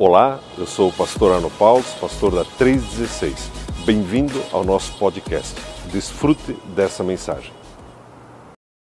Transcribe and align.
Olá, 0.00 0.38
eu 0.56 0.64
sou 0.64 0.90
o 0.90 0.92
pastor 0.92 1.34
Arno 1.34 1.50
Paulo, 1.50 1.82
pastor 2.00 2.32
da 2.32 2.44
316. 2.44 3.50
Bem-vindo 3.84 4.40
ao 4.52 4.62
nosso 4.62 4.96
podcast. 4.96 5.60
Desfrute 5.90 6.52
dessa 6.66 7.02
mensagem. 7.02 7.52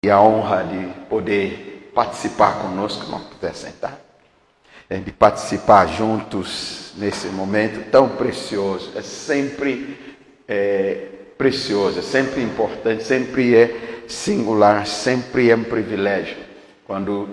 E 0.03 0.11
a 0.11 0.23
honra 0.23 0.63
de 0.63 0.87
poder 1.11 1.93
participar 1.95 2.63
conosco, 2.63 3.11
não 3.11 3.21
puder 3.21 3.55
sentar, 3.55 4.01
de 4.89 5.13
participar 5.13 5.87
juntos 5.87 6.95
nesse 6.97 7.27
momento 7.27 7.91
tão 7.91 8.09
precioso. 8.09 8.93
É 8.97 9.03
sempre 9.03 10.17
é, 10.49 11.09
precioso, 11.37 11.99
é 11.99 12.03
sempre 12.03 12.43
importante, 12.43 13.05
sempre 13.05 13.55
é 13.55 14.05
singular, 14.09 14.87
sempre 14.87 15.51
é 15.51 15.55
um 15.55 15.65
privilégio. 15.65 16.39
Quando, 16.87 17.29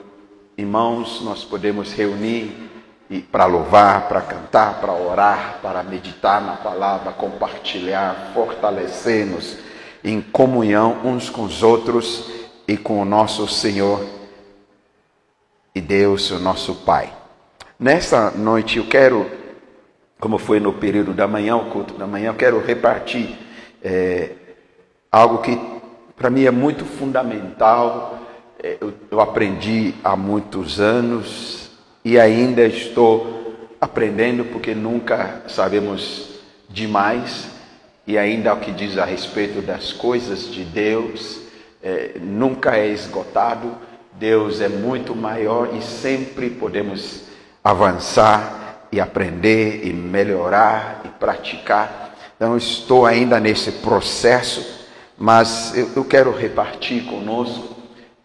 irmãos, 0.58 1.22
nós 1.22 1.46
podemos 1.46 1.94
reunir 1.94 2.69
e 3.10 3.20
para 3.20 3.46
louvar, 3.46 4.08
para 4.08 4.22
cantar, 4.22 4.80
para 4.80 4.94
orar, 4.94 5.60
para 5.62 5.82
meditar 5.82 6.40
na 6.42 6.54
palavra, 6.54 7.12
compartilhar, 7.12 8.32
fortalecer-nos 8.34 9.58
em 10.04 10.22
comunhão 10.22 11.00
uns 11.04 11.30
com 11.30 11.44
os 11.44 11.64
outros 11.64 12.30
e 12.68 12.78
com 12.78 13.02
o 13.02 13.06
nosso 13.06 13.48
Senhor 13.48 14.06
e 15.74 15.82
Deus, 15.82 16.30
o 16.30 16.40
nosso 16.40 16.76
Pai. 16.76 17.12
Nessa 17.80 18.30
noite 18.32 18.78
eu 18.78 18.86
quero, 18.88 19.30
como 20.20 20.38
foi 20.38 20.60
no 20.60 20.74
período 20.74 21.14
da 21.14 21.28
manhã, 21.28 21.56
o 21.56 21.72
culto 21.72 21.96
da 21.96 22.06
manhã, 22.06 22.28
eu 22.28 22.36
quero 22.36 22.64
repartir 22.64 23.38
é, 23.84 24.32
algo 25.12 25.40
que 25.40 25.60
para 26.16 26.30
mim 26.30 26.44
é 26.44 26.52
muito 26.52 26.86
fundamental. 26.86 28.20
É, 28.62 28.78
eu 29.10 29.20
aprendi 29.22 29.96
há 30.04 30.16
muitos 30.16 30.80
anos, 30.80 31.59
e 32.04 32.20
ainda 32.20 32.64
estou 32.64 33.40
aprendendo 33.80 34.46
porque 34.46 34.74
nunca 34.74 35.44
sabemos 35.48 36.40
demais 36.70 37.48
e 38.06 38.18
ainda 38.18 38.54
o 38.54 38.60
que 38.60 38.72
diz 38.72 38.98
a 38.98 39.06
respeito 39.06 39.62
das 39.62 39.94
coisas 39.94 40.52
de 40.52 40.64
Deus 40.64 41.42
é, 41.84 42.14
nunca 42.20 42.76
é 42.76 42.88
esgotado. 42.88 43.76
Deus 44.14 44.60
é 44.60 44.68
muito 44.68 45.16
maior 45.16 45.70
e 45.76 45.82
sempre 45.82 46.50
podemos 46.50 47.24
avançar 47.64 48.88
e 48.92 49.00
aprender 49.00 49.86
e 49.86 49.94
melhorar 49.94 51.02
e 51.06 51.08
praticar. 51.08 52.16
Então 52.36 52.58
estou 52.58 53.06
ainda 53.06 53.40
nesse 53.40 53.72
processo, 53.74 54.88
mas 55.18 55.78
eu, 55.78 55.90
eu 55.98 56.06
quero 56.06 56.36
repartir 56.36 57.06
conosco 57.06 57.76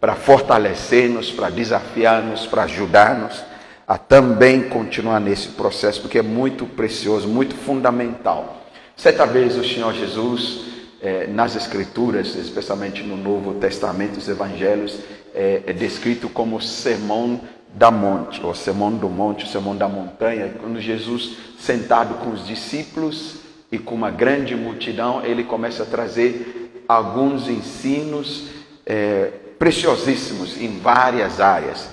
para 0.00 0.14
fortalecer-nos, 0.14 1.30
para 1.30 1.50
desafiar-nos, 1.50 2.46
para 2.46 2.64
ajudar-nos 2.64 3.53
a 3.86 3.98
também 3.98 4.62
continuar 4.62 5.20
nesse 5.20 5.48
processo, 5.48 6.00
porque 6.00 6.18
é 6.18 6.22
muito 6.22 6.64
precioso, 6.64 7.28
muito 7.28 7.54
fundamental. 7.54 8.62
Certa 8.96 9.26
vez 9.26 9.56
o 9.56 9.64
Senhor 9.64 9.92
Jesus, 9.92 10.64
é, 11.02 11.26
nas 11.26 11.54
Escrituras, 11.54 12.34
especialmente 12.34 13.02
no 13.02 13.16
Novo 13.16 13.54
Testamento, 13.54 14.16
os 14.16 14.28
Evangelhos, 14.28 15.00
é, 15.34 15.62
é 15.66 15.72
descrito 15.72 16.28
como 16.28 16.60
sermão 16.60 17.40
da 17.74 17.90
monte, 17.90 18.40
ou 18.42 18.54
sermão 18.54 18.90
do 18.92 19.08
monte, 19.08 19.44
o 19.44 19.48
sermão 19.48 19.76
da 19.76 19.88
montanha, 19.88 20.54
quando 20.60 20.80
Jesus, 20.80 21.36
sentado 21.58 22.14
com 22.24 22.30
os 22.30 22.46
discípulos 22.46 23.40
e 23.70 23.78
com 23.78 23.94
uma 23.94 24.10
grande 24.10 24.54
multidão, 24.54 25.22
ele 25.24 25.44
começa 25.44 25.82
a 25.82 25.86
trazer 25.86 26.84
alguns 26.86 27.48
ensinos 27.48 28.48
é, 28.86 29.30
preciosíssimos 29.58 30.56
em 30.56 30.78
várias 30.78 31.40
áreas. 31.40 31.88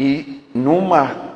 E 0.00 0.42
numa 0.52 1.27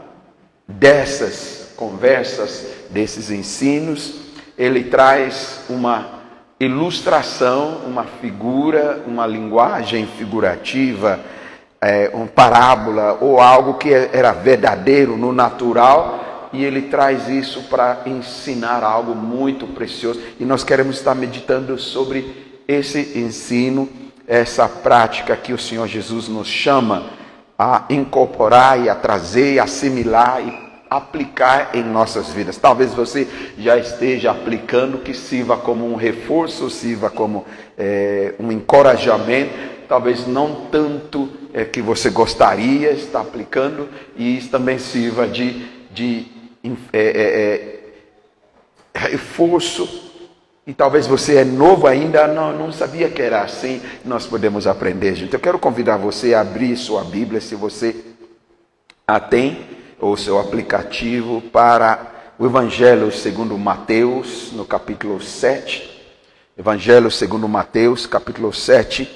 dessas 0.78 1.72
conversas, 1.76 2.66
desses 2.90 3.30
ensinos, 3.30 4.14
ele 4.56 4.84
traz 4.84 5.64
uma 5.68 6.20
ilustração, 6.60 7.78
uma 7.86 8.04
figura, 8.04 9.02
uma 9.06 9.26
linguagem 9.26 10.06
figurativa, 10.06 11.18
é, 11.80 12.10
uma 12.14 12.26
parábola 12.26 13.18
ou 13.20 13.40
algo 13.40 13.74
que 13.74 13.92
era 13.92 14.32
verdadeiro 14.32 15.16
no 15.16 15.32
natural 15.32 16.48
e 16.52 16.64
ele 16.64 16.82
traz 16.82 17.28
isso 17.28 17.62
para 17.62 18.02
ensinar 18.06 18.84
algo 18.84 19.14
muito 19.14 19.66
precioso. 19.66 20.20
E 20.38 20.44
nós 20.44 20.62
queremos 20.62 20.98
estar 20.98 21.14
meditando 21.14 21.76
sobre 21.78 22.62
esse 22.68 23.18
ensino, 23.18 23.88
essa 24.28 24.68
prática 24.68 25.34
que 25.34 25.52
o 25.52 25.58
Senhor 25.58 25.88
Jesus 25.88 26.28
nos 26.28 26.46
chama 26.46 27.06
a 27.58 27.84
incorporar 27.90 28.80
e 28.80 28.88
a 28.88 28.94
trazer, 28.94 29.58
assimilar 29.58 30.40
e 30.40 30.71
aplicar 30.96 31.70
em 31.74 31.82
nossas 31.82 32.30
vidas. 32.30 32.56
Talvez 32.56 32.92
você 32.94 33.26
já 33.58 33.76
esteja 33.76 34.30
aplicando 34.30 34.98
que 34.98 35.14
sirva 35.14 35.56
como 35.56 35.90
um 35.90 35.96
reforço, 35.96 36.68
sirva 36.70 37.10
como 37.10 37.44
é, 37.76 38.34
um 38.38 38.50
encorajamento, 38.52 39.52
talvez 39.88 40.26
não 40.26 40.66
tanto 40.70 41.28
é, 41.52 41.64
que 41.64 41.80
você 41.80 42.10
gostaria 42.10 42.90
estar 42.92 43.20
aplicando, 43.20 43.88
e 44.16 44.36
isso 44.36 44.50
também 44.50 44.78
sirva 44.78 45.26
de, 45.26 45.66
de 45.90 46.26
é, 46.92 46.98
é, 47.00 47.80
é 48.94 48.98
reforço 49.08 50.12
e 50.64 50.72
talvez 50.72 51.08
você 51.08 51.38
é 51.38 51.44
novo 51.44 51.88
ainda, 51.88 52.28
não, 52.28 52.56
não 52.56 52.70
sabia 52.70 53.10
que 53.10 53.20
era 53.20 53.42
assim. 53.42 53.82
Nós 54.04 54.26
podemos 54.26 54.66
aprender, 54.66 55.16
gente. 55.16 55.34
Eu 55.34 55.40
quero 55.40 55.58
convidar 55.58 55.96
você 55.96 56.34
a 56.34 56.40
abrir 56.40 56.76
sua 56.76 57.02
Bíblia, 57.02 57.40
se 57.40 57.56
você 57.56 57.96
a 59.06 59.18
tem, 59.18 59.66
ou 60.02 60.16
seu 60.16 60.40
aplicativo, 60.40 61.40
para 61.40 62.34
o 62.36 62.44
Evangelho 62.44 63.12
segundo 63.12 63.56
Mateus, 63.56 64.50
no 64.52 64.64
capítulo 64.64 65.22
7. 65.22 66.02
Evangelho 66.58 67.08
segundo 67.08 67.48
Mateus, 67.48 68.04
capítulo 68.04 68.52
7, 68.52 69.08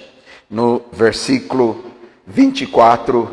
no 0.48 0.80
versículo 0.92 1.84
24 2.24 3.28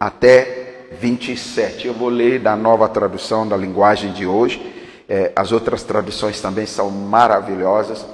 até 0.00 0.86
27. 0.98 1.88
Eu 1.88 1.92
vou 1.92 2.08
ler 2.08 2.40
da 2.40 2.56
nova 2.56 2.88
tradução 2.88 3.46
da 3.46 3.56
linguagem 3.56 4.10
de 4.14 4.24
hoje. 4.24 4.72
É, 5.06 5.30
as 5.36 5.52
outras 5.52 5.82
traduções 5.82 6.40
também 6.40 6.64
são 6.64 6.90
maravilhosas. 6.90 8.06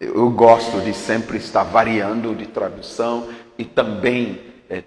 Eu 0.00 0.30
gosto 0.30 0.80
de 0.82 0.94
sempre 0.94 1.38
estar 1.38 1.64
variando 1.64 2.32
de 2.32 2.46
tradução 2.46 3.26
e 3.58 3.64
também 3.64 4.40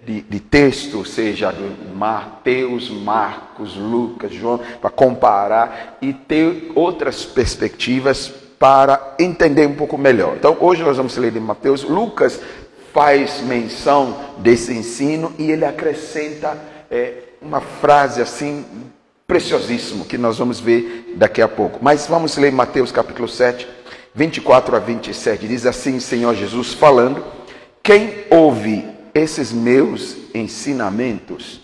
de, 0.04 0.20
de, 0.20 0.40
texto, 0.40 1.04
seja 1.04 1.50
do 1.50 1.94
Mateus, 1.94 2.90
Marcos, 2.90 3.76
Lucas, 3.76 4.32
João, 4.32 4.60
para 4.80 4.90
comparar 4.90 5.98
e 6.02 6.12
ter 6.12 6.70
outras 6.74 7.24
perspectivas 7.24 8.28
para 8.58 9.14
entender 9.18 9.66
um 9.66 9.74
pouco 9.74 9.96
melhor. 9.96 10.36
Então, 10.36 10.56
hoje 10.60 10.82
nós 10.82 10.98
vamos 10.98 11.16
ler 11.16 11.32
de 11.32 11.40
Mateus. 11.40 11.82
Lucas 11.82 12.40
faz 12.92 13.40
menção 13.40 14.16
desse 14.38 14.74
ensino 14.74 15.32
e 15.38 15.50
ele 15.50 15.64
acrescenta 15.64 16.58
é, 16.90 17.14
uma 17.40 17.60
frase 17.60 18.20
assim 18.20 18.66
preciosíssimo 19.26 20.04
que 20.04 20.18
nós 20.18 20.38
vamos 20.38 20.60
ver 20.60 21.14
daqui 21.16 21.40
a 21.40 21.48
pouco. 21.48 21.78
Mas 21.80 22.06
vamos 22.06 22.36
ler 22.36 22.52
Mateus 22.52 22.92
capítulo 22.92 23.28
7, 23.28 23.66
24 24.14 24.76
a 24.76 24.78
27. 24.78 25.48
Diz 25.48 25.64
assim, 25.64 25.98
Senhor 26.00 26.34
Jesus 26.34 26.74
falando: 26.74 27.24
Quem 27.82 28.24
ouve 28.28 28.99
esses 29.20 29.52
meus 29.52 30.16
ensinamentos 30.34 31.60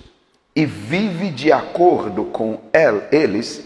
e 0.54 0.64
vive 0.64 1.30
de 1.30 1.52
acordo 1.52 2.24
com 2.24 2.60
eles, 3.10 3.64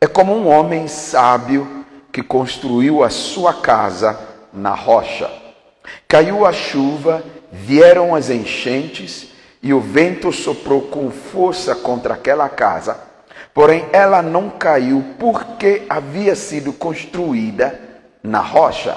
é 0.00 0.06
como 0.06 0.34
um 0.34 0.48
homem 0.48 0.88
sábio 0.88 1.84
que 2.12 2.22
construiu 2.22 3.02
a 3.02 3.10
sua 3.10 3.54
casa 3.54 4.18
na 4.52 4.74
rocha. 4.74 5.30
Caiu 6.08 6.44
a 6.44 6.52
chuva, 6.52 7.24
vieram 7.52 8.14
as 8.14 8.30
enchentes 8.30 9.28
e 9.62 9.72
o 9.72 9.80
vento 9.80 10.32
soprou 10.32 10.82
com 10.82 11.10
força 11.10 11.74
contra 11.74 12.14
aquela 12.14 12.48
casa 12.48 13.06
Porém, 13.56 13.86
ela 13.90 14.20
não 14.20 14.50
caiu 14.50 15.02
porque 15.18 15.84
havia 15.88 16.36
sido 16.36 16.74
construída 16.74 17.80
na 18.22 18.40
rocha. 18.40 18.94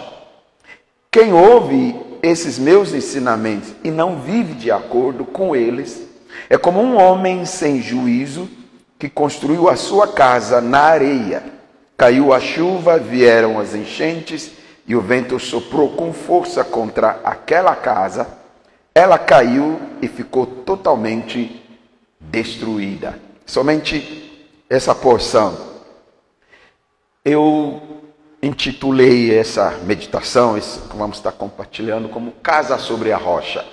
Quem 1.09 1.31
ouve 1.31 1.95
esses 2.21 2.57
meus 2.59 2.93
ensinamentos 2.93 3.73
e 3.83 3.91
não 3.91 4.21
vive 4.21 4.53
de 4.53 4.71
acordo 4.71 5.25
com 5.25 5.55
eles, 5.55 6.01
é 6.49 6.57
como 6.57 6.81
um 6.81 6.97
homem 6.97 7.45
sem 7.45 7.81
juízo 7.81 8.49
que 8.97 9.09
construiu 9.09 9.69
a 9.69 9.75
sua 9.75 10.07
casa 10.07 10.59
na 10.59 10.81
areia. 10.81 11.43
Caiu 11.97 12.33
a 12.33 12.39
chuva, 12.39 12.97
vieram 12.97 13.59
as 13.59 13.73
enchentes 13.73 14.51
e 14.87 14.95
o 14.95 15.01
vento 15.01 15.39
soprou 15.39 15.89
com 15.89 16.13
força 16.13 16.63
contra 16.63 17.19
aquela 17.23 17.75
casa. 17.75 18.27
Ela 18.93 19.17
caiu 19.17 19.79
e 20.01 20.07
ficou 20.07 20.45
totalmente 20.45 21.61
destruída. 22.19 23.19
Somente 23.45 24.47
essa 24.69 24.93
porção. 24.93 25.57
Eu 27.23 27.81
intitulei 28.41 29.37
essa 29.37 29.79
meditação, 29.83 30.59
que 30.59 30.95
vamos 30.95 31.17
estar 31.17 31.31
compartilhando, 31.31 32.09
como 32.09 32.31
Casa 32.43 32.77
sobre 32.77 33.11
a 33.11 33.17
Rocha. 33.17 33.65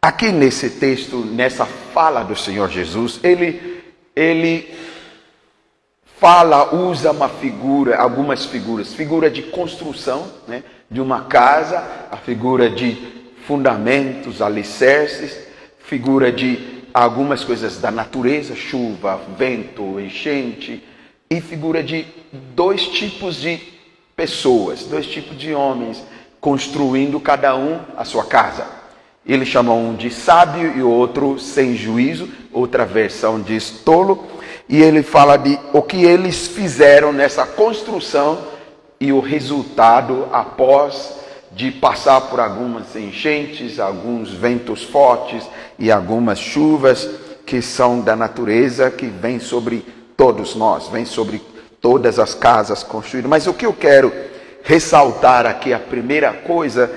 Aqui 0.00 0.30
nesse 0.30 0.70
texto, 0.70 1.18
nessa 1.18 1.64
fala 1.66 2.22
do 2.22 2.36
Senhor 2.36 2.70
Jesus, 2.70 3.18
ele, 3.22 3.82
ele 4.14 4.72
fala, 6.18 6.74
usa 6.74 7.10
uma 7.10 7.28
figura, 7.28 7.96
algumas 7.96 8.44
figuras, 8.46 8.94
figura 8.94 9.30
de 9.30 9.42
construção, 9.42 10.30
né, 10.46 10.62
de 10.90 11.00
uma 11.00 11.22
casa, 11.22 11.82
a 12.10 12.16
figura 12.16 12.70
de 12.70 12.96
fundamentos, 13.46 14.42
alicerces, 14.42 15.38
figura 15.80 16.30
de 16.30 16.84
algumas 16.92 17.42
coisas 17.42 17.80
da 17.80 17.90
natureza, 17.90 18.54
chuva, 18.54 19.20
vento, 19.36 19.98
enchente, 19.98 20.84
e 21.30 21.40
figura 21.40 21.82
de 21.82 22.06
dois 22.54 22.86
tipos 22.88 23.36
de 23.36 23.77
pessoas, 24.18 24.82
dois 24.82 25.06
tipos 25.06 25.38
de 25.38 25.54
homens 25.54 26.02
construindo 26.40 27.20
cada 27.20 27.54
um 27.54 27.78
a 27.96 28.04
sua 28.04 28.24
casa. 28.24 28.66
Ele 29.24 29.46
chama 29.46 29.72
um 29.72 29.94
de 29.94 30.10
sábio 30.10 30.76
e 30.76 30.82
outro 30.82 31.38
sem 31.38 31.76
juízo, 31.76 32.28
outra 32.52 32.84
versão 32.84 33.40
diz 33.40 33.70
tolo, 33.84 34.26
e 34.68 34.82
ele 34.82 35.04
fala 35.04 35.36
de 35.36 35.56
o 35.72 35.80
que 35.82 36.04
eles 36.04 36.48
fizeram 36.48 37.12
nessa 37.12 37.46
construção 37.46 38.40
e 38.98 39.12
o 39.12 39.20
resultado 39.20 40.26
após 40.32 41.14
de 41.52 41.70
passar 41.70 42.22
por 42.22 42.40
algumas 42.40 42.96
enchentes, 42.96 43.78
alguns 43.78 44.30
ventos 44.30 44.82
fortes 44.82 45.48
e 45.78 45.92
algumas 45.92 46.40
chuvas 46.40 47.08
que 47.46 47.62
são 47.62 48.00
da 48.00 48.16
natureza 48.16 48.90
que 48.90 49.06
vem 49.06 49.38
sobre 49.38 49.86
todos 50.16 50.56
nós, 50.56 50.88
vem 50.88 51.04
sobre 51.04 51.40
todas 51.80 52.18
as 52.18 52.34
casas 52.34 52.82
construídas. 52.82 53.28
Mas 53.28 53.46
o 53.46 53.54
que 53.54 53.66
eu 53.66 53.72
quero 53.72 54.12
ressaltar 54.62 55.46
aqui, 55.46 55.72
a 55.72 55.78
primeira 55.78 56.32
coisa, 56.32 56.92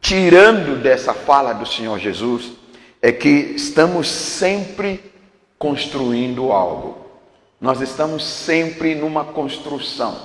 tirando 0.00 0.80
dessa 0.82 1.14
fala 1.14 1.52
do 1.52 1.66
Senhor 1.66 1.98
Jesus, 1.98 2.52
é 3.00 3.12
que 3.12 3.28
estamos 3.28 4.08
sempre 4.08 5.12
construindo 5.58 6.52
algo. 6.52 7.06
Nós 7.60 7.80
estamos 7.80 8.24
sempre 8.24 8.94
numa 8.94 9.24
construção. 9.24 10.16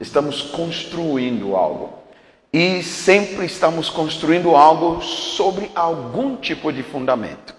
Estamos 0.00 0.42
construindo 0.42 1.54
algo. 1.54 1.98
E 2.52 2.82
sempre 2.82 3.44
estamos 3.44 3.90
construindo 3.90 4.56
algo 4.56 5.02
sobre 5.02 5.70
algum 5.74 6.36
tipo 6.36 6.72
de 6.72 6.82
fundamento. 6.82 7.54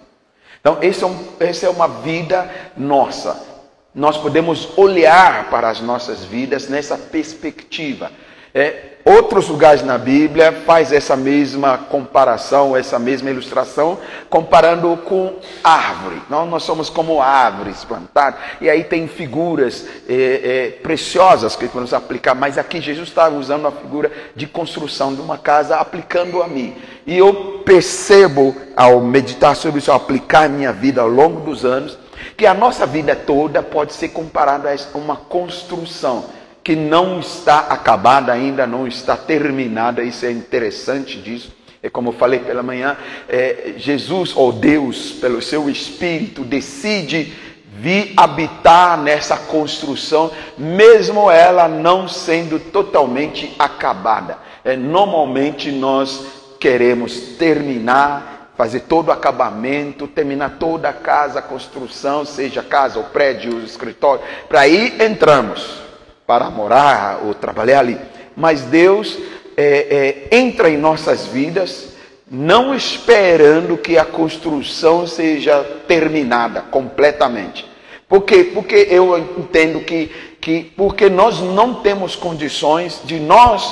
Então, 0.60 0.78
essa 0.82 1.06
é, 1.06 1.08
um, 1.08 1.38
é 1.40 1.70
uma 1.70 1.88
vida 1.88 2.50
nossa. 2.76 3.59
Nós 3.94 4.18
podemos 4.18 4.70
olhar 4.78 5.50
para 5.50 5.70
as 5.70 5.82
nossas 5.82 6.24
vidas 6.24 6.70
nessa 6.70 6.98
perspectiva. 6.98 8.12
É, 8.54 8.94
outros 9.06 9.48
lugares 9.48 9.84
na 9.84 9.98
Bíblia 9.98 10.52
faz 10.66 10.92
essa 10.92 11.16
mesma 11.16 11.78
comparação, 11.78 12.76
essa 12.76 12.98
mesma 12.98 13.30
ilustração, 13.30 13.98
comparando 14.30 14.96
com 14.98 15.36
árvore. 15.64 16.22
Não, 16.30 16.46
nós 16.46 16.64
somos 16.64 16.90
como 16.90 17.22
árvores 17.22 17.84
plantadas. 17.84 18.40
E 18.62 18.70
aí 18.70 18.84
tem 18.84 19.08
figuras 19.08 19.88
é, 20.08 20.14
é, 20.14 20.68
preciosas 20.82 21.56
que 21.56 21.68
podemos 21.68 21.94
aplicar. 21.94 22.36
Mas 22.36 22.58
aqui 22.58 22.82
Jesus 22.82 23.10
está 23.10 23.28
usando 23.30 23.68
a 23.68 23.72
figura 23.72 24.12
de 24.36 24.46
construção 24.46 25.16
de 25.16 25.22
uma 25.22 25.38
casa, 25.38 25.78
aplicando 25.78 26.42
a 26.44 26.48
mim. 26.48 26.76
E 27.08 27.18
eu 27.18 27.62
percebo, 27.66 28.56
ao 28.76 29.00
meditar 29.00 29.56
sobre 29.56 29.80
isso, 29.80 29.92
ao 29.92 29.98
aplicar 29.98 30.48
minha 30.48 30.72
vida 30.72 31.02
ao 31.02 31.08
longo 31.08 31.42
dos 31.42 31.66
anos, 31.66 31.98
que 32.40 32.46
a 32.46 32.54
nossa 32.54 32.86
vida 32.86 33.18
toda 33.18 33.62
pode 33.62 33.92
ser 33.92 34.08
comparada 34.10 34.74
a 34.74 34.98
uma 34.98 35.18
construção 35.18 36.24
que 36.64 36.74
não 36.74 37.20
está 37.20 37.60
acabada 37.60 38.32
ainda, 38.32 38.66
não 38.66 38.88
está 38.88 39.18
terminada. 39.18 40.02
Isso 40.02 40.26
é 40.26 40.32
interessante 40.32 41.18
disso. 41.18 41.52
É 41.84 41.90
como 41.90 42.10
eu 42.10 42.14
falei 42.14 42.40
pela 42.40 42.64
manhã, 42.64 42.96
é, 43.28 43.74
Jesus 43.76 44.32
ou 44.38 44.54
Deus, 44.54 45.12
pelo 45.12 45.42
seu 45.42 45.70
Espírito, 45.70 46.46
decide 46.46 47.34
vir 47.74 48.14
habitar 48.16 48.98
nessa 48.98 49.36
construção, 49.36 50.32
mesmo 50.58 51.30
ela 51.30 51.68
não 51.68 52.08
sendo 52.08 52.58
totalmente 52.58 53.54
acabada. 53.60 54.38
É, 54.64 54.78
normalmente 54.78 55.74
nós 55.74 56.26
queremos 56.58 57.20
terminar, 57.38 58.39
fazer 58.60 58.82
todo 58.82 59.08
o 59.08 59.12
acabamento, 59.14 60.06
terminar 60.06 60.58
toda 60.60 60.90
a 60.90 60.94
casa, 60.94 61.40
a 61.40 61.42
construção, 61.42 62.26
seja 62.26 62.62
casa, 62.62 63.00
o 63.00 63.06
prédio, 63.06 63.56
o 63.56 63.64
escritório, 63.64 64.22
para 64.50 64.60
aí 64.60 64.98
entramos 65.00 65.80
para 66.28 66.50
morar 66.50 67.22
ou 67.24 67.34
trabalhar 67.34 67.80
ali. 67.80 67.98
Mas 68.36 68.64
Deus 68.64 69.18
é, 69.56 70.28
é, 70.30 70.38
entra 70.38 70.70
em 70.70 70.76
nossas 70.78 71.26
vidas 71.26 71.94
não 72.30 72.76
esperando 72.76 73.78
que 73.78 73.98
a 73.98 74.04
construção 74.04 75.08
seja 75.08 75.64
terminada 75.88 76.60
completamente. 76.60 77.66
Por 78.10 78.24
quê? 78.24 78.44
Porque 78.54 78.88
eu 78.90 79.18
entendo 79.38 79.80
que, 79.86 80.12
que 80.42 80.64
porque 80.76 81.10
nós 81.10 81.40
não 81.40 81.76
temos 81.76 82.14
condições 82.14 83.00
de 83.06 83.22
nós 83.22 83.64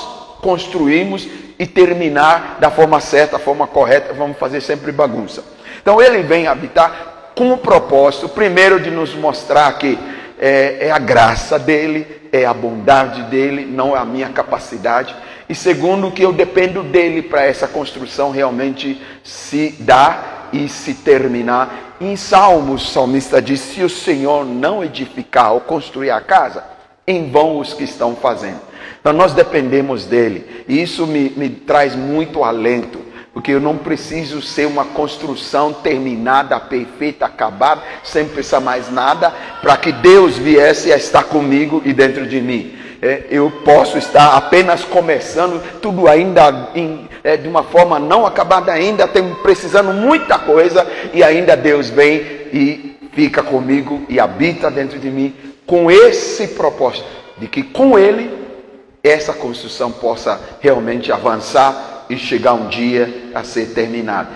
construirmos 0.42 1.28
e 1.60 1.66
terminar 1.66 2.58
da 2.60 2.70
forma 2.70 3.00
certa, 3.00 3.38
da 3.38 3.44
forma 3.44 3.68
correta, 3.68 4.14
vamos 4.14 4.38
fazer 4.38 4.62
sempre 4.62 4.92
bagunça. 4.92 5.44
Então 5.82 6.02
ele 6.02 6.22
vem 6.22 6.48
habitar 6.48 7.32
com 7.36 7.54
o 7.54 7.58
propósito, 7.58 8.30
primeiro, 8.30 8.80
de 8.80 8.90
nos 8.90 9.14
mostrar 9.14 9.78
que 9.78 9.98
é, 10.40 10.88
é 10.88 10.92
a 10.92 11.00
graça 11.00 11.58
dele, 11.58 12.06
é 12.32 12.46
a 12.46 12.54
bondade 12.54 13.24
dele, 13.24 13.66
não 13.66 13.96
é 13.96 14.00
a 14.00 14.06
minha 14.06 14.30
capacidade. 14.30 15.16
E 15.50 15.56
segundo, 15.56 16.12
que 16.12 16.22
eu 16.22 16.34
dependo 16.34 16.84
dele 16.84 17.22
para 17.22 17.44
essa 17.44 17.68
construção 17.68 18.32
realmente 18.32 19.02
se 19.24 19.76
dar 19.80 20.50
e 20.52 20.68
se 20.68 20.94
terminar. 20.94 21.96
Em 22.00 22.16
Salmos, 22.16 22.84
o 22.84 22.92
salmista 22.92 23.42
diz: 23.42 23.60
Se 23.60 23.82
o 23.82 23.90
Senhor 23.90 24.46
não 24.46 24.84
edificar 24.84 25.54
ou 25.54 25.62
construir 25.62 26.12
a 26.12 26.22
casa, 26.22 26.64
em 27.06 27.32
vão 27.32 27.60
os 27.60 27.74
que 27.74 27.84
estão 27.84 28.16
fazendo. 28.16 28.60
Então 29.08 29.16
nós 29.16 29.32
dependemos 29.32 30.04
dele. 30.04 30.46
E 30.68 30.82
isso 30.82 31.08
me, 31.08 31.30
me 31.38 31.50
traz 31.50 31.96
muito 31.96 32.44
alento 32.44 33.00
porque 33.34 33.52
eu 33.52 33.60
não 33.62 33.78
preciso 33.78 34.42
ser 34.42 34.66
uma 34.66 34.84
construção 34.84 35.72
terminada, 35.72 36.60
perfeita, 36.60 37.26
acabada, 37.26 37.84
sem 38.04 38.26
precisar 38.26 38.60
mais 38.60 38.92
nada, 38.92 39.32
para 39.62 39.78
que 39.78 39.94
Deus 39.94 40.38
viesse 40.38 40.92
a 40.92 40.98
estar 40.98 41.24
comigo 41.24 41.82
e 41.86 41.94
dentro 41.94 42.28
de 42.28 42.42
mim. 42.42 42.76
É, 43.02 43.28
eu 43.30 43.50
posso 43.64 43.98
estar 43.98 44.36
apenas 44.36 44.84
começando, 44.84 45.62
tudo 45.80 46.10
ainda 46.10 46.72
em, 46.76 47.08
é, 47.24 47.38
de 47.38 47.48
uma 47.48 47.64
forma 47.64 48.00
não 48.00 48.26
acabada 48.26 48.74
ainda, 48.74 49.08
tenho 49.08 49.36
precisando 49.36 49.94
muita 49.94 50.38
coisa, 50.38 50.86
e 51.14 51.24
ainda 51.24 51.56
Deus 51.56 51.90
vem 51.90 52.18
e 52.52 52.98
fica 53.14 53.42
comigo 53.42 54.02
e 54.10 54.20
habita 54.20 54.70
dentro 54.70 55.00
de 55.00 55.10
mim, 55.10 55.34
com 55.66 55.90
esse 55.90 56.50
propósito, 56.50 57.08
de 57.38 57.48
que 57.48 57.64
com 57.64 57.98
Ele 57.98 58.37
essa 59.08 59.34
construção 59.34 59.92
possa 59.92 60.40
realmente 60.60 61.12
avançar 61.12 62.06
e 62.10 62.18
chegar 62.18 62.54
um 62.54 62.68
dia 62.68 63.32
a 63.34 63.44
ser 63.44 63.74
terminado. 63.74 64.30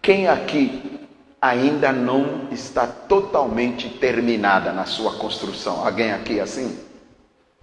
Quem 0.00 0.28
aqui 0.28 1.00
ainda 1.40 1.92
não 1.92 2.48
está 2.50 2.86
totalmente 2.86 3.88
terminada 3.88 4.72
na 4.72 4.84
sua 4.84 5.12
construção? 5.12 5.84
Alguém 5.84 6.12
aqui 6.12 6.40
assim? 6.40 6.78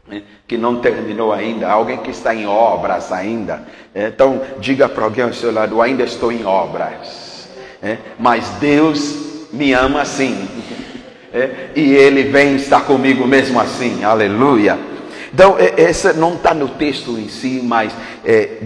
É, 0.10 0.24
que 0.48 0.58
não 0.58 0.82
terminou 0.82 1.32
ainda, 1.32 1.70
alguém 1.70 1.98
que 1.98 2.10
está 2.10 2.34
em 2.34 2.46
obras 2.46 3.12
ainda. 3.12 3.64
É, 3.94 4.08
então, 4.08 4.42
diga 4.60 4.90
para 4.90 5.04
alguém 5.04 5.24
ao 5.24 5.34
seu 5.34 5.52
lado: 5.54 5.82
ainda 5.82 6.04
estou 6.04 6.32
em 6.32 6.44
obras, 6.44 7.48
é, 7.82 7.98
mas 8.20 8.50
Deus 8.60 9.48
me 9.54 9.74
ama 9.74 10.02
assim, 10.02 10.48
e 11.76 11.94
Ele 11.94 12.24
vem 12.24 12.56
estar 12.56 12.82
comigo 12.82 13.26
mesmo 13.28 13.60
assim, 13.60 14.04
aleluia. 14.04 14.91
Então, 15.34 15.56
essa 15.58 16.14
não 16.14 16.36
está 16.36 16.54
no 16.54 16.68
texto 16.70 17.18
em 17.18 17.30
si, 17.30 17.62
mas 17.64 17.94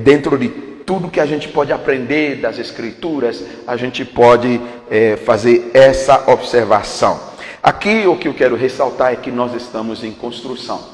dentro 0.03 0.37
de 0.37 0.49
tudo 0.85 1.09
que 1.09 1.19
a 1.19 1.25
gente 1.25 1.47
pode 1.47 1.71
aprender 1.71 2.35
das 2.35 2.59
Escrituras, 2.59 3.43
a 3.65 3.75
gente 3.75 4.05
pode 4.05 4.61
é, 4.89 5.17
fazer 5.17 5.71
essa 5.73 6.31
observação. 6.31 7.19
Aqui 7.61 8.05
o 8.05 8.15
que 8.15 8.27
eu 8.27 8.33
quero 8.33 8.55
ressaltar 8.55 9.11
é 9.11 9.15
que 9.15 9.31
nós 9.31 9.53
estamos 9.55 10.03
em 10.03 10.11
construção. 10.11 10.93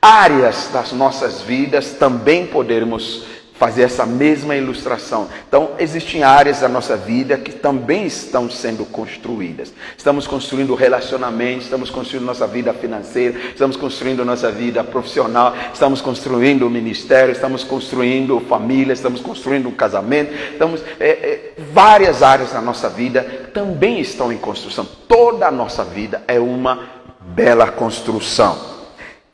Áreas 0.00 0.70
das 0.72 0.92
nossas 0.92 1.42
vidas 1.42 1.92
também 1.92 2.46
podemos 2.46 3.24
fazer 3.58 3.82
essa 3.82 4.06
mesma 4.06 4.54
ilustração. 4.54 5.28
Então, 5.48 5.70
existem 5.78 6.22
áreas 6.22 6.60
da 6.60 6.68
nossa 6.68 6.96
vida 6.96 7.36
que 7.36 7.52
também 7.52 8.06
estão 8.06 8.48
sendo 8.48 8.84
construídas. 8.84 9.72
Estamos 9.96 10.26
construindo 10.28 10.74
relacionamentos, 10.76 11.64
estamos 11.64 11.90
construindo 11.90 12.24
nossa 12.24 12.46
vida 12.46 12.72
financeira, 12.72 13.36
estamos 13.50 13.76
construindo 13.76 14.24
nossa 14.24 14.50
vida 14.50 14.84
profissional, 14.84 15.54
estamos 15.74 16.00
construindo 16.00 16.66
o 16.66 16.70
ministério, 16.70 17.32
estamos 17.32 17.64
construindo 17.64 18.38
família, 18.40 18.92
estamos 18.92 19.20
construindo 19.20 19.68
um 19.68 19.72
casamento. 19.72 20.32
Estamos, 20.52 20.80
é, 21.00 21.08
é, 21.08 21.52
várias 21.72 22.22
áreas 22.22 22.52
da 22.52 22.60
nossa 22.60 22.88
vida 22.88 23.50
também 23.52 24.00
estão 24.00 24.32
em 24.32 24.38
construção. 24.38 24.86
Toda 25.08 25.48
a 25.48 25.50
nossa 25.50 25.84
vida 25.84 26.22
é 26.28 26.38
uma 26.38 26.78
bela 27.20 27.66
construção. 27.72 28.56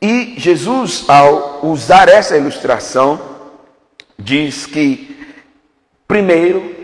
E 0.01 0.33
Jesus, 0.37 1.05
ao 1.07 1.59
usar 1.63 2.09
essa 2.09 2.35
ilustração, 2.35 3.34
diz 4.25 4.65
que, 4.65 5.15
primeiro, 6.05 6.75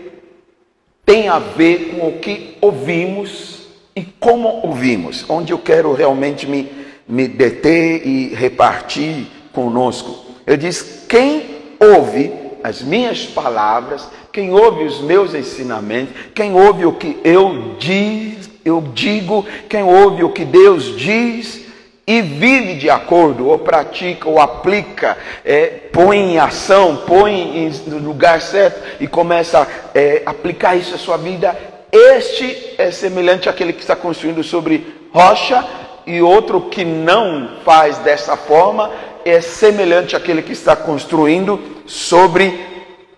tem 1.04 1.28
a 1.28 1.38
ver 1.38 1.90
com 1.90 2.08
o 2.08 2.18
que 2.18 2.56
ouvimos 2.62 3.66
e 3.94 4.02
como 4.02 4.48
ouvimos, 4.48 5.28
onde 5.28 5.52
eu 5.52 5.58
quero 5.58 5.92
realmente 5.92 6.46
me 6.46 6.82
me 7.12 7.28
deter 7.28 8.06
e 8.06 8.34
repartir 8.34 9.26
conosco. 9.52 10.24
Ele 10.46 10.56
diz: 10.56 11.04
quem 11.08 11.44
ouve 11.78 12.32
as 12.62 12.82
minhas 12.82 13.26
palavras, 13.26 14.08
quem 14.32 14.50
ouve 14.50 14.84
os 14.84 15.00
meus 15.00 15.34
ensinamentos, 15.34 16.14
quem 16.34 16.54
ouve 16.54 16.86
o 16.86 16.92
que 16.92 17.18
eu 17.24 17.76
diz, 17.78 18.48
eu 18.64 18.82
digo, 18.94 19.44
quem 19.68 19.82
ouve 19.82 20.24
o 20.24 20.30
que 20.30 20.44
Deus 20.44 20.96
diz 20.96 21.61
e 22.06 22.20
vive 22.20 22.74
de 22.74 22.90
acordo, 22.90 23.48
ou 23.48 23.58
pratica, 23.58 24.28
ou 24.28 24.40
aplica, 24.40 25.16
é, 25.44 25.66
põe 25.92 26.18
em 26.18 26.38
ação, 26.38 26.96
põe 27.06 27.70
no 27.86 27.98
lugar 27.98 28.40
certo 28.40 28.82
e 29.00 29.06
começa 29.06 29.62
a 29.62 29.66
é, 29.94 30.22
aplicar 30.26 30.74
isso 30.74 30.94
à 30.94 30.98
sua 30.98 31.16
vida, 31.16 31.56
este 31.92 32.74
é 32.78 32.90
semelhante 32.90 33.48
àquele 33.48 33.72
que 33.72 33.80
está 33.80 33.94
construindo 33.94 34.42
sobre 34.42 35.08
rocha, 35.12 35.64
e 36.06 36.20
outro 36.20 36.62
que 36.62 36.84
não 36.84 37.58
faz 37.64 37.98
dessa 37.98 38.36
forma 38.36 38.90
é 39.24 39.40
semelhante 39.40 40.16
àquele 40.16 40.42
que 40.42 40.52
está 40.52 40.74
construindo 40.74 41.60
sobre 41.86 42.66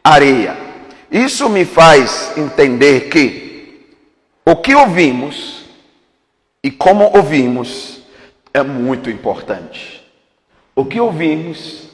areia. 0.03 0.57
Isso 1.11 1.49
me 1.49 1.65
faz 1.65 2.37
entender 2.37 3.09
que 3.09 3.89
o 4.45 4.57
que 4.57 4.75
ouvimos 4.75 5.65
e 6.63 6.71
como 6.71 7.11
ouvimos 7.17 7.94
é 8.55 8.63
muito 8.63 9.11
importante. 9.11 10.01
O 10.77 10.85
que 10.85 11.01
ouvimos 11.01 11.91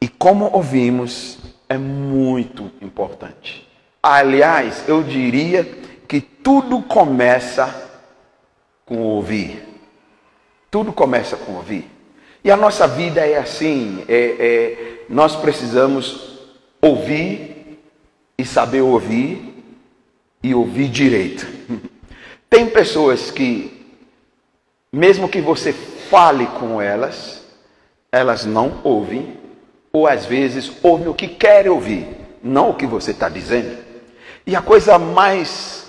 e 0.00 0.08
como 0.08 0.50
ouvimos 0.52 1.38
é 1.68 1.78
muito 1.78 2.70
importante. 2.82 3.66
Aliás, 4.02 4.88
eu 4.88 5.04
diria 5.04 5.64
que 6.08 6.20
tudo 6.20 6.82
começa 6.82 7.88
com 8.84 8.98
ouvir. 8.98 9.62
Tudo 10.68 10.92
começa 10.92 11.36
com 11.36 11.52
ouvir. 11.52 11.88
E 12.42 12.50
a 12.50 12.56
nossa 12.56 12.88
vida 12.88 13.24
é 13.24 13.38
assim: 13.38 14.04
é, 14.08 14.16
é, 14.16 15.04
nós 15.08 15.36
precisamos 15.36 16.40
ouvir 16.80 17.78
e 18.36 18.44
saber 18.44 18.80
ouvir 18.80 19.62
e 20.42 20.54
ouvir 20.54 20.88
direito. 20.88 21.46
Tem 22.48 22.66
pessoas 22.68 23.30
que, 23.30 23.86
mesmo 24.92 25.28
que 25.28 25.40
você 25.40 25.72
fale 26.10 26.46
com 26.46 26.82
elas, 26.82 27.46
elas 28.10 28.44
não 28.44 28.80
ouvem, 28.82 29.38
ou 29.92 30.08
às 30.08 30.26
vezes 30.26 30.72
ouvem 30.82 31.06
o 31.06 31.14
que 31.14 31.28
querem 31.28 31.70
ouvir, 31.70 32.06
não 32.42 32.70
o 32.70 32.74
que 32.74 32.86
você 32.86 33.12
está 33.12 33.28
dizendo. 33.28 33.78
E 34.44 34.56
a 34.56 34.60
coisa 34.60 34.98
mais 34.98 35.86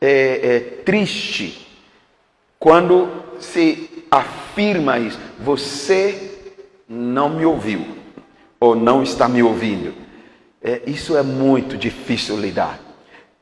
é, 0.00 0.40
é, 0.42 0.60
triste, 0.84 1.66
quando 2.58 3.08
se 3.40 4.06
afirma 4.10 4.98
isso, 4.98 5.18
você 5.40 6.30
não 6.88 7.28
me 7.28 7.44
ouviu, 7.44 7.84
ou 8.60 8.76
não 8.76 9.02
está 9.02 9.28
me 9.28 9.42
ouvindo. 9.42 9.92
É, 10.62 10.82
isso 10.86 11.16
é 11.16 11.22
muito 11.22 11.76
difícil 11.76 12.38
lidar. 12.38 12.78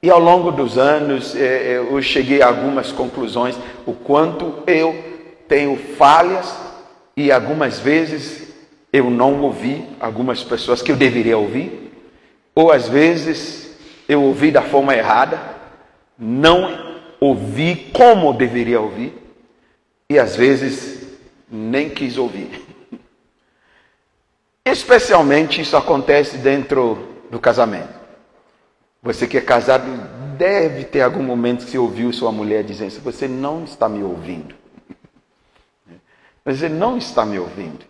E 0.03 0.11
ao 0.11 0.19
longo 0.19 0.51
dos 0.51 0.79
anos, 0.79 1.37
é, 1.37 1.75
é 1.75 1.77
eu 1.77 2.01
cheguei 2.01 2.41
a 2.41 2.49
algumas 2.49 2.91
conclusões, 2.91 3.57
o 3.87 3.93
quanto 3.93 4.63
eu 4.67 5.12
tenho 5.49 5.77
falhas 5.77 6.57
e 7.17 7.31
algumas 7.31 7.79
vezes 7.79 8.53
eu 8.93 9.11
não 9.11 9.41
ouvi 9.41 9.87
algumas 9.99 10.43
pessoas 10.43 10.83
que 10.83 10.93
eu 10.93 10.97
deveria 10.97 11.39
ouvir, 11.39 11.93
ou 12.55 12.71
às 12.71 12.89
vezes 12.89 13.75
eu 14.09 14.23
ouvi 14.23 14.51
da 14.51 14.63
forma 14.63 14.95
errada, 14.95 15.41
não 16.19 16.99
ouvi 17.19 17.91
como 17.93 18.35
deveria 18.35 18.81
ouvir, 18.81 19.15
e 20.11 20.19
às 20.19 20.37
vezes 20.37 21.07
nem 21.51 21.89
quis 21.89 22.19
ouvir. 22.19 22.51
Especialmente 24.65 25.61
isso 25.61 25.77
acontece 25.77 26.37
dentro 26.39 27.09
do 27.31 27.41
casamento. 27.41 28.01
Você 29.03 29.27
que 29.27 29.39
é 29.39 29.41
casado 29.41 29.87
deve 30.37 30.85
ter 30.85 31.01
algum 31.01 31.23
momento 31.23 31.65
que 31.65 31.73
você 31.73 31.79
ouviu 31.79 32.13
sua 32.13 32.31
mulher 32.31 32.63
dizendo: 32.63 33.01
Você 33.01 33.27
não 33.27 33.65
está 33.65 33.89
me 33.89 34.03
ouvindo. 34.03 34.55
Mas 36.45 36.63
ele 36.63 36.75
não 36.75 36.97
está 36.97 37.25
me 37.25 37.39
ouvindo. 37.39 37.85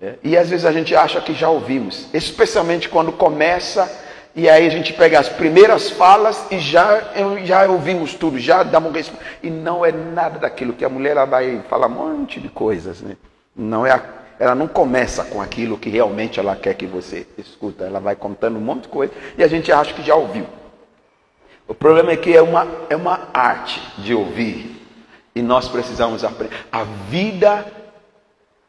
É, 0.00 0.14
e 0.22 0.36
às 0.36 0.50
vezes 0.50 0.66
a 0.66 0.72
gente 0.72 0.94
acha 0.94 1.20
que 1.20 1.32
já 1.32 1.48
ouvimos, 1.48 2.08
especialmente 2.12 2.88
quando 2.88 3.12
começa 3.12 3.90
e 4.36 4.50
aí 4.50 4.66
a 4.66 4.70
gente 4.70 4.92
pega 4.92 5.18
as 5.18 5.30
primeiras 5.30 5.88
falas 5.88 6.44
e 6.50 6.58
já, 6.58 7.02
já 7.42 7.66
ouvimos 7.70 8.12
tudo, 8.12 8.38
já 8.38 8.62
damos 8.62 8.92
resposta. 8.92 9.24
E 9.42 9.48
não 9.48 9.82
é 9.82 9.90
nada 9.90 10.38
daquilo 10.38 10.74
que 10.74 10.84
a 10.84 10.90
mulher 10.90 11.12
ela 11.12 11.24
vai 11.24 11.62
falar 11.70 11.86
um 11.86 12.18
monte 12.18 12.38
de 12.38 12.50
coisas. 12.50 13.00
Né? 13.00 13.16
Não 13.56 13.86
é 13.86 13.98
ela 14.38 14.54
não 14.54 14.68
começa 14.68 15.24
com 15.24 15.40
aquilo 15.40 15.78
que 15.78 15.88
realmente 15.88 16.38
ela 16.38 16.54
quer 16.54 16.74
que 16.74 16.84
você 16.84 17.26
escuta. 17.38 17.84
Ela 17.84 17.98
vai 17.98 18.14
contando 18.14 18.58
um 18.58 18.60
monte 18.60 18.82
de 18.82 18.88
coisa 18.88 19.10
e 19.38 19.42
a 19.42 19.48
gente 19.48 19.72
acha 19.72 19.94
que 19.94 20.02
já 20.02 20.14
ouviu. 20.14 20.46
O 21.66 21.74
problema 21.74 22.12
é 22.12 22.16
que 22.18 22.36
é 22.36 22.42
uma, 22.42 22.68
é 22.90 22.94
uma 22.94 23.30
arte 23.32 23.80
de 23.96 24.14
ouvir. 24.14 24.76
E 25.34 25.40
nós 25.40 25.66
precisamos 25.66 26.22
aprender. 26.24 26.54
A 26.70 26.84
vida 26.84 27.64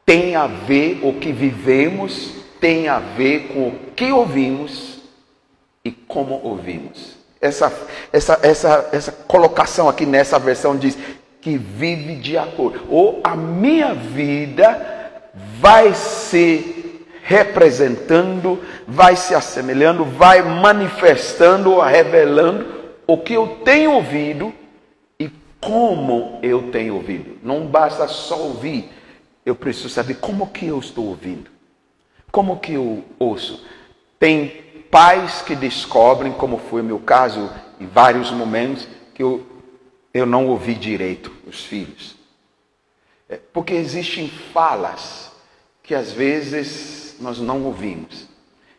tem 0.07 0.37
a 0.37 0.47
ver, 0.47 1.01
o 1.03 1.11
que 1.19 1.33
vivemos 1.33 2.31
tem 2.61 2.87
a 2.87 2.97
ver 2.97 3.49
com 3.49 3.67
o 3.67 3.79
que 3.93 4.09
ouvimos 4.09 4.99
e 5.83 5.91
como 5.91 6.39
ouvimos. 6.45 7.17
Essa, 7.41 7.71
essa, 8.13 8.39
essa, 8.41 8.89
essa 8.93 9.11
colocação 9.11 9.89
aqui 9.89 10.05
nessa 10.05 10.39
versão 10.39 10.77
diz 10.77 10.97
que 11.41 11.57
vive 11.57 12.15
de 12.15 12.37
acordo. 12.37 12.85
Ou 12.89 13.19
a 13.21 13.35
minha 13.35 13.93
vida 13.93 15.29
vai 15.59 15.93
se 15.93 17.03
representando, 17.21 18.61
vai 18.87 19.17
se 19.17 19.35
assemelhando, 19.35 20.05
vai 20.05 20.41
manifestando, 20.41 21.81
revelando 21.81 22.65
o 23.05 23.17
que 23.17 23.33
eu 23.33 23.59
tenho 23.65 23.91
ouvido 23.91 24.53
como 25.59 26.39
eu 26.41 26.71
tenho 26.71 26.95
ouvido. 26.95 27.37
Não 27.43 27.65
basta 27.65 28.07
só 28.07 28.39
ouvir, 28.39 28.89
eu 29.47 29.55
preciso 29.55 29.87
saber 29.87 30.15
como 30.15 30.47
que 30.47 30.65
eu 30.65 30.77
estou 30.77 31.05
ouvindo. 31.05 31.49
Como 32.29 32.59
que 32.59 32.73
eu 32.73 33.05
ouço? 33.17 33.65
Tem 34.19 34.49
pais 34.91 35.41
que 35.41 35.55
descobrem, 35.55 36.33
como 36.33 36.57
foi 36.57 36.81
o 36.81 36.83
meu 36.83 36.99
caso, 36.99 37.49
em 37.79 37.85
vários 37.85 38.29
momentos, 38.29 38.85
que 39.15 39.23
eu, 39.23 39.47
eu 40.13 40.25
não 40.25 40.47
ouvi 40.47 40.73
direito 40.73 41.31
os 41.47 41.63
filhos. 41.63 42.17
É, 43.29 43.39
porque 43.53 43.73
existem 43.73 44.27
falas 44.51 45.31
que 45.81 45.95
às 45.95 46.11
vezes 46.11 47.15
nós 47.21 47.39
não 47.39 47.63
ouvimos. 47.63 48.27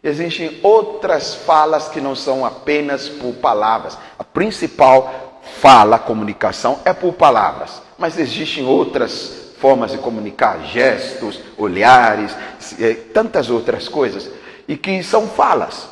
Existem 0.04 0.60
outras 0.62 1.34
falas 1.34 1.88
que 1.88 1.98
não 1.98 2.14
são 2.14 2.44
apenas 2.44 3.08
por 3.08 3.32
palavras. 3.36 3.96
A 4.18 4.24
principal 4.24 5.40
fala, 5.62 5.98
comunicação, 5.98 6.78
é 6.84 6.92
por 6.92 7.14
palavras, 7.14 7.80
mas 7.96 8.18
existem 8.18 8.66
outras 8.66 9.47
formas 9.60 9.92
de 9.92 9.98
comunicar, 9.98 10.64
gestos, 10.66 11.40
olhares, 11.56 12.36
é, 12.80 12.94
tantas 12.94 13.50
outras 13.50 13.88
coisas, 13.88 14.30
e 14.66 14.76
que 14.76 15.02
são 15.02 15.26
falas, 15.26 15.88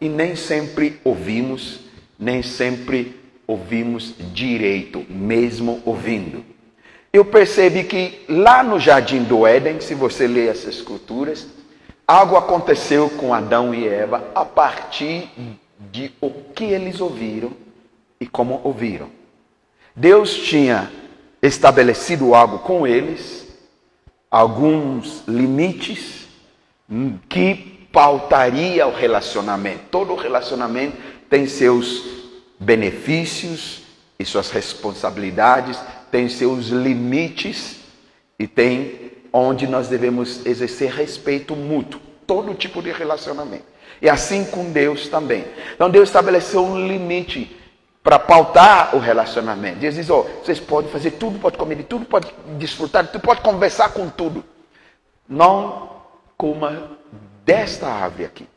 e 0.00 0.08
nem 0.08 0.34
sempre 0.34 1.00
ouvimos, 1.04 1.80
nem 2.18 2.42
sempre 2.42 3.20
ouvimos 3.46 4.14
direito, 4.32 5.04
mesmo 5.08 5.82
ouvindo. 5.84 6.44
Eu 7.12 7.24
percebi 7.24 7.84
que 7.84 8.24
lá 8.28 8.62
no 8.62 8.78
jardim 8.78 9.24
do 9.24 9.46
Éden, 9.46 9.80
se 9.80 9.94
você 9.94 10.28
ler 10.28 10.48
essas 10.48 10.76
escrituras, 10.76 11.46
algo 12.06 12.36
aconteceu 12.36 13.10
com 13.10 13.34
Adão 13.34 13.74
e 13.74 13.86
Eva 13.86 14.30
a 14.34 14.44
partir 14.44 15.28
de 15.90 16.12
o 16.20 16.30
que 16.30 16.64
eles 16.64 17.00
ouviram 17.00 17.50
e 18.20 18.26
como 18.26 18.60
ouviram. 18.62 19.08
Deus 19.96 20.34
tinha 20.34 20.90
estabelecido 21.42 22.34
algo 22.34 22.60
com 22.60 22.86
eles, 22.86 23.46
alguns 24.30 25.24
limites 25.26 26.28
que 27.28 27.88
pautaria 27.92 28.86
o 28.86 28.94
relacionamento. 28.94 29.80
Todo 29.90 30.14
relacionamento 30.14 30.96
tem 31.28 31.46
seus 31.46 32.04
benefícios 32.58 33.82
e 34.18 34.24
suas 34.24 34.50
responsabilidades, 34.50 35.78
tem 36.10 36.28
seus 36.28 36.66
limites 36.68 37.76
e 38.38 38.46
tem 38.46 39.12
onde 39.32 39.66
nós 39.66 39.88
devemos 39.88 40.44
exercer 40.44 40.92
respeito 40.92 41.56
mútuo. 41.56 42.00
Todo 42.26 42.54
tipo 42.54 42.82
de 42.82 42.92
relacionamento. 42.92 43.64
E 44.02 44.08
assim 44.08 44.44
com 44.44 44.70
Deus 44.70 45.08
também. 45.08 45.44
Então 45.74 45.90
Deus 45.90 46.08
estabeleceu 46.08 46.64
um 46.64 46.86
limite 46.86 47.56
para 48.02 48.18
pautar 48.18 48.94
o 48.94 48.98
relacionamento. 48.98 49.78
Deus 49.78 49.94
diz: 49.94 50.10
oh, 50.10 50.22
vocês 50.42 50.58
podem 50.58 50.90
fazer 50.90 51.12
tudo, 51.12 51.38
pode 51.38 51.56
comer 51.56 51.76
de 51.76 51.84
tudo, 51.84 52.04
pode 52.04 52.32
desfrutar 52.58 53.04
de 53.04 53.12
tudo, 53.12 53.22
pode 53.22 53.40
conversar 53.40 53.90
com 53.90 54.08
tudo. 54.08 54.44
Não 55.28 55.90
coma 56.36 56.98
desta 57.44 57.86
árvore 57.86 58.24
aqui. 58.24 58.48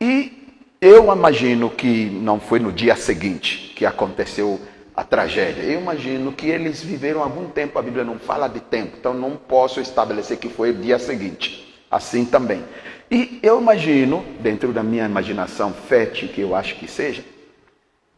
E 0.00 0.60
eu 0.80 1.10
imagino 1.12 1.70
que 1.70 2.06
não 2.06 2.38
foi 2.38 2.58
no 2.58 2.70
dia 2.70 2.94
seguinte 2.96 3.72
que 3.74 3.86
aconteceu 3.86 4.60
a 4.94 5.02
tragédia. 5.02 5.62
Eu 5.62 5.80
imagino 5.80 6.32
que 6.32 6.48
eles 6.48 6.82
viveram 6.82 7.22
algum 7.22 7.48
tempo, 7.48 7.78
a 7.78 7.82
Bíblia 7.82 8.04
não 8.04 8.18
fala 8.18 8.48
de 8.48 8.60
tempo, 8.60 8.96
então 8.98 9.14
não 9.14 9.36
posso 9.36 9.80
estabelecer 9.80 10.38
que 10.38 10.48
foi 10.48 10.70
o 10.70 10.74
dia 10.74 10.98
seguinte. 10.98 11.64
Assim 11.90 12.24
também. 12.24 12.64
E 13.10 13.38
eu 13.42 13.60
imagino, 13.60 14.24
dentro 14.40 14.72
da 14.72 14.82
minha 14.82 15.04
imaginação 15.04 15.72
fértil, 15.72 16.28
que 16.28 16.40
eu 16.40 16.54
acho 16.54 16.74
que 16.74 16.88
seja, 16.88 17.24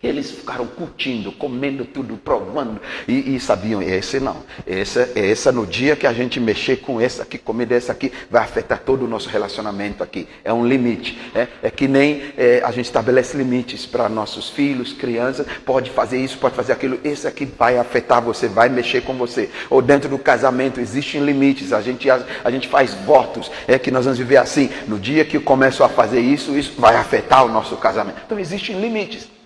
eles 0.01 0.31
ficaram 0.31 0.65
curtindo, 0.65 1.33
comendo 1.33 1.85
tudo, 1.85 2.17
provando, 2.17 2.81
e, 3.09 3.35
e, 3.35 3.41
sabiam, 3.41 3.83
esse 3.83 4.21
não, 4.21 4.37
essa, 4.65 5.11
essa 5.17 5.51
no 5.51 5.67
dia 5.67 5.97
que 5.97 6.07
a 6.07 6.13
gente 6.13 6.39
mexer 6.39 6.77
com 6.77 7.01
essa 7.01 7.25
aqui, 7.25 7.37
comer 7.37 7.67
dessa 7.67 7.91
aqui, 7.91 8.13
vai 8.31 8.45
afetar 8.45 8.79
todo 8.79 9.05
o 9.05 9.09
nosso 9.09 9.29
relacionamento 9.29 10.03
aqui. 10.03 10.29
É 10.45 10.53
um 10.53 10.65
limite. 10.65 11.19
É, 11.35 11.49
é 11.65 11.71
que 11.71 11.89
nem 11.89 12.33
é, 12.37 12.63
a 12.65 12.71
gente 12.71 12.85
estabelece 12.85 13.37
limites 13.37 13.87
para 13.87 14.09
nossos 14.09 14.49
filhos, 14.49 14.93
crianças, 14.93 15.47
pode 15.65 15.91
fazer 15.91 16.19
isso, 16.19 16.39
pode 16.39 16.55
fazer 16.55 16.73
aquilo, 16.73 17.01
esse 17.03 17.27
aqui 17.27 17.45
vai 17.45 17.77
afetar 17.77 18.23
você, 18.23 18.47
vai 18.47 18.69
mexer 18.69 19.03
com 19.03 19.15
você. 19.15 19.51
Ou 19.69 19.83
dentro 19.83 20.09
do 20.09 20.19
casamento 20.19 20.81
existem 20.81 21.25
limites, 21.25 21.73
a 21.73 21.81
gente, 21.81 22.09
a, 22.09 22.25
a 22.45 22.51
gente 22.53 22.69
faz 22.69 22.95
votos, 22.95 23.51
é 23.67 23.77
que 23.81 23.91
nós 23.91 24.05
vamos 24.05 24.19
viver 24.19 24.37
assim. 24.37 24.71
No 24.87 24.97
dia 24.97 25.25
que 25.25 25.37
eu 25.37 25.43
começo 25.43 25.83
a 25.83 25.89
fazer 25.89 26.21
isso, 26.21 26.57
isso 26.57 26.75
vai 26.79 26.95
afetar 26.95 27.45
o 27.45 27.49
nosso 27.49 27.77
casamento. 27.77 28.23
Então 28.25 28.39
existem 28.39 28.81
limites. 28.81 29.38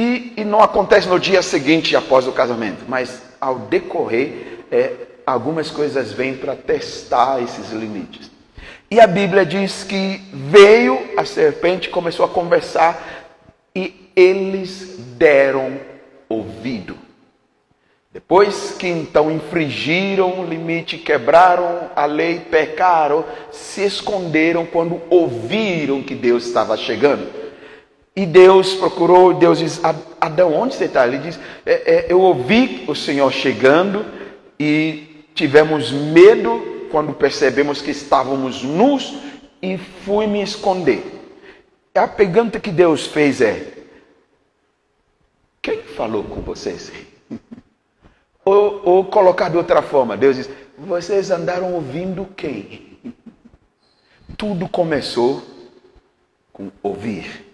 E, 0.00 0.32
e 0.38 0.44
não 0.46 0.62
acontece 0.62 1.06
no 1.06 1.20
dia 1.20 1.42
seguinte 1.42 1.94
após 1.94 2.26
o 2.26 2.32
casamento, 2.32 2.86
mas 2.88 3.20
ao 3.38 3.58
decorrer, 3.58 4.64
é, 4.72 4.92
algumas 5.26 5.70
coisas 5.70 6.10
vêm 6.10 6.34
para 6.34 6.56
testar 6.56 7.42
esses 7.42 7.70
limites. 7.70 8.30
E 8.90 8.98
a 8.98 9.06
Bíblia 9.06 9.44
diz 9.44 9.84
que 9.84 10.22
veio 10.32 10.98
a 11.18 11.26
serpente, 11.26 11.90
começou 11.90 12.24
a 12.24 12.30
conversar 12.30 13.28
e 13.76 14.10
eles 14.16 14.96
deram 15.18 15.78
ouvido. 16.30 16.96
Depois 18.10 18.74
que 18.78 18.88
então 18.88 19.30
infringiram 19.30 20.40
o 20.40 20.46
limite, 20.46 20.96
quebraram 20.96 21.90
a 21.94 22.06
lei, 22.06 22.40
pecaram, 22.40 23.22
se 23.52 23.84
esconderam 23.84 24.64
quando 24.64 24.98
ouviram 25.10 26.02
que 26.02 26.14
Deus 26.14 26.46
estava 26.46 26.74
chegando. 26.74 27.39
E 28.14 28.26
Deus 28.26 28.74
procurou, 28.74 29.34
Deus 29.34 29.58
diz: 29.58 29.80
Adão, 30.20 30.52
onde 30.52 30.74
você 30.74 30.86
está? 30.86 31.06
Ele 31.06 31.18
diz: 31.18 31.38
é, 31.64 31.72
é, 31.94 32.06
Eu 32.08 32.20
ouvi 32.20 32.84
o 32.88 32.94
Senhor 32.94 33.32
chegando 33.32 34.04
e 34.58 35.24
tivemos 35.34 35.92
medo 35.92 36.88
quando 36.90 37.14
percebemos 37.14 37.80
que 37.80 37.92
estávamos 37.92 38.62
nus 38.62 39.16
e 39.62 39.78
fui 39.78 40.26
me 40.26 40.42
esconder. 40.42 41.18
A 41.94 42.08
pergunta 42.08 42.58
que 42.58 42.70
Deus 42.70 43.06
fez 43.06 43.40
é: 43.40 43.74
Quem 45.62 45.82
falou 45.82 46.24
com 46.24 46.40
vocês? 46.40 46.92
ou, 48.44 48.82
ou 48.84 49.04
colocar 49.04 49.48
de 49.48 49.56
outra 49.56 49.82
forma, 49.82 50.16
Deus 50.16 50.36
diz: 50.36 50.50
Vocês 50.76 51.30
andaram 51.30 51.74
ouvindo 51.74 52.26
quem? 52.36 52.98
Tudo 54.36 54.68
começou 54.68 55.42
com 56.52 56.72
ouvir. 56.82 57.49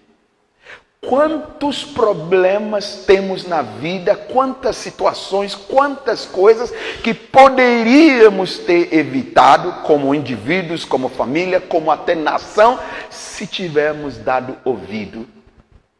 Quantos 1.09 1.85
problemas 1.85 3.05
temos 3.07 3.47
na 3.47 3.63
vida, 3.63 4.17
quantas 4.17 4.75
situações, 4.77 5.55
quantas 5.55 6.27
coisas 6.27 6.73
que 7.03 7.15
poderíamos 7.15 8.59
ter 8.59 8.93
evitado 8.93 9.85
como 9.85 10.13
indivíduos, 10.13 10.85
como 10.85 11.09
família, 11.09 11.61
como 11.61 11.93
até 11.93 12.17
nação, 12.17 12.81
se 13.09 13.47
tivermos 13.47 14.19
dado 14.19 14.57
ouvido 14.65 15.29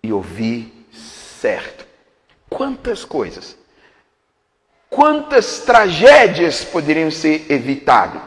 e 0.03 0.13
ouvir 0.13 0.73
certo. 1.41 1.87
Quantas 2.51 3.05
coisas, 3.05 3.57
quantas 4.91 5.61
tragédias 5.61 6.65
poderiam 6.65 7.13
ser 7.13 7.47
evitadas? 7.49 8.23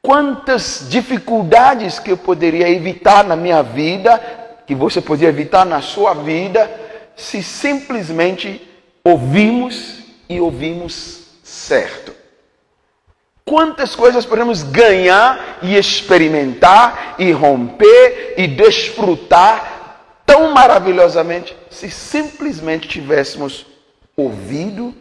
Quantas 0.00 0.86
dificuldades 0.88 1.98
que 1.98 2.10
eu 2.10 2.16
poderia 2.16 2.70
evitar 2.70 3.22
na 3.22 3.36
minha 3.36 3.62
vida 3.62 4.39
que 4.70 4.74
você 4.76 5.00
podia 5.00 5.28
evitar 5.28 5.66
na 5.66 5.82
sua 5.82 6.14
vida 6.14 6.70
se 7.16 7.42
simplesmente 7.42 8.70
ouvimos 9.02 9.98
e 10.28 10.40
ouvimos 10.40 11.24
certo. 11.42 12.14
Quantas 13.44 13.96
coisas 13.96 14.24
podemos 14.24 14.62
ganhar 14.62 15.58
e 15.60 15.76
experimentar 15.76 17.16
e 17.18 17.32
romper 17.32 18.34
e 18.36 18.46
desfrutar 18.46 20.22
tão 20.24 20.52
maravilhosamente 20.52 21.56
se 21.68 21.90
simplesmente 21.90 22.86
tivéssemos 22.86 23.66
ouvido 24.16 24.94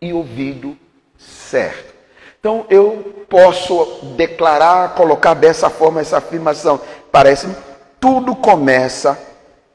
e 0.00 0.12
ouvido 0.12 0.78
certo. 1.18 1.92
Então 2.38 2.66
eu 2.70 3.24
posso 3.28 4.14
declarar, 4.16 4.94
colocar 4.94 5.34
dessa 5.34 5.68
forma 5.68 6.00
essa 6.00 6.18
afirmação. 6.18 6.80
Parece-me 7.10 7.71
tudo 8.02 8.34
começa 8.34 9.16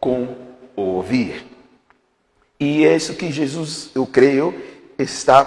com 0.02 0.36
ouvir. 0.76 1.48
E 2.60 2.86
é 2.86 2.94
isso 2.94 3.13
que 3.13 3.32
Jesus, 3.32 3.90
eu 3.96 4.06
creio, 4.06 4.54
está 5.00 5.46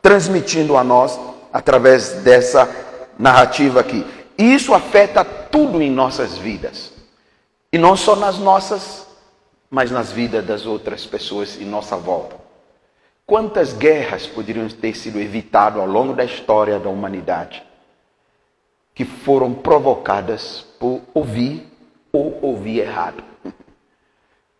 transmitindo 0.00 0.74
a 0.78 0.82
nós 0.82 1.20
através 1.52 2.22
dessa 2.22 2.66
narrativa 3.18 3.80
aqui. 3.80 4.06
E 4.38 4.54
isso 4.54 4.72
afeta 4.72 5.22
tudo 5.22 5.82
em 5.82 5.90
nossas 5.90 6.38
vidas. 6.38 6.94
E 7.70 7.76
não 7.76 7.94
só 7.94 8.16
nas 8.16 8.38
nossas, 8.38 9.06
mas 9.68 9.90
nas 9.90 10.10
vidas 10.10 10.46
das 10.46 10.64
outras 10.64 11.04
pessoas 11.04 11.60
em 11.60 11.66
nossa 11.66 11.94
volta. 11.94 12.36
Quantas 13.26 13.74
guerras 13.74 14.26
poderiam 14.26 14.66
ter 14.68 14.96
sido 14.96 15.20
evitadas 15.20 15.78
ao 15.78 15.86
longo 15.86 16.14
da 16.14 16.24
história 16.24 16.78
da 16.78 16.88
humanidade 16.88 17.62
que 18.94 19.04
foram 19.04 19.52
provocadas 19.52 20.64
por 20.78 21.02
ouvir 21.12 21.73
ou 22.14 22.38
ouvi 22.40 22.78
errado. 22.78 23.24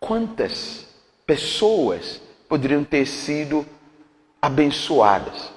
Quantas 0.01 0.87
pessoas 1.25 2.21
poderiam 2.49 2.83
ter 2.83 3.07
sido 3.07 3.65
abençoadas? 4.43 5.53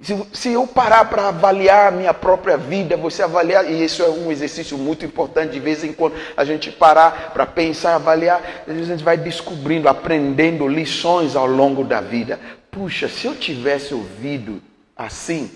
Se, 0.00 0.16
se 0.32 0.52
eu 0.52 0.66
parar 0.66 1.06
para 1.06 1.28
avaliar 1.28 1.88
a 1.88 1.96
minha 1.96 2.14
própria 2.14 2.56
vida, 2.56 2.96
você 2.96 3.22
avaliar, 3.22 3.68
e 3.68 3.84
isso 3.84 4.02
é 4.02 4.08
um 4.08 4.30
exercício 4.30 4.78
muito 4.78 5.04
importante, 5.04 5.52
de 5.52 5.60
vez 5.60 5.82
em 5.82 5.92
quando 5.92 6.14
a 6.36 6.44
gente 6.44 6.70
parar 6.70 7.32
para 7.32 7.46
pensar, 7.46 7.96
avaliar, 7.96 8.64
a 8.66 8.72
gente 8.72 9.02
vai 9.02 9.16
descobrindo, 9.16 9.88
aprendendo 9.88 10.66
lições 10.68 11.34
ao 11.34 11.46
longo 11.46 11.84
da 11.84 12.00
vida. 12.00 12.38
Puxa, 12.70 13.08
se 13.08 13.26
eu 13.26 13.34
tivesse 13.34 13.92
ouvido 13.92 14.62
assim, 14.96 15.50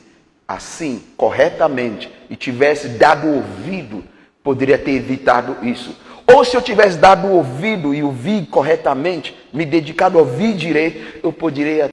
assim, 0.46 1.04
corretamente, 1.16 2.12
e 2.28 2.37
tivesse 2.37 2.88
dado 2.88 3.28
ouvido 3.28 4.04
poderia 4.46 4.78
ter 4.78 4.92
evitado 4.92 5.56
isso. 5.66 5.92
Ou 6.32 6.44
se 6.44 6.56
eu 6.56 6.62
tivesse 6.62 6.96
dado 6.98 7.26
ouvido 7.26 7.92
e 7.92 8.00
ouvi 8.00 8.46
corretamente, 8.46 9.37
me 9.52 9.66
dedicado 9.66 10.16
a 10.16 10.22
ouvir 10.22 10.54
direito, 10.54 11.18
eu 11.20 11.32
poderia 11.32 11.88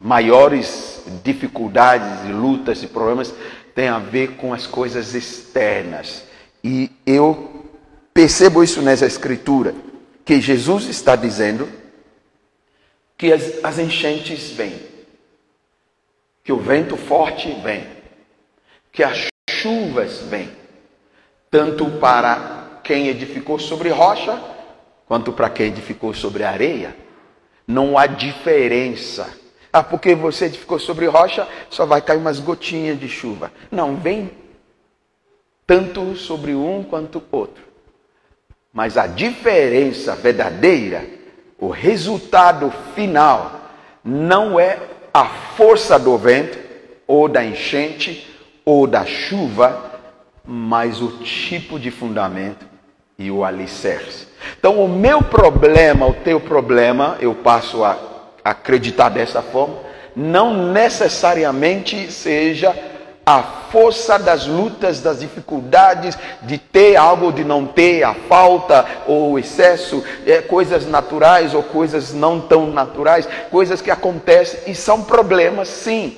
maiores 0.00 1.04
dificuldades 1.22 2.24
e 2.26 2.32
lutas 2.32 2.82
e 2.82 2.86
problemas 2.86 3.34
têm 3.74 3.88
a 3.88 3.98
ver 3.98 4.36
com 4.36 4.54
as 4.54 4.66
coisas 4.66 5.14
externas. 5.14 6.24
E 6.64 6.90
eu 7.04 7.66
percebo 8.14 8.64
isso 8.64 8.80
nessa 8.80 9.04
escritura, 9.04 9.74
que 10.24 10.40
Jesus 10.40 10.88
está 10.88 11.14
dizendo 11.14 11.68
que 13.18 13.30
as, 13.34 13.62
as 13.62 13.78
enchentes 13.78 14.50
vêm, 14.50 14.80
que 16.42 16.52
o 16.52 16.56
vento 16.56 16.96
forte 16.96 17.52
vem, 17.62 17.86
que 18.90 19.02
as 19.02 19.26
chuvas 19.50 20.22
vêm 20.22 20.48
tanto 21.56 21.86
para 21.86 22.80
quem 22.84 23.08
edificou 23.08 23.58
sobre 23.58 23.88
rocha, 23.88 24.38
quanto 25.06 25.32
para 25.32 25.48
quem 25.48 25.68
edificou 25.68 26.12
sobre 26.12 26.44
areia. 26.44 26.94
Não 27.66 27.96
há 27.96 28.06
diferença. 28.06 29.26
Ah, 29.72 29.82
porque 29.82 30.14
você 30.14 30.44
edificou 30.44 30.78
sobre 30.78 31.06
rocha, 31.06 31.48
só 31.70 31.86
vai 31.86 32.02
cair 32.02 32.18
umas 32.18 32.40
gotinhas 32.40 33.00
de 33.00 33.08
chuva. 33.08 33.50
Não, 33.70 33.96
vem 33.96 34.30
tanto 35.66 36.14
sobre 36.14 36.54
um 36.54 36.84
quanto 36.84 37.22
outro. 37.32 37.64
Mas 38.70 38.98
a 38.98 39.06
diferença 39.06 40.14
verdadeira, 40.14 41.06
o 41.58 41.70
resultado 41.70 42.70
final, 42.94 43.70
não 44.04 44.60
é 44.60 44.78
a 45.10 45.24
força 45.24 45.98
do 45.98 46.18
vento, 46.18 46.58
ou 47.06 47.26
da 47.30 47.42
enchente, 47.42 48.28
ou 48.62 48.86
da 48.86 49.06
chuva, 49.06 49.95
mas 50.46 51.00
o 51.02 51.08
tipo 51.18 51.78
de 51.78 51.90
fundamento 51.90 52.66
e 53.18 53.30
o 53.30 53.44
alicerce. 53.44 54.28
Então, 54.58 54.82
o 54.82 54.88
meu 54.88 55.22
problema, 55.22 56.06
o 56.06 56.12
teu 56.12 56.38
problema, 56.38 57.16
eu 57.20 57.34
passo 57.34 57.82
a 57.82 57.98
acreditar 58.44 59.08
dessa 59.08 59.42
forma, 59.42 59.76
não 60.14 60.72
necessariamente 60.72 62.10
seja 62.12 62.74
a 63.28 63.42
força 63.42 64.18
das 64.18 64.46
lutas, 64.46 65.00
das 65.00 65.18
dificuldades, 65.18 66.16
de 66.42 66.58
ter 66.58 66.94
algo, 66.94 67.32
de 67.32 67.42
não 67.42 67.66
ter, 67.66 68.04
a 68.04 68.14
falta 68.14 68.86
ou 69.04 69.32
o 69.32 69.38
excesso, 69.38 70.04
é, 70.24 70.40
coisas 70.40 70.86
naturais 70.86 71.52
ou 71.52 71.62
coisas 71.62 72.14
não 72.14 72.40
tão 72.40 72.68
naturais, 72.68 73.28
coisas 73.50 73.80
que 73.80 73.90
acontecem 73.90 74.70
e 74.70 74.74
são 74.76 75.02
problemas, 75.02 75.66
sim. 75.66 76.16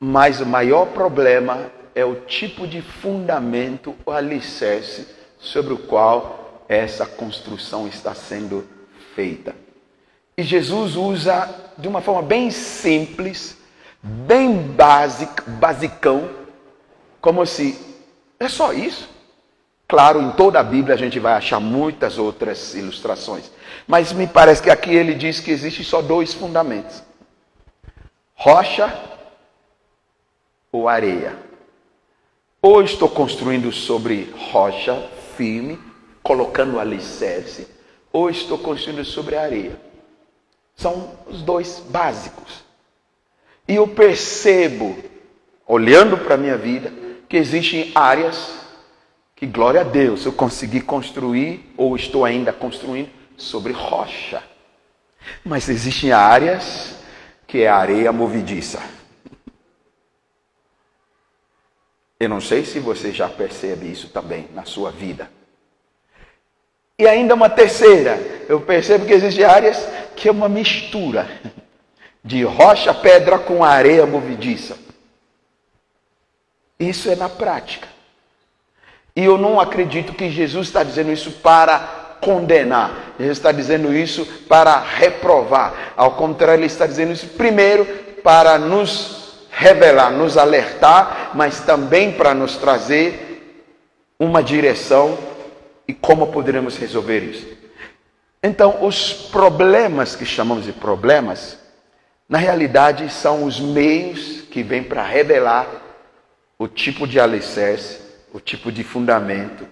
Mas 0.00 0.40
o 0.40 0.46
maior 0.46 0.86
problema 0.86 1.70
é 1.94 2.04
o 2.04 2.16
tipo 2.16 2.66
de 2.66 2.82
fundamento, 2.82 3.94
o 4.04 4.10
alicerce 4.10 5.06
sobre 5.38 5.72
o 5.72 5.78
qual 5.78 6.64
essa 6.68 7.06
construção 7.06 7.86
está 7.86 8.14
sendo 8.14 8.66
feita. 9.14 9.54
E 10.36 10.42
Jesus 10.42 10.96
usa 10.96 11.48
de 11.78 11.86
uma 11.86 12.00
forma 12.00 12.22
bem 12.22 12.50
simples 12.50 13.58
bem 14.04 14.58
básico, 14.58 15.50
basicão, 15.52 16.28
como 17.22 17.46
se 17.46 17.80
é 18.38 18.48
só 18.48 18.72
isso. 18.74 19.08
Claro, 19.88 20.20
em 20.20 20.30
toda 20.32 20.60
a 20.60 20.62
Bíblia 20.62 20.94
a 20.94 20.98
gente 20.98 21.18
vai 21.18 21.32
achar 21.32 21.58
muitas 21.58 22.18
outras 22.18 22.74
ilustrações, 22.74 23.50
mas 23.86 24.12
me 24.12 24.26
parece 24.26 24.62
que 24.62 24.70
aqui 24.70 24.94
ele 24.94 25.14
diz 25.14 25.40
que 25.40 25.50
existe 25.50 25.82
só 25.82 26.02
dois 26.02 26.34
fundamentos: 26.34 27.02
rocha 28.34 28.92
ou 30.70 30.88
areia. 30.88 31.53
Ou 32.64 32.80
estou 32.80 33.10
construindo 33.10 33.70
sobre 33.70 34.32
rocha 34.50 35.06
firme, 35.36 35.78
colocando 36.22 36.80
alicerce, 36.80 37.68
ou 38.10 38.30
estou 38.30 38.56
construindo 38.56 39.04
sobre 39.04 39.36
areia. 39.36 39.78
São 40.74 41.10
os 41.26 41.42
dois 41.42 41.82
básicos. 41.90 42.64
E 43.68 43.74
eu 43.74 43.86
percebo, 43.86 44.96
olhando 45.68 46.16
para 46.16 46.36
a 46.36 46.38
minha 46.38 46.56
vida, 46.56 46.90
que 47.28 47.36
existem 47.36 47.92
áreas 47.94 48.58
que, 49.36 49.44
glória 49.44 49.82
a 49.82 49.84
Deus, 49.84 50.24
eu 50.24 50.32
consegui 50.32 50.80
construir, 50.80 51.70
ou 51.76 51.94
estou 51.94 52.24
ainda 52.24 52.50
construindo, 52.50 53.10
sobre 53.36 53.74
rocha. 53.74 54.42
Mas 55.44 55.68
existem 55.68 56.12
áreas 56.12 56.94
que 57.46 57.60
é 57.60 57.68
areia 57.68 58.10
movediça. 58.10 58.93
Eu 62.18 62.28
não 62.28 62.40
sei 62.40 62.64
se 62.64 62.78
você 62.78 63.12
já 63.12 63.28
percebe 63.28 63.90
isso 63.90 64.08
também 64.08 64.48
na 64.54 64.64
sua 64.64 64.90
vida. 64.90 65.30
E 66.98 67.08
ainda 67.08 67.34
uma 67.34 67.50
terceira, 67.50 68.18
eu 68.48 68.60
percebo 68.60 69.04
que 69.04 69.12
existem 69.12 69.44
áreas 69.44 69.88
que 70.14 70.28
é 70.28 70.32
uma 70.32 70.48
mistura 70.48 71.28
de 72.24 72.42
rocha, 72.44 72.94
pedra 72.94 73.38
com 73.38 73.64
areia 73.64 74.06
movediça. 74.06 74.78
Isso 76.78 77.10
é 77.10 77.16
na 77.16 77.28
prática. 77.28 77.88
E 79.16 79.24
eu 79.24 79.36
não 79.36 79.60
acredito 79.60 80.12
que 80.12 80.30
Jesus 80.30 80.68
está 80.68 80.82
dizendo 80.82 81.12
isso 81.12 81.30
para 81.32 82.16
condenar. 82.20 83.14
Jesus 83.18 83.38
está 83.38 83.52
dizendo 83.52 83.94
isso 83.94 84.24
para 84.48 84.78
reprovar. 84.78 85.92
Ao 85.96 86.12
contrário, 86.12 86.60
ele 86.60 86.66
está 86.66 86.86
dizendo 86.86 87.12
isso 87.12 87.28
primeiro 87.28 87.84
para 88.22 88.58
nos 88.58 89.23
revelar, 89.56 90.10
nos 90.10 90.36
alertar, 90.36 91.30
mas 91.34 91.60
também 91.60 92.12
para 92.12 92.34
nos 92.34 92.56
trazer 92.56 93.62
uma 94.18 94.42
direção 94.42 95.18
e 95.86 95.94
como 95.94 96.28
poderemos 96.28 96.76
resolver 96.76 97.20
isso. 97.20 97.46
Então, 98.42 98.84
os 98.84 99.12
problemas 99.12 100.16
que 100.16 100.26
chamamos 100.26 100.64
de 100.64 100.72
problemas, 100.72 101.58
na 102.28 102.38
realidade, 102.38 103.08
são 103.10 103.44
os 103.44 103.60
meios 103.60 104.42
que 104.42 104.62
vêm 104.62 104.82
para 104.82 105.02
revelar 105.02 105.66
o 106.58 106.68
tipo 106.68 107.06
de 107.06 107.18
alicerce, 107.18 108.00
o 108.32 108.40
tipo 108.40 108.70
de 108.70 108.82
fundamento 108.84 109.66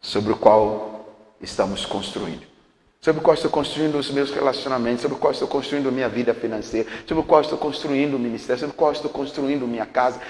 sobre 0.00 0.32
o 0.32 0.36
qual 0.36 1.14
estamos 1.40 1.84
construindo. 1.84 2.55
Sobre 3.00 3.20
o 3.20 3.22
qual 3.22 3.34
estou 3.34 3.50
construindo 3.50 3.96
os 3.98 4.10
meus 4.10 4.30
relacionamentos, 4.30 5.02
sobre 5.02 5.16
o 5.16 5.20
qual 5.20 5.32
estou 5.32 5.46
construindo 5.46 5.92
minha 5.92 6.08
vida 6.08 6.34
financeira, 6.34 6.88
sobre 7.06 7.22
o 7.22 7.26
qual 7.26 7.40
estou 7.40 7.58
construindo 7.58 8.14
o 8.14 8.18
ministério, 8.18 8.60
sobre 8.60 8.74
o 8.74 8.76
qual 8.76 8.92
estou 8.92 9.10
construindo 9.10 9.66
minha 9.66 9.86
casa. 9.86 10.20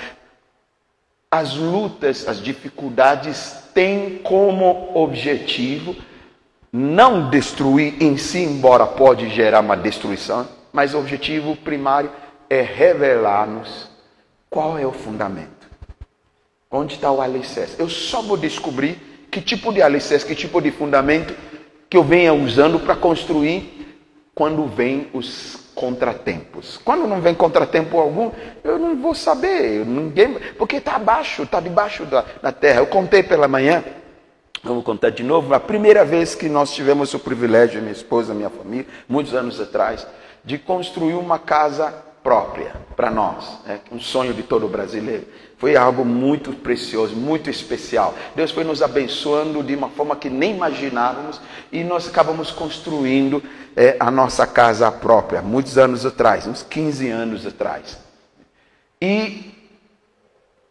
As 1.31 1.55
lutas, 1.55 2.29
as 2.29 2.41
dificuldades 2.41 3.55
têm 3.75 4.19
como 4.19 4.91
objetivo 4.95 5.97
não 6.73 7.31
destruir 7.31 8.03
em 8.03 8.17
si, 8.17 8.41
embora 8.41 8.87
pode 8.87 9.31
gerar 9.31 9.61
uma 9.61 9.77
destruição, 9.77 10.47
mas 10.73 10.93
o 10.93 10.99
objetivo 10.99 11.57
primário 11.57 12.11
é 12.51 12.61
revelar-nos 12.61 13.89
qual 14.51 14.79
é 14.79 14.87
o 14.87 14.93
fundamento. 14.93 15.67
Onde 16.71 16.95
está 16.95 17.11
o 17.11 17.21
alicerce? 17.21 17.77
Eu 17.79 17.89
só 17.89 18.21
vou 18.21 18.37
descobrir 18.37 19.29
que 19.31 19.41
tipo 19.41 19.73
de 19.73 19.81
alicerce, 19.81 20.27
que 20.27 20.35
tipo 20.35 20.61
de 20.61 20.71
fundamento 20.71 21.35
que 21.89 21.97
eu 21.97 22.03
venha 22.03 22.33
usando 22.35 22.81
para 22.81 22.97
construir 22.97 23.77
quando 24.35 24.67
vem 24.67 25.09
os 25.13 25.67
contratempos. 25.75 26.79
Quando 26.85 27.07
não 27.07 27.21
vem 27.21 27.35
contratempo 27.35 27.99
algum, 27.99 28.31
eu 28.65 28.79
não 28.79 28.97
vou 28.97 29.15
saber, 29.15 29.85
ninguém, 29.87 30.35
porque 30.59 30.77
está 30.77 30.97
abaixo, 30.97 31.43
está 31.43 31.61
debaixo 31.61 32.05
da, 32.05 32.25
da 32.43 32.51
terra. 32.51 32.81
Eu 32.81 32.87
contei 32.87 33.23
pela 33.23 33.47
manhã, 33.47 33.85
vamos 34.65 34.85
contar 34.85 35.11
de 35.11 35.23
novo, 35.23 35.55
a 35.55 35.61
primeira 35.61 36.05
vez 36.05 36.35
que 36.35 36.49
nós 36.49 36.75
tivemos 36.75 37.13
o 37.15 37.19
privilégio, 37.19 37.81
minha 37.81 37.93
esposa, 37.93 38.35
minha 38.35 38.51
família, 38.51 38.87
muitos 39.09 39.35
anos 39.35 39.61
atrás, 39.61 40.07
de 40.45 40.59
construir 40.59 41.15
uma 41.15 41.39
casa 41.39 41.93
própria 42.23 42.75
para 42.97 43.11
nós, 43.11 43.59
né? 43.67 43.81
um 43.93 44.01
sonho 44.01 44.35
de 44.35 44.43
todo 44.43 44.67
brasileiro. 44.67 45.27
Foi 45.59 45.75
algo 45.75 46.05
muito 46.05 46.53
precioso, 46.53 47.17
muito 47.17 47.49
especial. 47.49 48.15
Deus 48.35 48.51
foi 48.51 48.63
nos 48.63 48.83
abençoando 48.83 49.63
de 49.63 49.75
uma 49.75 49.89
forma 49.89 50.15
que 50.15 50.29
nem 50.29 50.55
imaginávamos 50.55 51.41
e 51.73 51.83
nós 51.83 52.07
acabamos 52.07 52.51
construindo 52.51 53.43
é, 53.75 53.97
a 53.99 54.11
nossa 54.11 54.47
casa 54.47 54.91
própria, 54.93 55.41
muitos 55.41 55.79
anos 55.79 56.05
atrás, 56.05 56.47
uns 56.47 56.63
15 56.63 57.09
anos 57.09 57.47
atrás. 57.47 57.99
E 59.01 59.55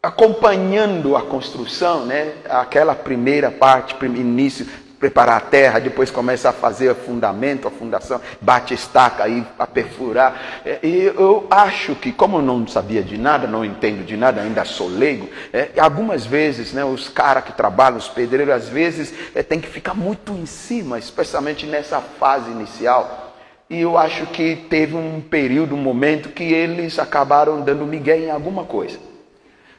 acompanhando 0.03 1.15
a 1.15 1.23
construção, 1.23 2.05
né, 2.05 2.35
aquela 2.47 2.93
primeira 2.93 3.49
parte, 3.49 3.95
início, 4.05 4.67
preparar 4.99 5.37
a 5.37 5.41
terra, 5.41 5.79
depois 5.79 6.09
começa 6.09 6.49
a 6.49 6.53
fazer 6.53 6.91
o 6.91 6.95
fundamento, 6.95 7.67
a 7.67 7.71
fundação, 7.71 8.19
bate 8.41 8.73
estaca 8.73 9.23
aí 9.23 9.45
a 9.59 9.67
perfurar. 9.67 10.61
É, 10.65 10.79
e 10.81 11.03
eu 11.03 11.47
acho 11.49 11.95
que, 11.95 12.11
como 12.11 12.37
eu 12.37 12.41
não 12.41 12.67
sabia 12.67 13.03
de 13.03 13.17
nada, 13.17 13.47
não 13.47 13.63
entendo 13.63 14.05
de 14.05 14.15
nada, 14.15 14.41
ainda 14.41 14.63
sou 14.65 14.87
leigo, 14.87 15.29
é, 15.51 15.69
algumas 15.77 16.25
vezes, 16.25 16.73
né, 16.73 16.83
os 16.83 17.09
caras 17.09 17.43
que 17.43 17.53
trabalham, 17.53 17.97
os 17.97 18.07
pedreiros, 18.07 18.53
às 18.53 18.69
vezes 18.69 19.13
é, 19.35 19.43
tem 19.43 19.59
que 19.59 19.67
ficar 19.67 19.93
muito 19.93 20.33
em 20.33 20.45
cima, 20.45 20.97
especialmente 20.97 21.65
nessa 21.65 21.99
fase 21.99 22.49
inicial. 22.49 23.33
E 23.69 23.81
eu 23.81 23.97
acho 23.97 24.27
que 24.27 24.55
teve 24.69 24.95
um 24.95 25.19
período, 25.19 25.75
um 25.75 25.79
momento 25.79 26.29
que 26.29 26.43
eles 26.43 26.99
acabaram 26.99 27.61
dando 27.61 27.85
migué 27.85 28.19
em 28.19 28.29
alguma 28.29 28.63
coisa. 28.63 28.99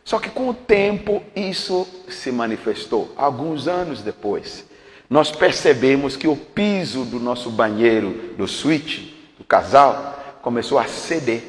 Só 0.04 0.18
que 0.18 0.28
com 0.28 0.48
o 0.48 0.54
tempo 0.54 1.22
isso 1.34 1.86
se 2.08 2.30
manifestou, 2.30 3.12
alguns 3.16 3.66
anos 3.66 4.02
depois 4.02 4.64
nós 5.08 5.30
percebemos 5.30 6.16
que 6.16 6.26
o 6.26 6.36
piso 6.36 7.04
do 7.04 7.20
nosso 7.20 7.50
banheiro, 7.50 8.34
do 8.36 8.48
suíte, 8.48 9.16
do 9.38 9.44
casal, 9.44 10.38
começou 10.42 10.78
a 10.78 10.84
ceder, 10.84 11.42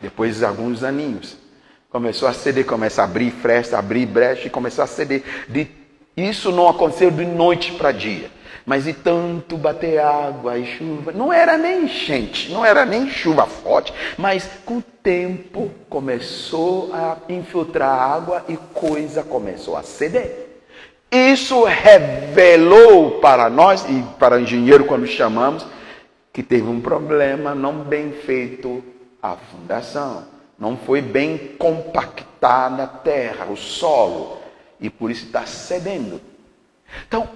depois 0.00 0.38
de 0.38 0.44
alguns 0.44 0.82
aninhos. 0.82 1.36
Começou 1.88 2.28
a 2.28 2.32
ceder, 2.32 2.64
começa 2.64 3.02
a 3.02 3.04
abrir 3.04 3.30
fresta, 3.30 3.78
abrir 3.78 4.06
brecha 4.06 4.46
e 4.46 4.50
começou 4.50 4.84
a 4.84 4.86
ceder. 4.86 5.22
De, 5.48 5.68
isso 6.16 6.50
não 6.50 6.68
aconteceu 6.68 7.10
de 7.10 7.24
noite 7.24 7.72
para 7.72 7.92
dia, 7.92 8.30
mas 8.66 8.84
de 8.84 8.92
tanto 8.92 9.56
bater 9.56 9.98
água 9.98 10.58
e 10.58 10.66
chuva. 10.66 11.12
Não 11.12 11.32
era 11.32 11.56
nem 11.56 11.84
enchente, 11.84 12.50
não 12.50 12.64
era 12.64 12.84
nem 12.84 13.08
chuva 13.08 13.46
forte, 13.46 13.92
mas 14.18 14.48
com 14.64 14.78
o 14.78 14.84
tempo 15.02 15.70
começou 15.88 16.90
a 16.92 17.18
infiltrar 17.28 17.90
água 17.90 18.44
e 18.48 18.56
coisa 18.74 19.22
começou 19.22 19.76
a 19.76 19.82
ceder. 19.82 20.41
Isso 21.12 21.64
revelou 21.64 23.20
para 23.20 23.50
nós 23.50 23.84
e 23.86 24.02
para 24.18 24.36
o 24.36 24.40
engenheiro 24.40 24.86
quando 24.86 25.06
chamamos 25.06 25.66
que 26.32 26.42
teve 26.42 26.66
um 26.66 26.80
problema 26.80 27.54
não 27.54 27.80
bem 27.80 28.12
feito 28.12 28.82
a 29.22 29.36
fundação, 29.36 30.24
não 30.58 30.74
foi 30.74 31.02
bem 31.02 31.36
compactada 31.58 32.84
a 32.84 32.86
terra, 32.86 33.44
o 33.44 33.58
solo, 33.58 34.38
e 34.80 34.88
por 34.88 35.10
isso 35.10 35.26
está 35.26 35.44
cedendo. 35.44 36.18
Então, 37.06 37.28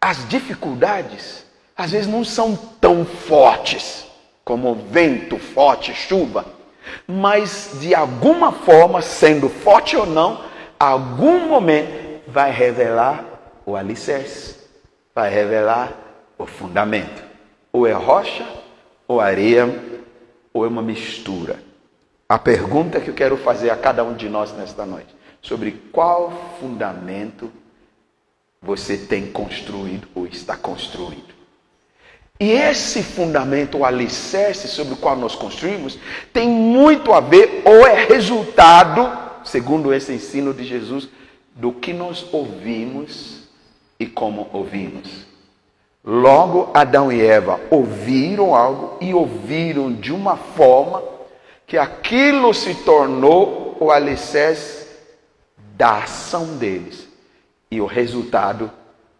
as 0.00 0.28
dificuldades 0.28 1.46
às 1.76 1.92
vezes 1.92 2.08
não 2.08 2.24
são 2.24 2.56
tão 2.80 3.04
fortes 3.04 4.04
como 4.44 4.74
vento 4.74 5.38
forte, 5.38 5.94
chuva, 5.94 6.44
mas 7.06 7.76
de 7.80 7.94
alguma 7.94 8.50
forma, 8.50 9.00
sendo 9.00 9.48
forte 9.48 9.96
ou 9.96 10.06
não, 10.06 10.42
algum 10.80 11.46
momento 11.46 12.01
vai 12.32 12.50
revelar 12.50 13.24
o 13.66 13.76
alicerce, 13.76 14.56
vai 15.14 15.30
revelar 15.30 15.92
o 16.38 16.46
fundamento. 16.46 17.22
Ou 17.70 17.86
é 17.86 17.92
rocha, 17.92 18.46
ou 19.06 19.20
areia, 19.20 19.68
ou 20.52 20.64
é 20.64 20.68
uma 20.68 20.82
mistura. 20.82 21.56
a 22.28 22.38
pergunta 22.38 22.98
que 22.98 23.10
eu 23.10 23.14
quero 23.14 23.36
fazer 23.36 23.68
a 23.68 23.76
cada 23.76 24.02
um 24.02 24.14
de 24.14 24.28
nós 24.28 24.52
nesta 24.52 24.86
noite: 24.86 25.14
sobre 25.42 25.72
qual 25.92 26.56
fundamento 26.58 27.52
você 28.60 28.96
tem 28.96 29.30
construído 29.30 30.08
ou 30.14 30.26
está 30.26 30.56
construído. 30.56 31.34
E 32.40 32.50
esse 32.50 33.02
fundamento, 33.02 33.78
o 33.78 33.84
alicerce 33.84 34.66
sobre 34.66 34.94
o 34.94 34.96
qual 34.96 35.16
nós 35.16 35.34
construímos, 35.34 35.98
tem 36.32 36.48
muito 36.48 37.12
a 37.12 37.20
ver 37.20 37.62
ou 37.64 37.86
é 37.86 38.06
resultado, 38.06 39.10
segundo 39.44 39.92
esse 39.92 40.12
ensino 40.12 40.54
de 40.54 40.64
Jesus, 40.64 41.08
do 41.54 41.72
que 41.72 41.92
nós 41.92 42.26
ouvimos 42.32 43.48
e 43.98 44.06
como 44.06 44.48
ouvimos. 44.52 45.26
Logo, 46.04 46.70
Adão 46.74 47.12
e 47.12 47.24
Eva 47.24 47.60
ouviram 47.70 48.54
algo 48.54 48.98
e 49.00 49.14
ouviram 49.14 49.92
de 49.92 50.12
uma 50.12 50.36
forma 50.36 51.02
que 51.66 51.78
aquilo 51.78 52.52
se 52.52 52.74
tornou 52.74 53.76
o 53.78 53.90
alicerce 53.90 54.88
da 55.76 55.98
ação 55.98 56.56
deles. 56.56 57.08
E 57.70 57.80
o 57.80 57.86
resultado 57.86 58.70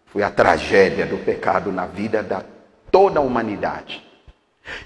foi 0.07 0.23
a 0.23 0.31
tragédia 0.31 1.07
do 1.07 1.19
pecado 1.19 1.71
na 1.73 1.87
vida 1.87 2.23
da 2.23 2.43
toda 2.91 3.21
a 3.21 3.23
humanidade. 3.23 4.05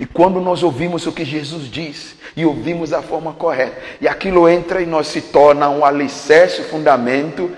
E 0.01 0.07
quando 0.07 0.41
nós 0.41 0.63
ouvimos 0.63 1.07
o 1.07 1.13
que 1.13 1.25
Jesus 1.25 1.71
diz 1.71 2.17
e 2.37 2.45
ouvimos 2.45 2.93
a 2.93 3.03
forma 3.03 3.33
correta, 3.33 3.81
e 4.01 4.09
aquilo 4.09 4.49
entra 4.49 4.81
e 4.83 4.87
nós 4.87 5.07
se 5.07 5.21
torna 5.21 5.69
um 5.69 5.85
alicerce, 5.85 6.63
fundamento 6.65 7.51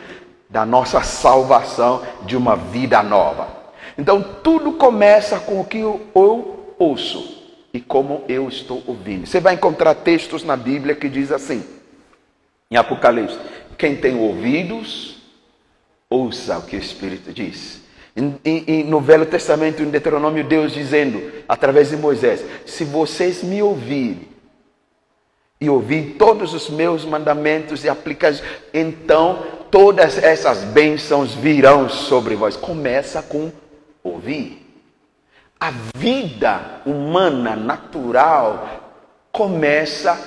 da 0.48 0.64
nossa 0.64 1.02
salvação 1.02 2.02
de 2.24 2.36
uma 2.36 2.56
vida 2.56 3.02
nova. 3.02 3.48
Então 3.96 4.22
tudo 4.42 4.72
começa 4.72 5.38
com 5.38 5.60
o 5.60 5.64
que 5.64 5.78
eu, 5.78 6.00
eu 6.14 6.74
ouço 6.78 7.38
e 7.72 7.80
como 7.80 8.24
eu 8.28 8.48
estou 8.48 8.82
ouvindo. 8.86 9.26
Você 9.26 9.40
vai 9.40 9.54
encontrar 9.54 9.94
textos 9.94 10.42
na 10.42 10.56
Bíblia 10.56 10.94
que 10.94 11.08
diz 11.08 11.30
assim, 11.30 11.64
em 12.70 12.76
Apocalipse: 12.76 13.38
quem 13.76 13.96
tem 13.96 14.18
ouvidos, 14.18 15.18
ouça 16.08 16.58
o 16.58 16.62
que 16.62 16.76
o 16.76 16.78
Espírito 16.78 17.32
diz. 17.32 17.80
E, 18.44 18.82
no 18.84 19.00
Velho 19.00 19.26
Testamento, 19.26 19.82
em 19.82 19.90
Deuteronômio, 19.90 20.42
Deus 20.42 20.72
dizendo, 20.72 21.22
através 21.48 21.90
de 21.90 21.96
Moisés: 21.96 22.44
Se 22.66 22.84
vocês 22.84 23.42
me 23.42 23.62
ouvirem 23.62 24.28
e 25.60 25.70
ouvir 25.70 26.16
todos 26.18 26.52
os 26.54 26.68
meus 26.68 27.04
mandamentos 27.04 27.84
e 27.84 27.88
aplicar, 27.88 28.34
então 28.74 29.44
todas 29.70 30.18
essas 30.18 30.64
bênçãos 30.64 31.34
virão 31.34 31.88
sobre 31.88 32.34
vós. 32.34 32.56
Começa 32.56 33.22
com 33.22 33.52
ouvir. 34.02 34.66
A 35.60 35.72
vida 35.96 36.80
humana, 36.86 37.56
natural, 37.56 38.98
começa 39.32 40.18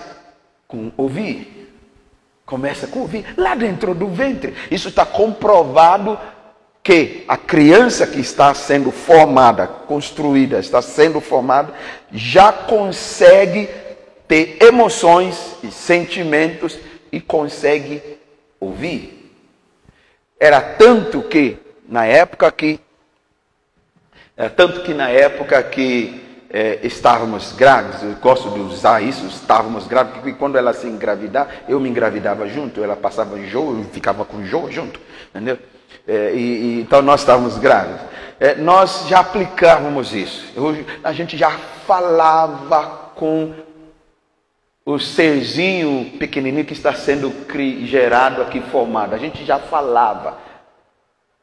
com 0.68 0.92
ouvir. 0.98 1.74
Começa 2.46 2.88
com 2.88 3.00
ouvir. 3.00 3.26
Lá 3.38 3.56
dentro 3.56 3.96
do 3.96 4.08
ventre. 4.08 4.54
Isso 4.70 4.90
está 4.90 5.06
comprovado 5.06 6.18
que 6.84 7.24
a 7.28 7.38
criança 7.38 8.08
que 8.08 8.20
está 8.20 8.54
sendo 8.54 8.92
formada, 8.92 9.68
construída, 9.68 10.60
está 10.60 10.82
sendo 10.82 11.22
formada, 11.22 11.74
já 12.12 12.52
consegue 12.52 13.70
ter 14.28 14.58
emoções 14.64 15.58
e 15.62 15.72
sentimentos 15.72 16.80
e 17.12 17.20
consegue 17.20 18.02
ouvir. 18.60 19.32
Era 20.40 20.60
tanto 20.60 21.22
que, 21.22 21.58
na 21.88 22.06
época 22.06 22.52
que 22.52 22.80
tanto 24.56 24.82
que 24.82 24.94
na 24.94 25.10
época 25.10 25.62
que 25.62 26.20
é, 26.50 26.80
estávamos 26.84 27.54
grávidos, 27.54 28.02
eu 28.02 28.14
gosto 28.16 28.50
de 28.50 28.60
usar 28.60 29.02
isso, 29.02 29.26
estávamos 29.28 29.88
grávidos, 29.88 30.20
porque 30.20 30.34
quando 30.38 30.58
ela 30.58 30.74
se 30.74 30.88
engravidar, 30.88 31.64
eu 31.70 31.80
me 31.80 31.90
engravidava 31.90 32.48
junto, 32.48 32.84
ela 32.84 32.96
passava 32.96 33.38
enjoo, 33.40 33.78
eu 33.78 33.86
ficava 33.86 34.26
com 34.26 34.42
enjoo 34.42 34.72
junto, 34.72 35.00
entendeu? 35.30 35.60
É, 36.12 36.34
e, 36.34 36.40
e, 36.40 36.82
então 36.82 37.02
nós 37.02 37.22
estávamos 37.22 37.58
grávidos. 37.58 38.02
É, 38.38 38.56
nós 38.56 39.06
já 39.08 39.22
aplicávamos 39.22 40.14
isso. 40.14 40.46
A 41.02 41.14
gente 41.14 41.38
já 41.38 41.52
falava 41.88 43.12
com 43.16 43.54
o 44.86 45.00
serzinho 45.00 46.12
pequenininho 46.20 46.66
que 46.66 46.74
está 46.74 46.94
sendo 46.94 47.34
gerado 47.86 48.42
aqui, 48.42 48.60
formado. 48.60 49.16
A 49.16 49.18
gente 49.18 49.46
já 49.46 49.58
falava. 49.58 50.38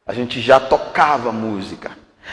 A 0.07 0.13
gente 0.13 0.39
já 0.39 0.61
tocava 0.61 1.33
música. 1.33 1.93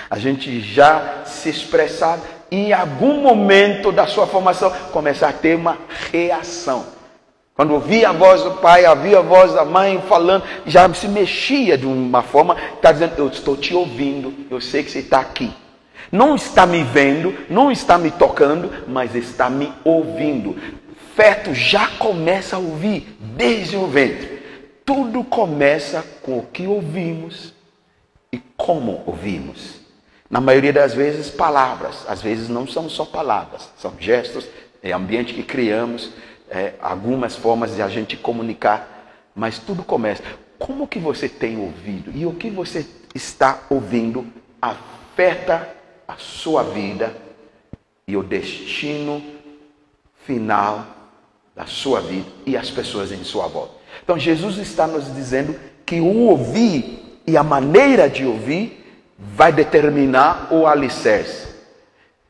A 0.09 0.19
gente 0.19 0.59
já 0.59 1.21
se 1.23 1.47
expressava 1.47 2.21
e 2.51 2.67
em 2.67 2.73
algum 2.73 3.21
momento 3.21 3.93
da 3.93 4.05
sua 4.07 4.27
formação 4.27 4.69
começar 4.91 5.29
a 5.29 5.33
ter 5.33 5.55
uma 5.55 5.77
reação. 6.11 6.94
Quando 7.55 7.73
ouvia 7.73 8.09
a 8.09 8.11
voz 8.11 8.43
do 8.43 8.51
pai, 8.55 8.85
ouvia 8.85 9.19
a 9.19 9.21
voz 9.21 9.53
da 9.53 9.63
mãe 9.63 10.01
falando, 10.09 10.43
já 10.65 10.93
se 10.93 11.07
mexia 11.07 11.77
de 11.77 11.85
uma 11.85 12.21
forma, 12.21 12.57
está 12.75 12.91
dizendo, 12.91 13.13
eu 13.17 13.29
estou 13.29 13.55
te 13.55 13.73
ouvindo, 13.73 14.33
eu 14.51 14.59
sei 14.59 14.83
que 14.83 14.91
você 14.91 14.99
está 14.99 15.21
aqui. 15.21 15.53
Não 16.11 16.35
está 16.35 16.65
me 16.65 16.83
vendo, 16.83 17.33
não 17.49 17.71
está 17.71 17.97
me 17.97 18.11
tocando, 18.11 18.69
mas 18.85 19.15
está 19.15 19.49
me 19.49 19.71
ouvindo. 19.85 20.57
Feto 21.15 21.53
já 21.53 21.87
começa 21.97 22.57
a 22.57 22.59
ouvir 22.59 23.17
desde 23.21 23.77
o 23.77 23.87
ventre. 23.87 24.43
Tudo 24.83 25.23
começa 25.23 26.05
com 26.21 26.39
o 26.39 26.45
que 26.45 26.67
ouvimos 26.67 27.53
e 28.33 28.37
como 28.57 29.01
ouvimos. 29.05 29.79
Na 30.29 30.41
maioria 30.41 30.73
das 30.73 30.93
vezes, 30.93 31.29
palavras. 31.29 32.03
Às 32.05 32.21
vezes 32.21 32.49
não 32.49 32.67
são 32.67 32.89
só 32.89 33.05
palavras, 33.05 33.69
são 33.77 33.93
gestos, 33.97 34.45
é 34.83 34.91
ambiente 34.91 35.33
que 35.33 35.41
criamos, 35.41 36.11
é, 36.55 36.73
algumas 36.81 37.35
formas 37.35 37.75
de 37.75 37.81
a 37.81 37.89
gente 37.89 38.15
comunicar. 38.15 39.11
Mas 39.35 39.59
tudo 39.59 39.83
começa. 39.83 40.23
Como 40.57 40.87
que 40.87 40.97
você 40.97 41.27
tem 41.27 41.59
ouvido? 41.59 42.11
E 42.15 42.25
o 42.25 42.33
que 42.33 42.49
você 42.49 42.85
está 43.13 43.63
ouvindo 43.69 44.25
afeta 44.61 45.69
a 46.07 46.15
sua 46.15 46.63
vida 46.63 47.13
e 48.07 48.15
o 48.15 48.23
destino 48.23 49.21
final 50.25 50.85
da 51.53 51.65
sua 51.65 51.99
vida 51.99 52.27
e 52.45 52.55
as 52.55 52.71
pessoas 52.71 53.11
em 53.11 53.23
sua 53.25 53.47
volta. 53.47 53.73
Então 54.01 54.17
Jesus 54.17 54.57
está 54.57 54.87
nos 54.87 55.13
dizendo 55.13 55.59
que 55.85 55.99
o 55.99 56.27
ouvir 56.27 57.19
e 57.27 57.35
a 57.35 57.43
maneira 57.43 58.09
de 58.09 58.25
ouvir 58.25 59.03
vai 59.17 59.51
determinar 59.51 60.53
o 60.53 60.65
alicerce. 60.65 61.53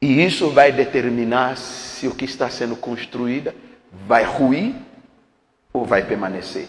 E 0.02 0.24
isso 0.24 0.50
vai 0.50 0.72
determinar 0.72 1.58
se 1.58 2.08
o 2.08 2.16
que 2.16 2.26
está 2.26 2.50
sendo 2.50 2.76
construído 2.76 3.54
vai 4.08 4.24
ruir 4.24 4.76
ou 5.72 5.86
vai 5.86 6.04
permanecer. 6.04 6.68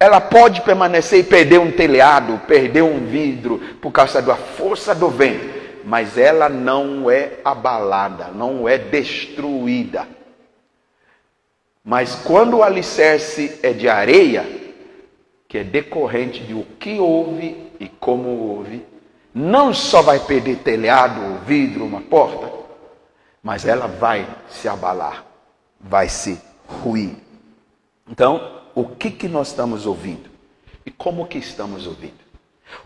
Ela 0.00 0.20
pode 0.20 0.60
permanecer 0.60 1.20
e 1.20 1.24
perder 1.24 1.58
um 1.58 1.72
telhado, 1.72 2.40
perder 2.46 2.82
um 2.82 3.06
vidro 3.06 3.58
por 3.80 3.90
causa 3.90 4.22
da 4.22 4.36
força 4.36 4.94
do 4.94 5.08
vento, 5.08 5.58
mas 5.84 6.16
ela 6.16 6.48
não 6.48 7.10
é 7.10 7.32
abalada, 7.44 8.28
não 8.28 8.68
é 8.68 8.78
destruída. 8.78 10.06
Mas 11.84 12.14
quando 12.14 12.58
o 12.58 12.62
alicerce 12.62 13.58
é 13.62 13.72
de 13.72 13.88
areia, 13.88 14.46
que 15.48 15.58
é 15.58 15.64
decorrente 15.64 16.44
de 16.44 16.54
o 16.54 16.64
que 16.78 17.00
houve 17.00 17.72
e 17.80 17.88
como 17.88 18.28
houve, 18.28 18.84
não 19.34 19.72
só 19.72 20.02
vai 20.02 20.20
perder 20.20 20.58
telhado, 20.58 21.44
vidro, 21.46 21.84
uma 21.84 22.02
porta, 22.02 22.52
mas 23.42 23.66
ela 23.66 23.86
vai 23.86 24.26
se 24.48 24.68
abalar, 24.68 25.24
vai 25.80 26.08
se 26.08 26.40
ruir. 26.66 27.16
Então, 28.08 28.62
o 28.74 28.84
que, 28.84 29.10
que 29.10 29.28
nós 29.28 29.48
estamos 29.48 29.86
ouvindo? 29.86 30.30
E 30.84 30.90
como 30.90 31.26
que 31.26 31.38
estamos 31.38 31.86
ouvindo? 31.86 32.28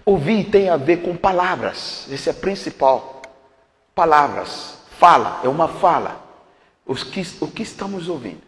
Ouvir 0.05 0.45
tem 0.45 0.69
a 0.69 0.77
ver 0.77 1.03
com 1.03 1.17
palavras, 1.17 2.07
esse 2.11 2.31
é 2.31 2.33
principal. 2.33 3.23
Palavras, 3.95 4.79
fala, 4.99 5.41
é 5.45 5.49
uma 5.49 5.69
fala. 5.69 6.23
Os 6.87 7.05
que, 7.05 7.23
o 7.41 7.47
que 7.47 7.63
estamos 7.63 8.09
ouvindo? 8.09 8.41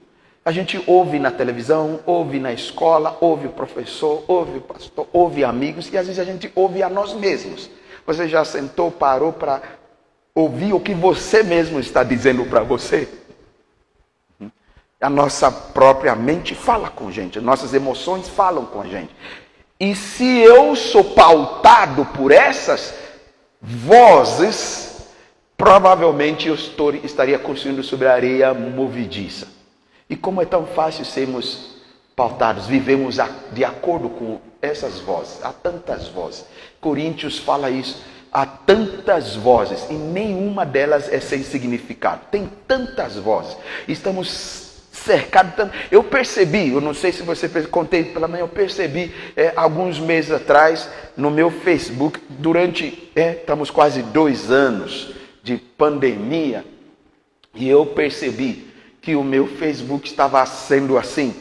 A 0.45 0.53
gente 0.53 0.83
ouve 0.87 1.19
na 1.19 1.31
televisão, 1.31 2.01
ouve 2.05 2.39
na 2.39 2.53
escola, 2.53 3.17
ouve 3.21 3.47
o 3.47 3.53
professor, 3.53 4.23
ouve 4.29 4.59
o 4.59 4.61
pastor, 4.61 5.09
ouve 5.13 5.43
amigos 5.43 5.91
e 5.91 5.97
às 5.97 6.07
vezes 6.07 6.21
a 6.21 6.25
gente 6.25 6.53
ouve 6.55 6.83
a 6.83 6.89
nós 6.89 7.15
mesmos. 7.15 7.71
Você 8.07 8.29
já 8.29 8.45
sentou, 8.45 8.91
parou 8.91 9.33
para 9.33 9.63
ouvir 10.35 10.75
o 10.75 10.81
que 10.81 10.93
você 10.93 11.43
mesmo 11.43 11.81
está 11.81 12.03
dizendo 12.03 12.45
para 12.45 12.63
você? 12.63 13.09
A 15.05 15.11
nossa 15.11 15.53
própria 15.53 16.14
mente 16.14 16.55
fala 16.55 16.88
com 16.88 17.09
a 17.09 17.11
gente, 17.11 17.38
nossas 17.38 17.75
emoções 17.75 18.27
falam 18.27 18.64
com 18.64 18.81
a 18.81 18.87
gente. 18.87 19.14
E 19.79 19.95
se 19.95 20.25
eu 20.38 20.75
sou 20.75 21.05
pautado 21.05 22.07
por 22.07 22.33
essas 22.33 22.95
vozes, 23.61 25.07
provavelmente 25.59 26.49
eu 26.49 26.55
estou, 26.55 26.95
estaria 26.95 27.38
construindo 27.38 27.83
sobre 27.83 28.09
areia 28.09 28.55
movediça. 28.55 29.47
E 30.09 30.17
como 30.17 30.40
é 30.40 30.47
tão 30.47 30.64
fácil 30.64 31.05
sermos 31.05 31.83
pautados, 32.17 32.67
vivemos 32.67 33.19
de 33.53 33.62
acordo 33.62 34.09
com 34.09 34.40
essas 34.62 35.01
vozes, 35.01 35.45
há 35.45 35.53
tantas 35.53 36.09
vozes. 36.09 36.47
Coríntios 36.81 37.37
fala 37.37 37.69
isso, 37.69 38.03
há 38.33 38.47
tantas 38.47 39.37
vozes 39.37 39.87
e 39.90 39.93
nenhuma 39.93 40.64
delas 40.64 41.12
é 41.12 41.21
sem 41.21 41.43
significado. 41.43 42.23
Tem 42.31 42.51
tantas 42.67 43.17
vozes. 43.17 43.55
Estamos 43.87 44.63
cercado 45.05 45.55
tanto. 45.55 45.75
Eu 45.90 46.03
percebi, 46.03 46.71
eu 46.71 46.81
não 46.81 46.95
sei 46.95 47.12
se 47.12 47.23
você 47.23 47.49
contei 47.67 48.05
pela 48.05 48.27
manhã, 48.27 48.43
eu 48.43 48.49
percebi 48.49 49.14
é, 49.37 49.53
alguns 49.55 49.99
meses 49.99 50.31
atrás 50.31 50.88
no 51.17 51.31
meu 51.31 51.51
Facebook, 51.51 52.21
durante, 52.29 53.11
é, 53.14 53.33
estamos 53.33 53.71
quase 53.71 54.03
dois 54.03 54.51
anos 54.51 55.14
de 55.43 55.57
pandemia, 55.57 56.64
e 57.55 57.69
eu 57.69 57.87
percebi 57.87 58.73
que 59.01 59.14
o 59.14 59.23
meu 59.23 59.47
Facebook 59.47 60.09
estava 60.09 60.45
sendo 60.47 60.97
assim, 60.97 61.37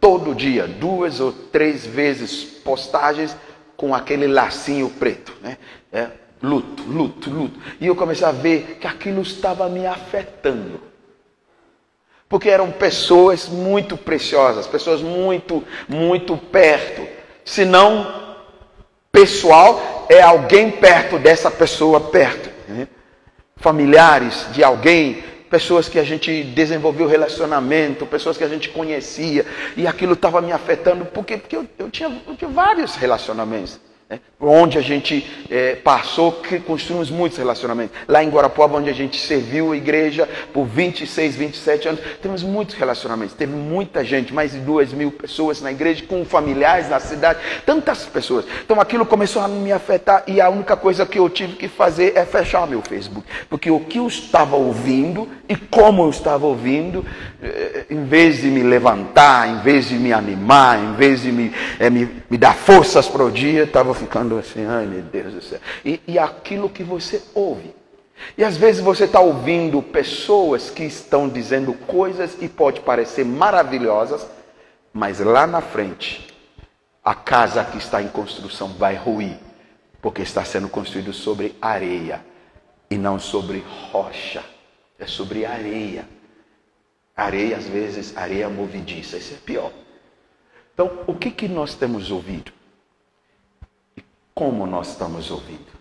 todo 0.00 0.34
dia, 0.34 0.66
duas 0.66 1.20
ou 1.20 1.30
três 1.30 1.86
vezes 1.86 2.42
postagens 2.42 3.36
com 3.76 3.94
aquele 3.94 4.26
lacinho 4.26 4.88
preto, 4.88 5.32
né? 5.42 5.58
É, 5.92 6.08
luto, 6.42 6.82
luto, 6.84 7.30
luto. 7.30 7.60
E 7.80 7.86
eu 7.86 7.94
comecei 7.94 8.26
a 8.26 8.32
ver 8.32 8.78
que 8.80 8.86
aquilo 8.86 9.22
estava 9.22 9.68
me 9.68 9.86
afetando. 9.86 10.91
Porque 12.32 12.48
eram 12.48 12.70
pessoas 12.70 13.46
muito 13.46 13.94
preciosas, 13.94 14.66
pessoas 14.66 15.02
muito, 15.02 15.62
muito 15.86 16.34
perto. 16.34 17.06
Se 17.44 17.62
não 17.62 18.38
pessoal, 19.12 20.06
é 20.08 20.22
alguém 20.22 20.70
perto 20.70 21.18
dessa 21.18 21.50
pessoa 21.50 22.00
perto. 22.00 22.48
Né? 22.66 22.88
Familiares 23.58 24.46
de 24.50 24.64
alguém, 24.64 25.22
pessoas 25.50 25.90
que 25.90 25.98
a 25.98 26.04
gente 26.04 26.42
desenvolveu 26.42 27.06
relacionamento, 27.06 28.06
pessoas 28.06 28.38
que 28.38 28.44
a 28.44 28.48
gente 28.48 28.70
conhecia, 28.70 29.44
e 29.76 29.86
aquilo 29.86 30.14
estava 30.14 30.40
me 30.40 30.52
afetando, 30.52 31.04
porque, 31.04 31.36
porque 31.36 31.54
eu, 31.54 31.68
eu, 31.78 31.90
tinha, 31.90 32.22
eu 32.26 32.34
tinha 32.34 32.50
vários 32.50 32.96
relacionamentos. 32.96 33.78
Né? 34.12 34.20
Onde 34.38 34.76
a 34.76 34.82
gente 34.82 35.26
é, 35.50 35.74
passou, 35.76 36.32
que 36.32 36.60
construímos 36.60 37.08
muitos 37.08 37.38
relacionamentos. 37.38 37.96
Lá 38.06 38.22
em 38.22 38.28
Guarapuava, 38.28 38.76
onde 38.76 38.90
a 38.90 38.92
gente 38.92 39.18
serviu 39.18 39.72
a 39.72 39.76
igreja 39.76 40.28
por 40.52 40.66
26, 40.66 41.34
27 41.34 41.88
anos, 41.88 42.00
temos 42.20 42.42
muitos 42.42 42.74
relacionamentos. 42.74 43.34
Teve 43.34 43.54
muita 43.54 44.04
gente, 44.04 44.34
mais 44.34 44.52
de 44.52 44.58
duas 44.58 44.92
mil 44.92 45.10
pessoas 45.10 45.62
na 45.62 45.72
igreja, 45.72 46.04
com 46.06 46.26
familiares 46.26 46.90
na 46.90 47.00
cidade, 47.00 47.38
tantas 47.64 48.04
pessoas. 48.04 48.44
Então 48.62 48.78
aquilo 48.78 49.06
começou 49.06 49.40
a 49.40 49.48
me 49.48 49.72
afetar 49.72 50.24
e 50.26 50.42
a 50.42 50.50
única 50.50 50.76
coisa 50.76 51.06
que 51.06 51.18
eu 51.18 51.30
tive 51.30 51.54
que 51.54 51.68
fazer 51.68 52.12
é 52.14 52.26
fechar 52.26 52.66
meu 52.66 52.82
Facebook. 52.82 53.26
Porque 53.48 53.70
o 53.70 53.80
que 53.80 53.98
eu 53.98 54.06
estava 54.06 54.56
ouvindo 54.56 55.26
e 55.48 55.56
como 55.56 56.02
eu 56.02 56.10
estava 56.10 56.44
ouvindo, 56.44 57.02
eh, 57.42 57.86
em 57.88 58.04
vez 58.04 58.42
de 58.42 58.48
me 58.48 58.62
levantar, 58.62 59.48
em 59.48 59.60
vez 59.60 59.88
de 59.88 59.94
me 59.94 60.12
animar, 60.12 60.78
em 60.78 60.92
vez 60.94 61.22
de 61.22 61.32
me, 61.32 61.52
é, 61.78 61.88
me, 61.88 62.10
me 62.28 62.36
dar 62.36 62.54
forças 62.54 63.08
para 63.08 63.24
o 63.24 63.30
dia, 63.30 63.62
estava 63.62 63.94
ficando 64.02 64.38
assim, 64.38 64.64
ai 64.66 64.86
meu 64.86 65.02
Deus 65.02 65.34
do 65.34 65.42
céu. 65.42 65.60
E, 65.84 66.00
e 66.06 66.18
aquilo 66.18 66.68
que 66.68 66.82
você 66.82 67.22
ouve. 67.34 67.74
E 68.36 68.44
às 68.44 68.56
vezes 68.56 68.80
você 68.80 69.04
está 69.04 69.20
ouvindo 69.20 69.82
pessoas 69.82 70.70
que 70.70 70.84
estão 70.84 71.28
dizendo 71.28 71.72
coisas 71.72 72.36
e 72.40 72.48
pode 72.48 72.80
parecer 72.80 73.24
maravilhosas, 73.24 74.26
mas 74.92 75.20
lá 75.20 75.46
na 75.46 75.60
frente 75.60 76.28
a 77.04 77.14
casa 77.14 77.64
que 77.64 77.78
está 77.78 78.00
em 78.00 78.08
construção 78.08 78.68
vai 78.74 78.94
ruir, 78.94 79.36
porque 80.00 80.22
está 80.22 80.44
sendo 80.44 80.68
construído 80.68 81.12
sobre 81.12 81.56
areia 81.60 82.24
e 82.90 82.96
não 82.96 83.18
sobre 83.18 83.64
rocha, 83.90 84.44
é 84.98 85.06
sobre 85.06 85.44
areia. 85.44 86.06
Areia, 87.14 87.56
às 87.56 87.66
vezes, 87.66 88.16
areia 88.16 88.48
movediça, 88.48 89.16
isso 89.16 89.34
é 89.34 89.36
pior. 89.36 89.70
Então, 90.72 91.00
o 91.06 91.14
que, 91.14 91.30
que 91.30 91.46
nós 91.46 91.74
temos 91.74 92.10
ouvido? 92.10 92.52
Como 94.34 94.66
nós 94.66 94.90
estamos 94.90 95.30
ouvindo. 95.30 95.72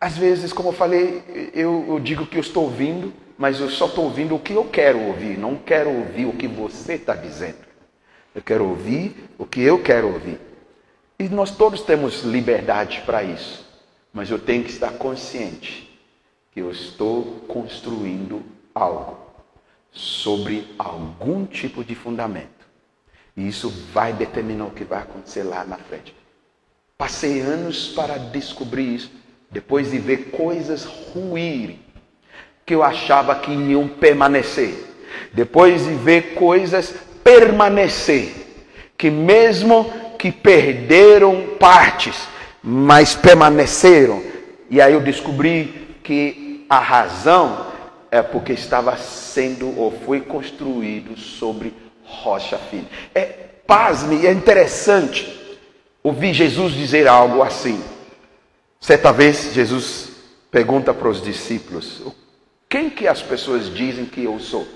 Às 0.00 0.16
vezes, 0.16 0.52
como 0.52 0.70
eu 0.70 0.72
falei, 0.72 1.50
eu, 1.54 1.84
eu 1.88 2.00
digo 2.00 2.26
que 2.26 2.36
eu 2.36 2.40
estou 2.40 2.64
ouvindo, 2.64 3.12
mas 3.38 3.60
eu 3.60 3.70
só 3.70 3.86
estou 3.86 4.04
ouvindo 4.04 4.34
o 4.34 4.38
que 4.38 4.52
eu 4.52 4.64
quero 4.64 4.98
ouvir, 5.00 5.38
não 5.38 5.56
quero 5.56 5.90
ouvir 5.90 6.26
o 6.26 6.32
que 6.32 6.48
você 6.48 6.94
está 6.94 7.14
dizendo. 7.14 7.58
Eu 8.34 8.42
quero 8.42 8.64
ouvir 8.68 9.28
o 9.38 9.46
que 9.46 9.60
eu 9.60 9.82
quero 9.82 10.12
ouvir. 10.12 10.40
E 11.18 11.28
nós 11.28 11.50
todos 11.50 11.82
temos 11.82 12.22
liberdade 12.22 13.02
para 13.06 13.22
isso, 13.22 13.64
mas 14.12 14.30
eu 14.30 14.38
tenho 14.38 14.64
que 14.64 14.70
estar 14.70 14.92
consciente 14.94 15.88
que 16.50 16.60
eu 16.60 16.70
estou 16.70 17.44
construindo 17.46 18.42
algo 18.74 19.18
sobre 19.90 20.74
algum 20.78 21.46
tipo 21.46 21.84
de 21.84 21.94
fundamento. 21.94 22.66
E 23.36 23.46
isso 23.46 23.70
vai 23.92 24.12
determinar 24.12 24.66
o 24.66 24.70
que 24.70 24.84
vai 24.84 25.02
acontecer 25.02 25.42
lá 25.42 25.64
na 25.64 25.78
frente. 25.78 26.14
Passei 27.02 27.40
anos 27.40 27.88
para 27.88 28.16
descobrir 28.16 28.94
isso, 28.94 29.10
depois 29.50 29.90
de 29.90 29.98
ver 29.98 30.30
coisas 30.30 30.84
ruírem, 30.84 31.80
que 32.64 32.76
eu 32.76 32.80
achava 32.84 33.34
que 33.34 33.50
iam 33.50 33.88
permanecer. 33.88 34.72
Depois 35.32 35.84
de 35.84 35.94
ver 35.94 36.34
coisas 36.34 36.94
permanecer, 37.24 38.32
que 38.96 39.10
mesmo 39.10 39.92
que 40.16 40.30
perderam 40.30 41.56
partes, 41.58 42.28
mas 42.62 43.16
permaneceram. 43.16 44.22
E 44.70 44.80
aí 44.80 44.92
eu 44.92 45.00
descobri 45.00 45.96
que 46.04 46.64
a 46.70 46.78
razão 46.78 47.66
é 48.12 48.22
porque 48.22 48.52
estava 48.52 48.96
sendo 48.96 49.76
ou 49.76 49.90
foi 49.90 50.20
construído 50.20 51.18
sobre 51.18 51.74
rocha 52.04 52.58
fina. 52.58 52.86
É, 53.12 53.24
pasme, 53.66 54.24
é 54.24 54.30
interessante 54.30 55.41
ouvi 56.02 56.32
Jesus 56.32 56.74
dizer 56.74 57.06
algo 57.06 57.42
assim. 57.42 57.82
Certa 58.80 59.12
vez, 59.12 59.52
Jesus 59.52 60.10
pergunta 60.50 60.92
para 60.92 61.08
os 61.08 61.22
discípulos: 61.22 62.02
Quem 62.68 62.90
que 62.90 63.06
as 63.06 63.22
pessoas 63.22 63.72
dizem 63.72 64.04
que 64.04 64.24
eu 64.24 64.38
sou? 64.40 64.66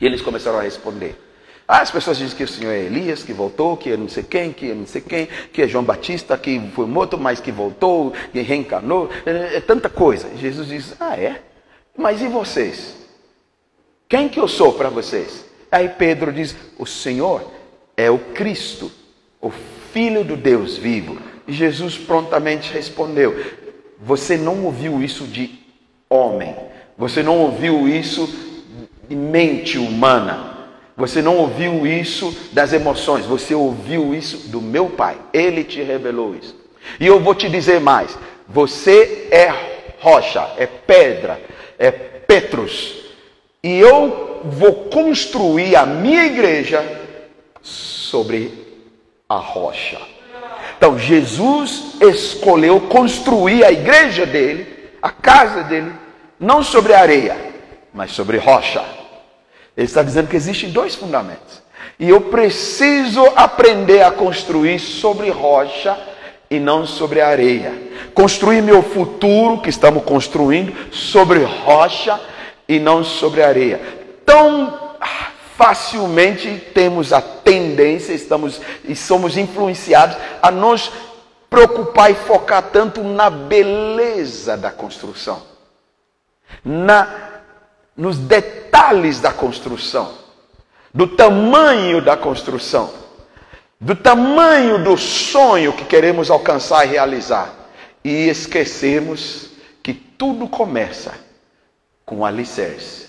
E 0.00 0.06
eles 0.06 0.20
começaram 0.20 0.58
a 0.58 0.62
responder. 0.62 1.22
Ah, 1.68 1.80
as 1.80 1.90
pessoas 1.90 2.18
dizem 2.18 2.36
que 2.36 2.44
o 2.44 2.48
Senhor 2.48 2.70
é 2.70 2.78
Elias, 2.78 3.24
que 3.24 3.32
voltou, 3.32 3.76
que 3.76 3.90
é 3.90 3.96
não 3.96 4.08
sei 4.08 4.22
quem, 4.22 4.52
que 4.52 4.70
é 4.70 4.74
não 4.74 4.86
sei 4.86 5.00
quem, 5.00 5.26
que 5.52 5.62
é 5.62 5.66
João 5.66 5.82
Batista, 5.82 6.38
que 6.38 6.60
foi 6.74 6.86
morto, 6.86 7.18
mas 7.18 7.40
que 7.40 7.50
voltou, 7.50 8.12
que 8.32 8.40
reencarnou. 8.40 9.10
É, 9.24 9.56
é 9.56 9.60
tanta 9.60 9.88
coisa. 9.88 10.30
Jesus 10.36 10.68
diz: 10.68 10.94
Ah, 11.00 11.16
é? 11.16 11.42
Mas 11.96 12.20
e 12.22 12.28
vocês? 12.28 12.94
Quem 14.08 14.28
que 14.28 14.38
eu 14.38 14.46
sou 14.46 14.74
para 14.74 14.88
vocês? 14.88 15.44
Aí 15.70 15.88
Pedro 15.88 16.32
diz: 16.32 16.56
O 16.78 16.86
Senhor 16.86 17.50
é 17.96 18.08
o 18.10 18.18
Cristo, 18.18 18.92
o 19.40 19.50
Filho 19.96 20.22
do 20.22 20.36
Deus 20.36 20.76
vivo. 20.76 21.16
E 21.48 21.54
Jesus 21.54 21.96
prontamente 21.96 22.70
respondeu: 22.70 23.34
Você 23.98 24.36
não 24.36 24.62
ouviu 24.66 25.02
isso 25.02 25.24
de 25.24 25.58
homem, 26.10 26.54
você 26.98 27.22
não 27.22 27.38
ouviu 27.38 27.88
isso 27.88 28.28
de 29.08 29.16
mente 29.16 29.78
humana, 29.78 30.68
você 30.94 31.22
não 31.22 31.38
ouviu 31.38 31.86
isso 31.86 32.36
das 32.52 32.74
emoções, 32.74 33.24
você 33.24 33.54
ouviu 33.54 34.14
isso 34.14 34.48
do 34.48 34.60
meu 34.60 34.90
Pai. 34.90 35.16
Ele 35.32 35.64
te 35.64 35.82
revelou 35.82 36.36
isso. 36.36 36.54
E 37.00 37.06
eu 37.06 37.18
vou 37.18 37.34
te 37.34 37.48
dizer 37.48 37.80
mais: 37.80 38.18
você 38.46 39.28
é 39.30 39.50
rocha, 39.98 40.46
é 40.58 40.66
pedra, 40.66 41.40
é 41.78 41.90
Petrus. 41.90 42.96
E 43.64 43.78
eu 43.78 44.42
vou 44.44 44.74
construir 44.90 45.74
a 45.74 45.86
minha 45.86 46.26
igreja 46.26 46.84
sobre 47.62 48.65
a 49.28 49.36
rocha. 49.36 49.98
Então 50.76 50.98
Jesus 50.98 51.96
escolheu 52.00 52.80
construir 52.82 53.64
a 53.64 53.72
igreja 53.72 54.26
dele, 54.26 54.90
a 55.00 55.10
casa 55.10 55.62
dele, 55.64 55.92
não 56.38 56.62
sobre 56.62 56.92
areia, 56.92 57.36
mas 57.92 58.12
sobre 58.12 58.36
rocha. 58.36 58.84
Ele 59.76 59.86
está 59.86 60.02
dizendo 60.02 60.28
que 60.28 60.36
existem 60.36 60.70
dois 60.70 60.94
fundamentos. 60.94 61.62
E 61.98 62.08
eu 62.08 62.20
preciso 62.20 63.24
aprender 63.34 64.02
a 64.02 64.10
construir 64.10 64.78
sobre 64.78 65.30
rocha 65.30 65.98
e 66.50 66.58
não 66.58 66.86
sobre 66.86 67.20
areia. 67.20 67.72
Construir 68.14 68.62
meu 68.62 68.82
futuro, 68.82 69.60
que 69.60 69.70
estamos 69.70 70.04
construindo, 70.04 70.74
sobre 70.92 71.42
rocha 71.42 72.20
e 72.68 72.78
não 72.78 73.02
sobre 73.02 73.42
areia. 73.42 73.80
Tão 74.24 74.86
facilmente 75.56 76.58
temos 76.74 77.14
a 77.14 77.20
tendência, 77.22 78.12
estamos 78.12 78.60
e 78.84 78.94
somos 78.94 79.38
influenciados 79.38 80.16
a 80.42 80.50
nos 80.50 80.92
preocupar 81.48 82.10
e 82.10 82.14
focar 82.14 82.62
tanto 82.70 83.02
na 83.02 83.30
beleza 83.30 84.56
da 84.56 84.70
construção, 84.70 85.42
na 86.62 87.24
nos 87.96 88.18
detalhes 88.18 89.20
da 89.20 89.32
construção, 89.32 90.12
do 90.92 91.06
tamanho 91.06 92.02
da 92.02 92.14
construção, 92.14 92.92
do 93.80 93.96
tamanho 93.96 94.84
do 94.84 94.98
sonho 94.98 95.72
que 95.72 95.86
queremos 95.86 96.30
alcançar 96.30 96.84
e 96.84 96.90
realizar, 96.90 97.50
e 98.04 98.28
esquecemos 98.28 99.48
que 99.82 99.94
tudo 99.94 100.46
começa 100.46 101.14
com 102.04 102.26
alicerce, 102.26 103.08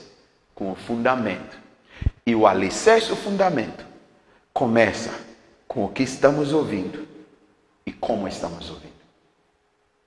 com 0.55 0.71
o 0.71 0.75
fundamento 0.75 1.66
e 2.27 2.35
o 2.35 2.45
alicerce, 2.45 3.09
o 3.09 3.15
fundamento, 3.15 3.85
começa 4.51 5.17
com 5.65 5.85
o 5.85 5.89
que 5.89 6.03
estamos 6.03 6.51
ouvindo 6.51 7.07
e 7.85 7.91
como 7.93 8.27
estamos 8.27 8.69
ouvindo. 8.69 8.91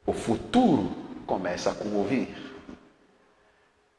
O 0.05 0.12
futuro 0.12 0.95
começa 1.27 1.73
com 1.73 1.89
ouvir. 1.95 2.29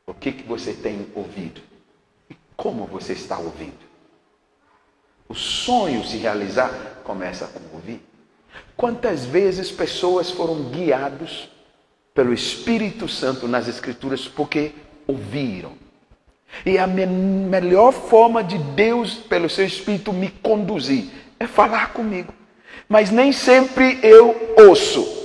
O 0.05 0.13
que, 0.13 0.31
que 0.33 0.43
você 0.43 0.71
tem 0.71 1.07
ouvido? 1.15 1.61
E 2.29 2.35
como 2.55 2.85
você 2.85 3.13
está 3.13 3.39
ouvindo. 3.39 3.89
O 5.27 5.33
sonho 5.33 6.05
se 6.05 6.17
realizar 6.17 7.01
começa 7.03 7.47
com 7.47 7.75
ouvir. 7.75 8.05
Quantas 8.77 9.25
vezes 9.25 9.71
pessoas 9.71 10.29
foram 10.29 10.69
guiados 10.69 11.49
pelo 12.13 12.31
Espírito 12.31 13.07
Santo 13.07 13.47
nas 13.47 13.67
Escrituras 13.67 14.27
porque 14.27 14.75
ouviram. 15.07 15.80
E 16.65 16.77
a 16.77 16.85
me 16.85 17.05
melhor 17.05 17.91
forma 17.91 18.43
de 18.43 18.57
Deus, 18.57 19.15
pelo 19.15 19.49
seu 19.49 19.65
Espírito, 19.65 20.13
me 20.13 20.29
conduzir 20.29 21.21
é 21.41 21.47
falar 21.47 21.91
comigo. 21.91 22.31
Mas 22.87 23.09
nem 23.09 23.31
sempre 23.31 23.99
eu 24.03 24.53
ouço. 24.57 25.19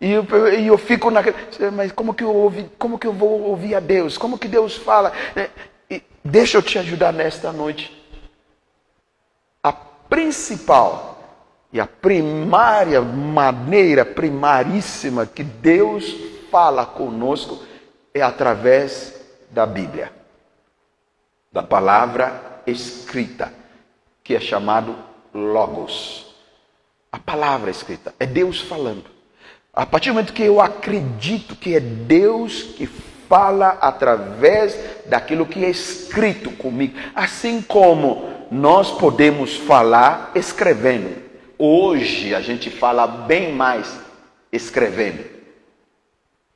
E 0.00 0.10
eu, 0.10 0.26
e 0.58 0.66
eu 0.66 0.76
fico 0.76 1.10
naquele. 1.10 1.36
Mas 1.72 1.92
como 1.92 2.12
que 2.12 2.24
eu, 2.24 2.34
ouvi, 2.34 2.68
como 2.78 2.98
que 2.98 3.06
eu 3.06 3.12
vou 3.12 3.42
ouvir 3.42 3.74
a 3.74 3.80
Deus? 3.80 4.18
Como 4.18 4.38
que 4.38 4.48
Deus 4.48 4.76
fala? 4.76 5.12
É, 5.36 5.48
e 5.88 6.02
deixa 6.24 6.58
eu 6.58 6.62
te 6.62 6.78
ajudar 6.78 7.12
nesta 7.12 7.52
noite. 7.52 7.96
A 9.62 9.72
principal 9.72 11.18
e 11.72 11.78
a 11.78 11.86
primária 11.86 13.00
maneira, 13.00 14.04
primaríssima 14.04 15.26
que 15.26 15.44
Deus 15.44 16.16
fala 16.50 16.84
conosco 16.86 17.62
é 18.14 18.22
através 18.22 19.20
da 19.50 19.66
Bíblia, 19.66 20.10
da 21.58 21.62
palavra 21.64 22.62
escrita, 22.68 23.52
que 24.22 24.36
é 24.36 24.38
chamado 24.38 24.94
Logos. 25.34 26.32
A 27.10 27.18
palavra 27.18 27.68
escrita 27.68 28.14
é 28.20 28.24
Deus 28.26 28.60
falando. 28.60 29.06
A 29.74 29.84
partir 29.84 30.10
do 30.10 30.14
momento 30.14 30.32
que 30.32 30.44
eu 30.44 30.60
acredito 30.60 31.56
que 31.56 31.74
é 31.74 31.80
Deus 31.80 32.62
que 32.62 32.86
fala 32.86 33.70
através 33.80 34.78
daquilo 35.06 35.46
que 35.46 35.64
é 35.64 35.68
escrito 35.68 36.52
comigo, 36.52 36.96
assim 37.12 37.60
como 37.60 38.46
nós 38.52 38.92
podemos 38.92 39.56
falar 39.56 40.30
escrevendo. 40.36 41.20
Hoje 41.58 42.36
a 42.36 42.40
gente 42.40 42.70
fala 42.70 43.04
bem 43.04 43.52
mais 43.52 43.98
escrevendo. 44.52 45.24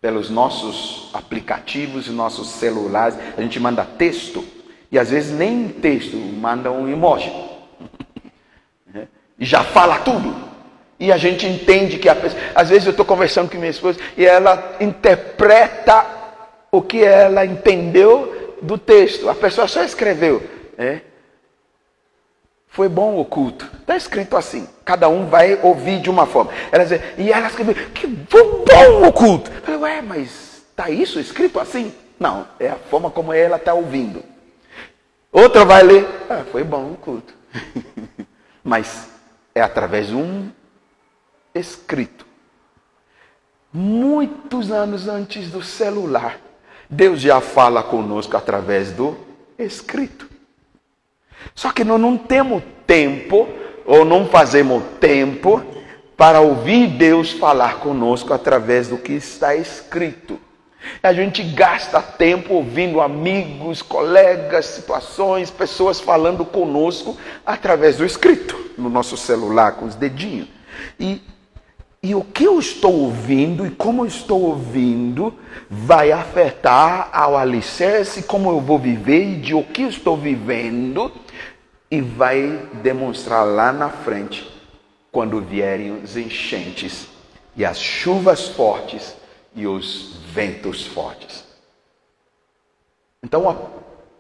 Pelos 0.00 0.30
nossos 0.30 1.11
aplicativos, 1.12 2.07
nossos 2.07 2.50
celulares, 2.50 3.18
a 3.36 3.42
gente 3.42 3.59
manda 3.59 3.84
texto 3.84 4.62
e 4.93 4.99
às 4.99 5.09
vezes 5.09 5.32
nem 5.32 5.68
texto, 5.68 6.14
manda 6.18 6.70
um 6.70 6.86
emoji. 6.86 7.32
e 9.38 9.43
já 9.45 9.64
fala 9.64 10.01
tudo. 10.01 10.53
E 11.01 11.11
a 11.11 11.16
gente 11.16 11.47
entende 11.47 11.99
que 11.99 12.11
a 12.11 12.14
pessoa. 12.14 12.40
Às 12.55 12.68
vezes 12.68 12.84
eu 12.84 12.90
estou 12.90 13.07
conversando 13.07 13.51
com 13.51 13.57
minha 13.57 13.70
esposa 13.70 13.99
e 14.18 14.26
ela 14.26 14.76
interpreta 14.78 16.05
o 16.70 16.82
que 16.82 17.03
ela 17.03 17.45
entendeu 17.45 18.57
do 18.61 18.76
texto. 18.76 19.30
A 19.30 19.34
pessoa 19.34 19.66
só 19.66 19.82
escreveu. 19.82 20.43
É? 20.76 21.01
Foi 22.68 22.88
bom 22.88 23.18
o 23.18 23.24
culto. 23.24 23.68
Está 23.80 23.97
escrito 23.97 24.36
assim. 24.36 24.68
Cada 24.84 25.09
um 25.09 25.26
vai 25.26 25.59
ouvir 25.62 26.01
de 26.01 26.11
uma 26.11 26.26
forma. 26.26 26.53
Ela 26.70 26.84
diz, 26.84 27.01
e 27.16 27.32
ela 27.32 27.49
escreveu, 27.49 27.74
que 27.95 28.07
bom 28.07 29.09
o 29.09 29.12
culto. 29.12 29.51
Eu 29.51 29.62
falei, 29.62 29.80
ué, 29.80 30.03
mas 30.03 30.62
está 30.70 30.90
isso 30.90 31.18
escrito 31.18 31.59
assim? 31.59 31.95
Não, 32.20 32.47
é 32.61 32.68
a 32.68 32.76
forma 32.76 33.11
como 33.11 33.32
ela 33.32 33.57
está 33.57 33.74
ouvindo. 33.74 34.32
Outra 35.33 35.64
vai 35.64 35.83
ler, 35.83 36.07
ah, 36.28 36.45
foi 36.53 36.62
bom 36.62 36.93
o 36.93 36.97
culto. 36.97 37.35
mas 38.62 39.09
é 39.55 39.61
através 39.61 40.09
de 40.09 40.14
um 40.14 40.51
escrito. 41.55 42.26
Muitos 43.72 44.70
anos 44.70 45.09
antes 45.09 45.51
do 45.51 45.62
celular, 45.62 46.39
Deus 46.89 47.20
já 47.20 47.41
fala 47.41 47.83
conosco 47.83 48.37
através 48.37 48.93
do 48.93 49.16
escrito. 49.59 50.28
Só 51.55 51.72
que 51.72 51.83
nós 51.83 52.01
não 52.01 52.16
temos 52.16 52.62
tempo, 52.87 53.49
ou 53.87 54.05
não 54.05 54.28
fazemos 54.28 54.83
tempo, 55.01 55.64
para 56.16 56.41
ouvir 56.41 56.87
Deus 56.87 57.33
falar 57.33 57.78
conosco 57.78 58.33
através 58.33 58.89
do 58.89 58.99
que 58.99 59.14
está 59.14 59.57
escrito. 59.57 60.39
A 61.03 61.12
gente 61.12 61.43
gasta 61.43 62.01
tempo 62.01 62.55
ouvindo 62.55 63.01
amigos, 63.01 63.83
colegas, 63.83 64.66
situações, 64.66 65.51
pessoas 65.51 66.01
falando 66.01 66.45
conosco 66.45 67.16
através 67.45 67.97
do 67.97 68.05
escrito, 68.05 68.57
no 68.78 68.89
nosso 68.89 69.16
celular, 69.16 69.72
com 69.72 69.87
os 69.87 69.95
dedinhos. 69.95 70.49
E, 70.99 71.20
e 72.03 72.14
o 72.14 72.22
que 72.22 72.45
eu 72.45 72.59
estou 72.59 72.93
ouvindo 72.93 73.66
e 73.66 73.70
como 73.70 74.03
eu 74.03 74.07
estou 74.07 74.43
ouvindo 74.43 75.35
vai 75.68 76.12
afetar 76.12 77.09
ao 77.12 77.37
alicerce, 77.37 78.22
como 78.22 78.51
eu 78.51 78.61
vou 78.61 78.78
viver 78.78 79.24
e 79.24 79.37
de 79.37 79.55
o 79.55 79.62
que 79.62 79.83
eu 79.83 79.89
estou 79.89 80.16
vivendo 80.16 81.12
e 81.91 82.01
vai 82.01 82.68
demonstrar 82.83 83.45
lá 83.45 83.72
na 83.72 83.91
frente, 83.91 84.51
quando 85.11 85.41
vierem 85.41 86.03
os 86.03 86.16
enchentes 86.16 87.07
e 87.55 87.64
as 87.64 87.78
chuvas 87.78 88.49
fortes 88.49 89.14
e 89.55 89.66
os 89.66 90.14
ventos 90.26 90.86
fortes. 90.86 91.44
Então, 93.22 93.48
a 93.48 93.57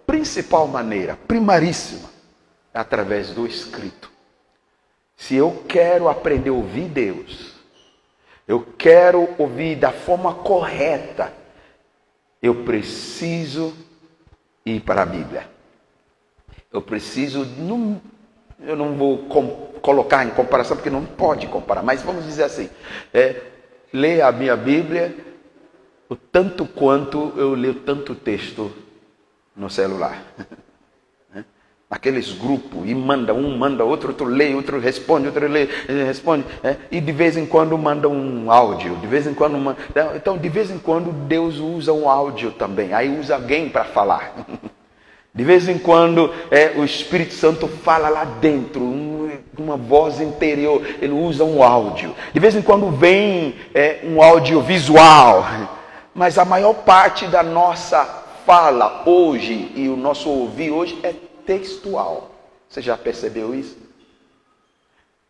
principal 0.06 0.66
maneira, 0.68 1.16
primaríssima, 1.26 2.08
é 2.72 2.78
através 2.78 3.30
do 3.30 3.46
escrito. 3.46 4.10
Se 5.16 5.34
eu 5.34 5.64
quero 5.68 6.08
aprender 6.08 6.50
a 6.50 6.54
ouvir 6.54 6.88
Deus, 6.88 7.52
eu 8.46 8.60
quero 8.76 9.28
ouvir 9.38 9.76
da 9.76 9.92
forma 9.92 10.34
correta, 10.34 11.32
eu 12.40 12.64
preciso 12.64 13.74
ir 14.66 14.80
para 14.80 15.02
a 15.02 15.06
Bíblia. 15.06 15.48
Eu 16.72 16.82
preciso, 16.82 17.44
não, 17.44 18.00
eu 18.60 18.74
não 18.74 18.96
vou 18.96 19.18
com, 19.26 19.72
colocar 19.80 20.24
em 20.24 20.30
comparação, 20.30 20.76
porque 20.76 20.90
não 20.90 21.04
pode 21.04 21.46
comparar, 21.46 21.82
mas 21.82 22.02
vamos 22.02 22.24
dizer 22.24 22.44
assim: 22.44 22.70
é, 23.12 23.51
ler 23.92 24.22
a 24.22 24.32
minha 24.32 24.56
Bíblia 24.56 25.14
o 26.08 26.16
tanto 26.16 26.66
quanto 26.66 27.32
eu 27.36 27.54
leio 27.54 27.74
tanto 27.74 28.14
texto 28.14 28.72
no 29.56 29.70
celular. 29.70 30.22
Aqueles 31.90 32.32
grupos, 32.32 32.88
e 32.88 32.94
manda 32.94 33.34
um, 33.34 33.56
manda 33.58 33.84
outro, 33.84 34.08
outro 34.08 34.24
lê, 34.24 34.54
outro 34.54 34.80
responde, 34.80 35.26
outro 35.26 35.46
lê, 35.46 35.68
responde, 36.06 36.46
é, 36.64 36.76
e 36.90 37.02
de 37.02 37.12
vez 37.12 37.36
em 37.36 37.44
quando 37.44 37.76
manda 37.76 38.08
um 38.08 38.50
áudio, 38.50 38.96
de 38.96 39.06
vez 39.06 39.26
em 39.26 39.34
quando 39.34 39.58
manda, 39.58 39.78
então 40.16 40.38
de 40.38 40.48
vez 40.48 40.70
em 40.70 40.78
quando 40.78 41.12
Deus 41.12 41.58
usa 41.58 41.92
um 41.92 42.08
áudio 42.08 42.50
também, 42.52 42.94
aí 42.94 43.18
usa 43.18 43.34
alguém 43.34 43.68
para 43.68 43.84
falar. 43.84 44.34
De 45.34 45.44
vez 45.44 45.66
em 45.66 45.78
quando 45.78 46.30
é, 46.50 46.72
o 46.76 46.84
Espírito 46.84 47.32
Santo 47.32 47.66
fala 47.66 48.10
lá 48.10 48.22
dentro, 48.22 48.82
um, 48.82 49.11
uma 49.58 49.76
voz 49.76 50.20
interior, 50.20 50.84
ele 51.00 51.12
usa 51.12 51.44
um 51.44 51.62
áudio. 51.62 52.14
De 52.32 52.40
vez 52.40 52.54
em 52.54 52.62
quando 52.62 52.90
vem 52.90 53.56
é, 53.74 54.00
um 54.04 54.22
áudio 54.22 54.60
visual, 54.62 55.44
mas 56.14 56.38
a 56.38 56.44
maior 56.44 56.74
parte 56.74 57.26
da 57.26 57.42
nossa 57.42 58.04
fala 58.46 59.02
hoje 59.06 59.72
e 59.74 59.88
o 59.88 59.96
nosso 59.96 60.28
ouvir 60.28 60.70
hoje 60.70 60.98
é 61.02 61.14
textual. 61.46 62.30
Você 62.68 62.80
já 62.80 62.96
percebeu 62.96 63.54
isso? 63.54 63.76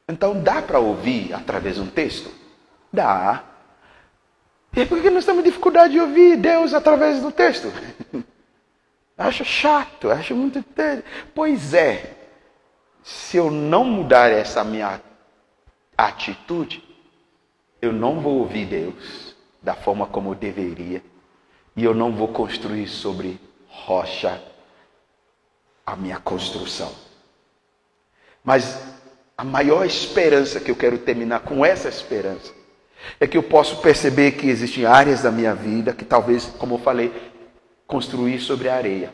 Então 0.08 0.40
dá 0.40 0.60
para 0.62 0.78
ouvir 0.78 1.32
através 1.34 1.76
de 1.76 1.80
um 1.80 1.86
texto? 1.86 2.30
Dá. 2.92 3.42
E 4.74 4.86
por 4.86 5.00
que 5.00 5.10
nós 5.10 5.24
temos 5.24 5.44
dificuldade 5.44 5.94
de 5.94 6.00
ouvir 6.00 6.36
Deus 6.36 6.72
através 6.72 7.20
do 7.20 7.30
texto? 7.30 7.72
Acho 9.16 9.44
chato, 9.44 10.10
acho 10.10 10.34
muito. 10.34 10.64
Pois 11.34 11.74
é, 11.74 12.21
se 13.02 13.36
eu 13.36 13.50
não 13.50 13.84
mudar 13.84 14.30
essa 14.30 14.62
minha 14.62 15.00
atitude, 15.96 16.82
eu 17.80 17.92
não 17.92 18.20
vou 18.20 18.38
ouvir 18.38 18.66
Deus 18.66 19.34
da 19.62 19.74
forma 19.74 20.06
como 20.06 20.30
eu 20.30 20.34
deveria, 20.34 21.02
e 21.76 21.84
eu 21.84 21.94
não 21.94 22.12
vou 22.12 22.28
construir 22.28 22.88
sobre 22.88 23.40
rocha 23.68 24.42
a 25.86 25.96
minha 25.96 26.18
construção. 26.18 26.92
Mas 28.44 28.82
a 29.36 29.44
maior 29.44 29.86
esperança 29.86 30.60
que 30.60 30.70
eu 30.70 30.76
quero 30.76 30.98
terminar 30.98 31.40
com 31.40 31.64
essa 31.64 31.88
esperança 31.88 32.52
é 33.18 33.26
que 33.26 33.36
eu 33.36 33.42
posso 33.42 33.80
perceber 33.80 34.32
que 34.32 34.48
existem 34.48 34.84
áreas 34.84 35.22
da 35.22 35.30
minha 35.30 35.54
vida 35.54 35.92
que 35.92 36.04
talvez, 36.04 36.46
como 36.58 36.74
eu 36.74 36.78
falei, 36.78 37.12
construir 37.86 38.40
sobre 38.40 38.68
a 38.68 38.74
areia. 38.74 39.12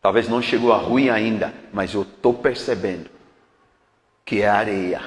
Talvez 0.00 0.28
não 0.28 0.40
chegou 0.40 0.72
a 0.72 0.78
ruim 0.78 1.10
ainda, 1.10 1.52
mas 1.72 1.92
eu 1.92 2.02
estou 2.02 2.32
percebendo 2.34 3.10
que 4.24 4.42
é 4.42 4.48
areia. 4.48 5.02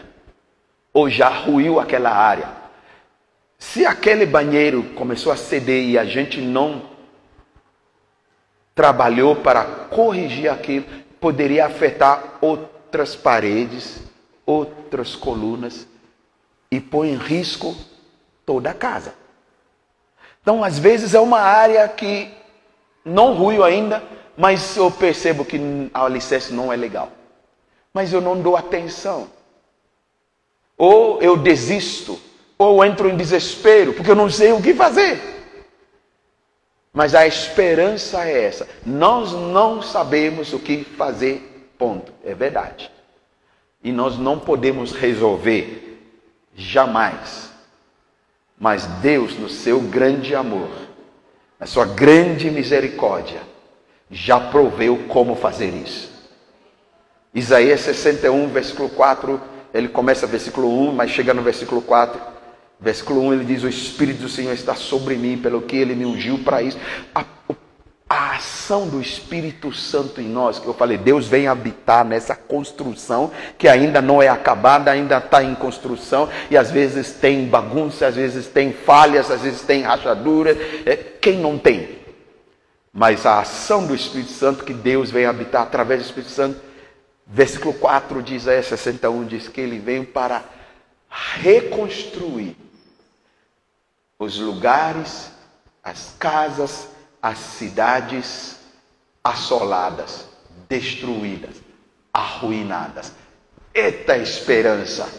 Ou 0.94 1.10
já 1.10 1.30
ruiu 1.30 1.80
aquela 1.80 2.12
área. 2.12 2.50
Se 3.58 3.86
aquele 3.86 4.26
banheiro 4.26 4.84
começou 4.96 5.32
a 5.32 5.38
ceder 5.38 5.84
e 5.86 5.98
a 5.98 6.06
gente 6.06 6.40
não 6.42 6.90
trabalhou 8.76 9.38
para 9.38 9.64
corrigir 9.64 10.52
aquilo, 10.52 10.86
poderia 11.20 11.66
afetar 11.66 12.38
outras 12.42 13.16
paredes, 13.16 14.04
outras 14.46 15.16
colunas 15.16 15.88
e 16.70 16.80
pôr 16.80 17.06
em 17.06 17.16
risco 17.16 17.76
toda 18.46 18.72
a 18.72 18.74
casa. 18.74 19.16
Então, 20.42 20.64
às 20.64 20.78
vezes, 20.78 21.16
é 21.16 21.20
uma 21.20 21.40
área 21.40 21.88
que 21.88 22.30
não 23.06 23.34
ruiu 23.34 23.64
ainda, 23.64 24.04
mas 24.38 24.76
eu 24.76 24.90
percebo 24.90 25.46
que 25.46 25.60
a 25.94 26.06
alicerce 26.06 26.54
não 26.54 26.72
é 26.72 26.76
legal. 26.76 27.12
Mas 27.94 28.12
eu 28.12 28.20
não 28.20 28.42
dou 28.42 28.58
atenção. 28.58 29.30
Ou 30.78 31.22
eu 31.22 31.38
desisto, 31.38 32.20
ou 32.58 32.84
entro 32.84 33.10
em 33.10 33.16
desespero, 33.16 33.94
porque 33.94 34.10
eu 34.10 34.16
não 34.16 34.30
sei 34.30 34.52
o 34.52 34.62
que 34.62 34.74
fazer. 34.74 35.22
Mas 36.92 37.16
a 37.16 37.26
esperança 37.26 38.24
é 38.28 38.46
essa. 38.46 38.68
Nós 38.86 39.32
não 39.32 39.82
sabemos 39.82 40.54
o 40.54 40.60
que 40.60 40.84
fazer, 40.84 41.72
ponto. 41.78 42.12
É 42.24 42.34
verdade. 42.34 42.92
E 43.84 43.92
nós 43.92 44.18
não 44.18 44.40
podemos 44.40 44.92
resolver 44.92 46.00
jamais. 46.56 47.52
Mas 48.58 48.86
Deus, 48.86 49.38
no 49.38 49.50
seu 49.50 49.82
grande 49.82 50.36
amor, 50.36 50.70
na 51.60 51.66
sua 51.66 51.86
grande 51.86 52.50
misericórdia, 52.52 53.42
já 54.10 54.40
proveu 54.40 55.06
como 55.08 55.36
fazer 55.36 55.70
isso. 55.70 56.12
Isaías 57.34 57.82
61, 57.82 58.48
versículo 58.50 58.90
4, 58.90 59.42
ele 59.74 59.88
começa 59.88 60.28
versículo 60.28 60.70
1, 60.90 60.94
mas 60.94 61.10
chega 61.10 61.34
no 61.34 61.42
versículo 61.42 61.82
4. 61.82 62.34
Versículo 62.80 63.22
1 63.22 63.34
ele 63.34 63.46
diz: 63.46 63.64
O 63.64 63.70
Espírito 63.70 64.22
do 64.22 64.30
Senhor 64.30 64.54
está 64.54 64.76
sobre 64.76 65.16
mim, 65.16 65.38
pelo 65.38 65.62
que 65.62 65.76
ele 65.76 65.96
me 65.96 66.06
ungiu 66.06 66.40
para 66.40 66.62
isso. 66.62 66.78
A, 67.16 67.24
a, 68.08 68.36
ação 68.36 68.88
do 68.88 69.02
Espírito 69.02 69.74
Santo 69.74 70.22
em 70.22 70.28
nós, 70.28 70.60
que 70.60 70.68
eu 70.68 70.74
falei, 70.74 70.98
Deus 70.98 71.28
vem 71.28 71.48
habitar 71.48 72.06
nessa 72.06 72.36
construção 72.36 73.32
que 73.58 73.68
ainda 73.68 74.02
não 74.02 74.22
é 74.22 74.28
acabada, 74.28 74.92
ainda 74.92 75.18
está 75.18 75.44
em 75.44 75.56
construção, 75.56 76.30
e 76.52 76.58
às 76.58 76.70
vezes 76.70 77.14
tem 77.14 77.48
bagunça, 77.48 78.06
às 78.06 78.16
vezes 78.16 78.48
tem 78.48 78.72
falhas, 78.74 79.32
às 79.32 79.42
vezes 79.42 79.62
tem 79.62 79.82
rachadura. 79.82 80.56
É, 80.86 80.96
quem 80.96 81.40
não 81.40 81.58
tem? 81.58 82.03
Mas 82.94 83.26
a 83.26 83.40
ação 83.40 83.88
do 83.88 83.96
Espírito 83.96 84.32
Santo, 84.32 84.64
que 84.64 84.74
Deus 84.74 85.10
vem 85.10 85.26
habitar 85.26 85.64
através 85.64 86.02
do 86.02 86.06
Espírito 86.06 86.32
Santo, 86.32 86.62
versículo 87.26 87.74
4 87.74 88.22
de 88.22 88.36
Isaías 88.36 88.68
61 88.68 89.26
diz 89.26 89.48
que 89.48 89.60
ele 89.60 89.80
veio 89.80 90.06
para 90.06 90.44
reconstruir 91.10 92.56
os 94.20 94.38
lugares, 94.38 95.32
as 95.84 96.14
casas, 96.20 96.88
as 97.20 97.40
cidades 97.40 98.58
assoladas, 99.24 100.28
destruídas, 100.70 101.56
arruinadas. 102.14 103.12
Eita 103.74 104.18
esperança! 104.18 105.10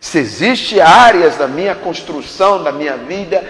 Se 0.00 0.18
existe 0.18 0.80
áreas 0.80 1.36
da 1.36 1.48
minha 1.48 1.74
construção, 1.74 2.62
da 2.62 2.70
minha 2.70 2.96
vida, 2.96 3.42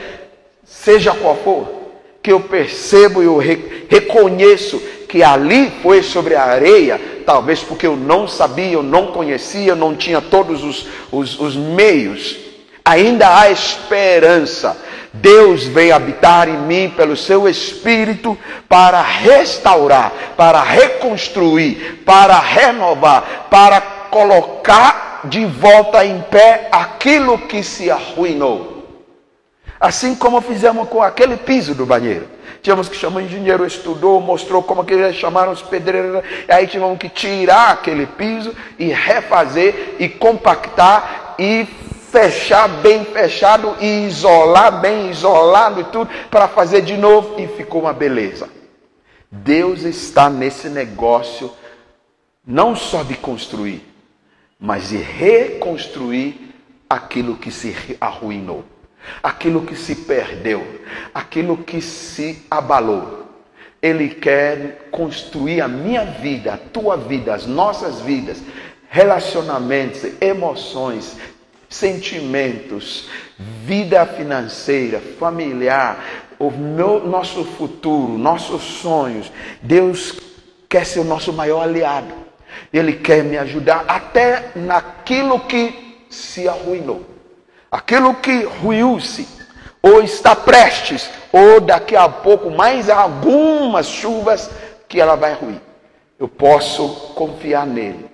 seja 0.64 1.14
qual 1.14 1.36
for, 1.36 1.77
que 2.22 2.32
eu 2.32 2.40
percebo 2.40 3.22
e 3.22 3.26
eu 3.26 3.38
reconheço 3.88 4.78
que 5.08 5.22
ali 5.22 5.72
foi 5.82 6.02
sobre 6.02 6.34
a 6.34 6.44
areia, 6.44 7.00
talvez 7.24 7.60
porque 7.60 7.86
eu 7.86 7.96
não 7.96 8.28
sabia, 8.28 8.72
eu 8.72 8.82
não 8.82 9.08
conhecia, 9.08 9.70
eu 9.70 9.76
não 9.76 9.96
tinha 9.96 10.20
todos 10.20 10.62
os, 10.62 10.86
os, 11.10 11.40
os 11.40 11.56
meios, 11.56 12.36
ainda 12.84 13.38
há 13.38 13.50
esperança. 13.50 14.76
Deus 15.10 15.64
vem 15.64 15.90
habitar 15.90 16.48
em 16.48 16.58
mim 16.58 16.92
pelo 16.94 17.16
seu 17.16 17.48
Espírito 17.48 18.36
para 18.68 19.00
restaurar, 19.00 20.12
para 20.36 20.62
reconstruir, 20.62 22.02
para 22.04 22.38
renovar, 22.38 23.48
para 23.50 23.80
colocar 24.10 25.22
de 25.24 25.46
volta 25.46 26.04
em 26.04 26.20
pé 26.30 26.68
aquilo 26.70 27.38
que 27.38 27.62
se 27.62 27.90
arruinou. 27.90 28.77
Assim 29.80 30.14
como 30.14 30.40
fizemos 30.40 30.88
com 30.88 31.02
aquele 31.02 31.36
piso 31.36 31.74
do 31.74 31.86
banheiro. 31.86 32.26
Tivemos 32.60 32.88
que 32.88 32.96
chamar 32.96 33.20
o 33.20 33.24
engenheiro, 33.24 33.64
estudou, 33.64 34.20
mostrou 34.20 34.62
como 34.62 34.84
que 34.84 34.92
eles 34.92 35.14
chamaram 35.14 35.52
os 35.52 35.62
pedreiros. 35.62 36.22
Aí 36.48 36.66
tivemos 36.66 36.98
que 36.98 37.08
tirar 37.08 37.70
aquele 37.70 38.06
piso 38.06 38.54
e 38.78 38.86
refazer 38.86 39.94
e 40.00 40.08
compactar 40.08 41.36
e 41.38 41.64
fechar 42.10 42.68
bem 42.68 43.04
fechado 43.04 43.76
e 43.80 44.06
isolar 44.06 44.80
bem 44.80 45.10
isolado 45.10 45.80
e 45.80 45.84
tudo 45.84 46.10
para 46.30 46.48
fazer 46.48 46.80
de 46.82 46.96
novo 46.96 47.40
e 47.40 47.46
ficou 47.46 47.82
uma 47.82 47.92
beleza. 47.92 48.48
Deus 49.30 49.82
está 49.82 50.28
nesse 50.28 50.68
negócio 50.68 51.52
não 52.44 52.74
só 52.74 53.02
de 53.02 53.14
construir, 53.14 53.86
mas 54.58 54.88
de 54.88 54.96
reconstruir 54.96 56.54
aquilo 56.88 57.36
que 57.36 57.52
se 57.52 57.96
arruinou 58.00 58.64
aquilo 59.22 59.62
que 59.62 59.76
se 59.76 59.94
perdeu, 59.94 60.82
aquilo 61.14 61.56
que 61.58 61.80
se 61.80 62.44
abalou. 62.50 63.26
Ele 63.80 64.08
quer 64.08 64.88
construir 64.90 65.60
a 65.60 65.68
minha 65.68 66.04
vida, 66.04 66.54
a 66.54 66.58
tua 66.58 66.96
vida, 66.96 67.34
as 67.34 67.46
nossas 67.46 68.00
vidas, 68.00 68.42
relacionamentos, 68.88 70.04
emoções, 70.20 71.16
sentimentos, 71.68 73.08
vida 73.38 74.04
financeira, 74.06 75.00
familiar, 75.18 76.04
o 76.38 76.50
meu, 76.50 77.06
nosso 77.06 77.44
futuro, 77.44 78.16
nossos 78.16 78.62
sonhos. 78.62 79.30
Deus 79.62 80.18
quer 80.68 80.84
ser 80.84 81.00
o 81.00 81.04
nosso 81.04 81.32
maior 81.32 81.62
aliado. 81.62 82.14
Ele 82.72 82.94
quer 82.94 83.22
me 83.22 83.36
ajudar 83.36 83.84
até 83.86 84.52
naquilo 84.56 85.40
que 85.40 86.04
se 86.08 86.48
arruinou. 86.48 87.04
Aquilo 87.70 88.14
que 88.14 88.44
ruiu-se, 88.44 89.28
ou 89.82 90.02
está 90.02 90.34
prestes, 90.34 91.08
ou 91.32 91.60
daqui 91.60 91.94
a 91.94 92.08
pouco 92.08 92.50
mais 92.50 92.88
algumas 92.88 93.86
chuvas 93.86 94.50
que 94.88 95.00
ela 95.00 95.16
vai 95.16 95.34
ruir. 95.34 95.60
Eu 96.18 96.28
posso 96.28 96.88
confiar 97.14 97.66
nele, 97.66 98.06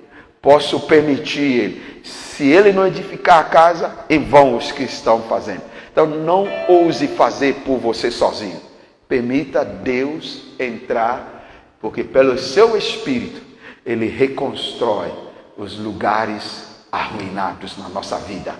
posso 0.43 0.81
permitir 0.81 1.41
ele. 1.41 2.01
Se 2.05 2.47
ele 2.47 2.73
não 2.73 2.87
edificar 2.87 3.39
a 3.39 3.45
casa, 3.45 3.95
em 4.11 4.25
vão 4.25 4.57
os 4.57 4.73
que 4.73 4.83
estão 4.83 5.23
fazendo. 5.23 5.63
Então 5.91 6.07
não 6.07 6.49
ouse 6.69 7.07
fazer 7.07 7.55
por 7.65 7.79
você 7.79 8.11
sozinho. 8.11 8.61
Permita 9.07 9.65
Deus 9.65 10.43
entrar, 10.59 11.47
porque 11.81 12.03
pelo 12.03 12.37
seu 12.37 12.77
espírito 12.77 13.41
ele 13.87 14.09
reconstrói 14.09 15.13
os 15.57 15.79
lugares 15.79 16.65
arruinados 16.91 17.79
na 17.79 17.89
nossa 17.89 18.19
vida. 18.19 18.55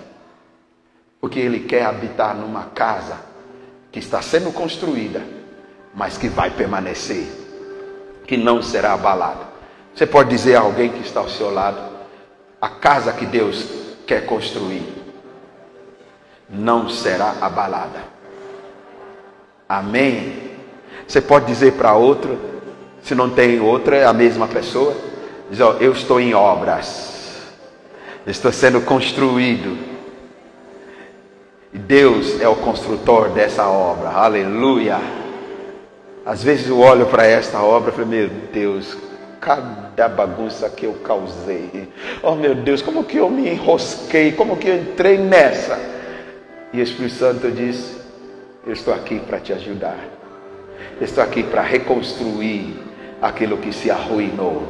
Porque 1.25 1.39
Ele 1.39 1.61
quer 1.61 1.83
habitar 1.83 2.35
numa 2.35 2.65
casa 2.65 3.17
que 3.91 3.97
está 3.97 4.21
sendo 4.21 4.51
construída, 4.51 5.23
mas 5.91 6.19
que 6.19 6.29
vai 6.29 6.51
permanecer, 6.51 7.25
que 8.27 8.37
não 8.37 8.61
será 8.61 8.93
abalada. 8.93 9.47
Você 9.95 10.05
pode 10.05 10.29
dizer 10.29 10.55
a 10.55 10.59
alguém 10.59 10.91
que 10.91 10.99
está 10.99 11.21
ao 11.21 11.27
seu 11.27 11.51
lado: 11.51 11.81
a 12.61 12.69
casa 12.69 13.11
que 13.11 13.25
Deus 13.25 13.65
quer 14.05 14.27
construir 14.27 14.87
não 16.47 16.89
será 16.89 17.37
abalada. 17.41 18.03
Amém? 19.67 20.51
Você 21.07 21.21
pode 21.21 21.47
dizer 21.47 21.73
para 21.73 21.95
outro, 21.95 22.37
se 23.01 23.15
não 23.15 23.31
tem 23.31 23.59
outra, 23.59 23.95
é 23.97 24.05
a 24.05 24.13
mesma 24.13 24.47
pessoa, 24.47 24.95
diz: 25.49 25.59
ó, 25.59 25.71
eu 25.79 25.91
estou 25.91 26.19
em 26.19 26.35
obras, 26.35 27.47
estou 28.27 28.51
sendo 28.51 28.79
construído 28.81 29.94
Deus 31.77 32.39
é 32.41 32.47
o 32.47 32.55
construtor 32.55 33.29
dessa 33.29 33.67
obra. 33.67 34.09
Aleluia. 34.09 34.99
Às 36.25 36.43
vezes 36.43 36.67
eu 36.67 36.79
olho 36.79 37.05
para 37.05 37.25
esta 37.25 37.61
obra 37.61 37.91
e 37.91 37.93
falo, 37.93 38.07
meu 38.07 38.29
Deus, 38.51 38.97
cada 39.39 40.07
bagunça 40.09 40.67
que 40.69 40.85
eu 40.85 40.93
causei. 40.95 41.87
Oh 42.23 42.33
meu 42.33 42.55
Deus, 42.55 42.81
como 42.81 43.03
que 43.03 43.17
eu 43.17 43.29
me 43.29 43.47
enrosquei, 43.49 44.31
como 44.31 44.57
que 44.57 44.67
eu 44.67 44.75
entrei 44.75 45.17
nessa. 45.17 45.79
E 46.73 46.79
o 46.79 46.83
Espírito 46.83 47.15
Santo 47.15 47.51
diz: 47.51 47.95
Eu 48.65 48.73
estou 48.73 48.93
aqui 48.93 49.19
para 49.19 49.39
te 49.39 49.53
ajudar. 49.53 49.99
Eu 50.99 51.05
estou 51.05 51.23
aqui 51.23 51.43
para 51.43 51.61
reconstruir 51.61 52.75
aquilo 53.21 53.57
que 53.57 53.71
se 53.71 53.91
arruinou. 53.91 54.63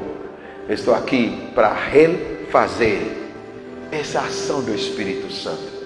Eu 0.67 0.75
estou 0.75 0.93
aqui 0.93 1.49
para 1.55 1.73
refazer 1.73 2.99
essa 3.91 4.19
ação 4.19 4.61
do 4.61 4.73
Espírito 4.73 5.31
Santo. 5.31 5.84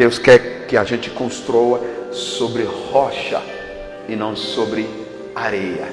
Deus 0.00 0.18
quer 0.18 0.64
que 0.66 0.78
a 0.78 0.82
gente 0.82 1.10
construa 1.10 1.78
sobre 2.10 2.62
rocha 2.62 3.42
e 4.08 4.16
não 4.16 4.34
sobre 4.34 4.88
areia. 5.34 5.86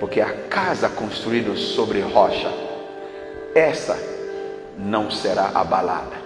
Porque 0.00 0.20
a 0.20 0.32
casa 0.48 0.88
construída 0.88 1.54
sobre 1.54 2.00
rocha, 2.00 2.52
essa 3.54 3.96
não 4.76 5.08
será 5.08 5.52
abalada. 5.54 6.16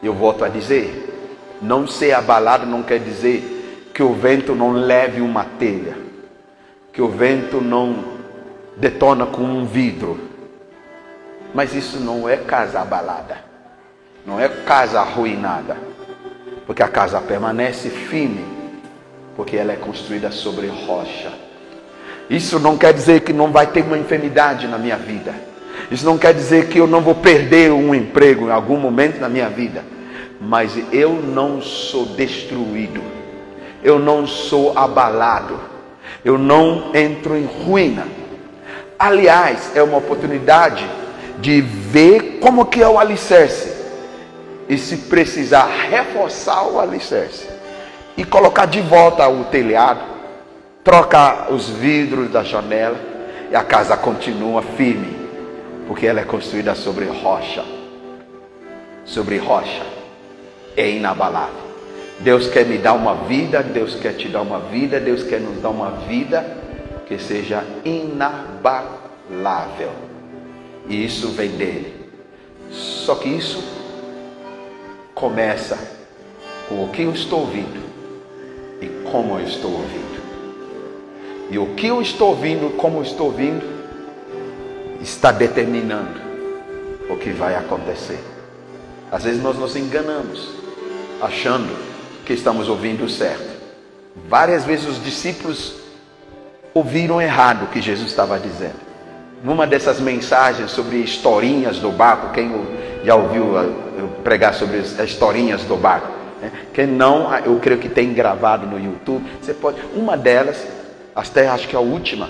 Eu 0.00 0.14
volto 0.14 0.44
a 0.44 0.48
dizer, 0.48 1.12
não 1.60 1.84
ser 1.84 2.12
abalado 2.12 2.64
não 2.64 2.84
quer 2.84 3.00
dizer 3.00 3.90
que 3.92 4.04
o 4.04 4.14
vento 4.14 4.54
não 4.54 4.70
leve 4.70 5.20
uma 5.20 5.44
telha, 5.44 5.98
que 6.92 7.02
o 7.02 7.08
vento 7.08 7.60
não 7.60 8.04
detona 8.76 9.26
com 9.26 9.42
um 9.42 9.66
vidro. 9.66 10.16
Mas 11.52 11.74
isso 11.74 11.98
não 11.98 12.28
é 12.28 12.36
casa 12.36 12.78
abalada. 12.78 13.47
Não 14.26 14.38
é 14.38 14.48
casa 14.48 15.00
arruinada, 15.00 15.76
porque 16.66 16.82
a 16.82 16.88
casa 16.88 17.20
permanece 17.20 17.88
firme, 17.88 18.44
porque 19.36 19.56
ela 19.56 19.72
é 19.72 19.76
construída 19.76 20.30
sobre 20.30 20.66
rocha. 20.66 21.32
Isso 22.28 22.58
não 22.58 22.76
quer 22.76 22.92
dizer 22.92 23.20
que 23.20 23.32
não 23.32 23.50
vai 23.50 23.66
ter 23.66 23.82
uma 23.82 23.96
enfermidade 23.96 24.66
na 24.68 24.76
minha 24.76 24.96
vida. 24.96 25.34
Isso 25.90 26.04
não 26.04 26.18
quer 26.18 26.34
dizer 26.34 26.68
que 26.68 26.78
eu 26.78 26.86
não 26.86 27.00
vou 27.00 27.14
perder 27.14 27.72
um 27.72 27.94
emprego 27.94 28.48
em 28.48 28.50
algum 28.50 28.76
momento 28.76 29.18
na 29.18 29.28
minha 29.28 29.48
vida. 29.48 29.82
Mas 30.40 30.78
eu 30.92 31.12
não 31.14 31.62
sou 31.62 32.04
destruído. 32.04 33.02
Eu 33.82 33.98
não 33.98 34.26
sou 34.26 34.76
abalado. 34.76 35.58
Eu 36.24 36.36
não 36.36 36.94
entro 36.94 37.36
em 37.36 37.46
ruína. 37.46 38.06
Aliás, 38.98 39.72
é 39.74 39.82
uma 39.82 39.96
oportunidade 39.96 40.84
de 41.38 41.60
ver 41.60 42.38
como 42.40 42.66
que 42.66 42.82
é 42.82 42.88
o 42.88 42.98
alicerce. 42.98 43.77
E 44.68 44.76
se 44.76 44.98
precisar 44.98 45.66
reforçar 45.88 46.68
o 46.68 46.78
alicerce 46.78 47.48
e 48.16 48.24
colocar 48.24 48.66
de 48.66 48.80
volta 48.80 49.26
o 49.28 49.44
telhado, 49.44 50.00
trocar 50.84 51.52
os 51.52 51.68
vidros 51.68 52.30
da 52.30 52.42
janela 52.42 52.98
e 53.50 53.56
a 53.56 53.62
casa 53.62 53.96
continua 53.96 54.60
firme, 54.60 55.16
porque 55.86 56.06
ela 56.06 56.20
é 56.20 56.24
construída 56.24 56.74
sobre 56.74 57.06
rocha. 57.06 57.64
Sobre 59.04 59.38
rocha. 59.38 59.86
É 60.76 60.90
inabalável. 60.90 61.68
Deus 62.20 62.48
quer 62.48 62.66
me 62.66 62.78
dar 62.78 62.94
uma 62.94 63.14
vida, 63.14 63.62
Deus 63.62 63.94
quer 63.94 64.14
te 64.14 64.28
dar 64.28 64.42
uma 64.42 64.58
vida, 64.58 64.98
Deus 64.98 65.22
quer 65.22 65.40
nos 65.40 65.62
dar 65.62 65.70
uma 65.70 65.92
vida 66.08 66.44
que 67.06 67.18
seja 67.18 67.64
inabalável. 67.84 69.92
E 70.88 71.04
isso 71.04 71.28
vem 71.28 71.50
dele. 71.50 72.10
Só 72.70 73.14
que 73.14 73.28
isso 73.28 73.62
começa 75.18 75.76
com 76.68 76.84
o 76.84 76.88
que 76.90 77.02
eu 77.02 77.12
estou 77.12 77.40
ouvindo 77.40 77.82
e 78.80 78.86
como 79.10 79.38
eu 79.38 79.44
estou 79.44 79.72
ouvindo. 79.72 80.18
E 81.50 81.58
o 81.58 81.74
que 81.74 81.88
eu 81.88 82.00
estou 82.00 82.28
ouvindo, 82.28 82.76
como 82.76 82.98
eu 82.98 83.02
estou 83.02 83.26
ouvindo, 83.26 83.64
está 85.00 85.32
determinando 85.32 86.20
o 87.10 87.16
que 87.16 87.30
vai 87.30 87.56
acontecer. 87.56 88.22
Às 89.10 89.24
vezes 89.24 89.42
nós 89.42 89.58
nos 89.58 89.74
enganamos, 89.74 90.50
achando 91.20 91.74
que 92.24 92.34
estamos 92.34 92.68
ouvindo 92.68 93.08
certo. 93.08 93.58
Várias 94.28 94.64
vezes 94.64 94.86
os 94.86 95.02
discípulos 95.02 95.74
ouviram 96.72 97.20
errado 97.20 97.64
o 97.64 97.68
que 97.68 97.80
Jesus 97.80 98.10
estava 98.10 98.38
dizendo. 98.38 98.88
Numa 99.42 99.66
dessas 99.66 99.98
mensagens 100.00 100.70
sobre 100.70 100.98
historinhas 100.98 101.78
do 101.78 101.90
barco, 101.90 102.32
quem 102.32 102.52
já 103.04 103.14
ouviu 103.14 103.56
ah, 103.58 103.66
pregar 104.22 104.54
sobre 104.54 104.78
as 104.78 104.98
historinhas 104.98 105.62
do 105.64 105.76
barco? 105.76 106.08
Né? 106.40 106.52
Quem 106.72 106.86
não, 106.86 107.34
eu 107.38 107.58
creio 107.58 107.80
que 107.80 107.88
tem 107.88 108.12
gravado 108.12 108.66
no 108.66 108.78
YouTube. 108.78 109.24
Você 109.40 109.54
pode. 109.54 109.80
Uma 109.94 110.16
delas, 110.16 110.66
até 111.14 111.48
acho 111.48 111.68
que 111.68 111.74
é 111.74 111.78
a 111.78 111.82
última, 111.82 112.28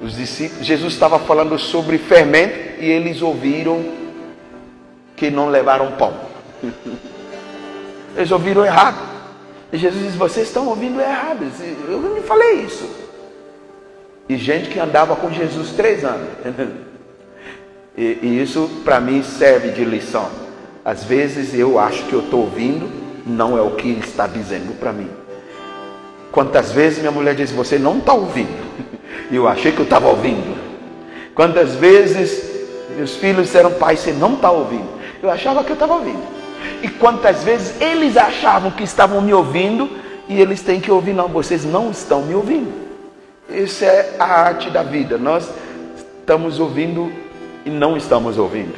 os 0.00 0.16
discípulos, 0.16 0.66
Jesus 0.66 0.92
estava 0.92 1.18
falando 1.18 1.58
sobre 1.58 1.96
fermento 1.98 2.80
e 2.80 2.90
eles 2.90 3.22
ouviram 3.22 3.84
que 5.14 5.30
não 5.30 5.48
levaram 5.48 5.92
pão. 5.92 6.14
Eles 8.16 8.30
ouviram 8.30 8.64
errado. 8.64 8.98
E 9.72 9.78
Jesus 9.78 10.04
disse: 10.04 10.16
Vocês 10.16 10.48
estão 10.48 10.68
ouvindo 10.68 11.00
errado. 11.00 11.46
Eu 11.88 12.00
não 12.00 12.22
falei 12.22 12.62
isso. 12.62 12.88
E 14.28 14.36
gente 14.36 14.68
que 14.70 14.78
andava 14.78 15.16
com 15.16 15.30
Jesus 15.30 15.70
três 15.70 16.04
anos. 16.04 16.28
E, 17.96 18.18
e 18.22 18.42
isso 18.42 18.68
para 18.84 19.00
mim 19.00 19.22
serve 19.22 19.70
de 19.70 19.84
lição. 19.84 20.28
Às 20.84 21.04
vezes 21.04 21.54
eu 21.54 21.78
acho 21.78 22.04
que 22.04 22.12
eu 22.12 22.20
estou 22.20 22.40
ouvindo, 22.40 22.90
não 23.26 23.56
é 23.56 23.60
o 23.60 23.72
que 23.72 23.88
ele 23.88 24.00
está 24.00 24.26
dizendo 24.26 24.78
para 24.78 24.92
mim. 24.92 25.08
Quantas 26.32 26.72
vezes 26.72 26.98
minha 26.98 27.10
mulher 27.10 27.34
diz: 27.34 27.52
Você 27.52 27.78
não 27.78 27.98
está 27.98 28.14
ouvindo. 28.14 28.72
Eu 29.30 29.48
achei 29.48 29.72
que 29.72 29.78
eu 29.78 29.84
estava 29.84 30.08
ouvindo. 30.08 30.58
Quantas 31.34 31.74
vezes 31.74 32.50
meus 32.96 33.14
filhos 33.16 33.46
disseram: 33.46 33.72
Pai, 33.72 33.96
você 33.96 34.12
não 34.12 34.34
está 34.34 34.50
ouvindo. 34.50 34.88
Eu 35.22 35.30
achava 35.30 35.64
que 35.64 35.70
eu 35.70 35.74
estava 35.74 35.94
ouvindo. 35.94 36.22
E 36.82 36.88
quantas 36.88 37.42
vezes 37.42 37.80
eles 37.80 38.16
achavam 38.16 38.70
que 38.70 38.82
estavam 38.82 39.22
me 39.22 39.32
ouvindo 39.32 39.88
e 40.28 40.40
eles 40.40 40.60
têm 40.60 40.80
que 40.80 40.90
ouvir: 40.90 41.14
Não, 41.14 41.28
vocês 41.28 41.64
não 41.64 41.90
estão 41.90 42.22
me 42.22 42.34
ouvindo. 42.34 42.72
Essa 43.50 43.84
é 43.86 44.16
a 44.18 44.24
arte 44.24 44.70
da 44.70 44.82
vida. 44.82 45.16
Nós 45.16 45.48
estamos 45.96 46.58
ouvindo 46.58 47.10
e 47.64 47.70
não 47.70 47.96
estamos 47.96 48.38
ouvindo. 48.38 48.74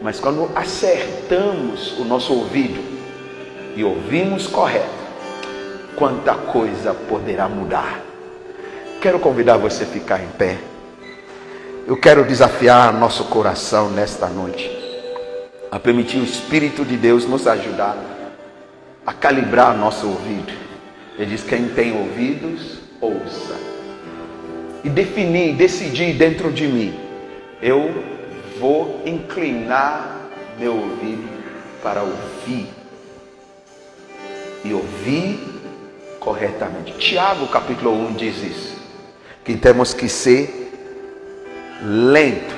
Mas 0.00 0.18
quando 0.18 0.50
acertamos 0.54 1.98
o 1.98 2.04
nosso 2.04 2.32
ouvido 2.32 2.80
e 3.76 3.84
ouvimos 3.84 4.46
correto, 4.46 5.02
quanta 5.96 6.34
coisa 6.34 6.92
poderá 6.92 7.48
mudar. 7.48 8.00
Quero 9.00 9.18
convidar 9.18 9.56
você 9.56 9.84
a 9.84 9.86
ficar 9.86 10.22
em 10.22 10.28
pé. 10.28 10.58
Eu 11.86 11.96
quero 11.96 12.24
desafiar 12.24 12.92
nosso 12.92 13.24
coração 13.24 13.90
nesta 13.90 14.28
noite 14.28 14.70
a 15.70 15.78
permitir 15.78 16.18
o 16.18 16.24
Espírito 16.24 16.84
de 16.84 16.96
Deus 16.96 17.26
nos 17.26 17.46
ajudar 17.46 17.96
a 19.04 19.12
calibrar 19.12 19.76
nosso 19.76 20.06
ouvido. 20.06 20.52
Ele 21.18 21.30
diz: 21.30 21.42
quem 21.42 21.68
tem 21.68 21.96
ouvidos, 21.96 22.78
ouça 23.00 23.72
e 24.84 24.88
definir, 24.88 25.54
decidir 25.54 26.14
dentro 26.14 26.50
de 26.50 26.66
mim, 26.66 26.94
eu 27.60 28.11
vou 28.62 29.02
inclinar 29.04 30.28
meu 30.56 30.76
ouvido 30.76 31.28
para 31.82 32.00
ouvir 32.00 32.68
e 34.64 34.72
ouvir 34.72 35.40
corretamente. 36.20 36.92
Tiago 36.92 37.48
capítulo 37.48 37.90
1 37.90 38.12
diz 38.12 38.40
isso, 38.40 38.76
que 39.44 39.56
temos 39.56 39.92
que 39.92 40.08
ser 40.08 40.70
lento, 41.82 42.54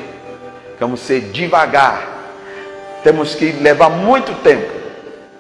temos 0.79 1.01
que 1.01 1.07
ser 1.07 1.21
devagar, 1.33 2.07
temos 3.03 3.35
que 3.35 3.53
levar 3.53 3.89
muito 3.89 4.35
tempo, 4.43 4.71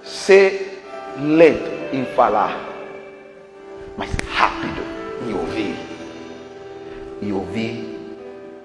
ser 0.03 0.83
lento 1.21 1.95
em 1.95 2.07
falar, 2.17 2.59
mas 3.99 4.09
rápido 4.35 4.83
em 5.29 5.35
ouvir 5.35 5.77
e 7.21 7.31
ouvir 7.31 8.17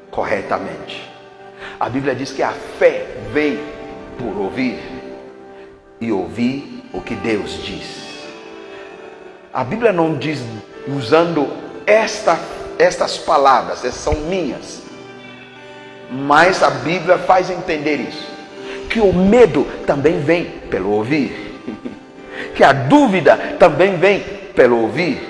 corretamente. 0.09 1.08
A 1.79 1.89
Bíblia 1.89 2.15
diz 2.15 2.31
que 2.31 2.43
a 2.43 2.51
fé 2.51 3.05
vem 3.31 3.59
por 4.17 4.37
ouvir 4.37 4.79
e 5.99 6.11
ouvir 6.11 6.83
o 6.93 7.01
que 7.01 7.15
Deus 7.15 7.63
diz. 7.63 8.09
A 9.53 9.63
Bíblia 9.63 9.91
não 9.91 10.17
diz 10.17 10.43
usando 10.87 11.47
esta, 11.85 12.39
estas 12.77 13.17
palavras, 13.17 13.79
essas 13.83 14.01
são 14.01 14.13
minhas, 14.13 14.81
mas 16.11 16.61
a 16.63 16.69
Bíblia 16.69 17.17
faz 17.17 17.49
entender 17.49 17.97
isso. 17.97 18.27
Que 18.89 18.99
o 18.99 19.13
medo 19.13 19.65
também 19.85 20.19
vem 20.19 20.45
pelo 20.69 20.91
ouvir, 20.91 21.61
que 22.55 22.63
a 22.63 22.73
dúvida 22.73 23.37
também 23.59 23.97
vem 23.97 24.19
pelo 24.55 24.81
ouvir, 24.81 25.21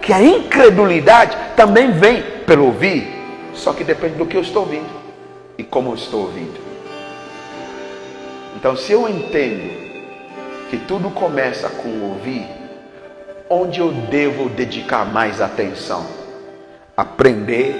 que 0.00 0.12
a 0.12 0.22
incredulidade 0.22 1.36
também 1.54 1.92
vem 1.92 2.22
pelo 2.46 2.66
ouvir, 2.66 3.08
só 3.54 3.72
que 3.72 3.84
depende 3.84 4.16
do 4.16 4.26
que 4.26 4.36
eu 4.36 4.42
estou 4.42 4.62
ouvindo 4.62 5.01
e 5.56 5.64
como 5.64 5.94
estou 5.94 6.22
ouvindo. 6.22 6.60
Então, 8.56 8.76
se 8.76 8.92
eu 8.92 9.08
entendo 9.08 9.70
que 10.70 10.78
tudo 10.78 11.10
começa 11.10 11.68
com 11.68 12.10
ouvir, 12.10 12.46
onde 13.48 13.80
eu 13.80 13.92
devo 13.92 14.48
dedicar 14.48 15.04
mais 15.04 15.40
atenção? 15.40 16.06
Aprender 16.96 17.74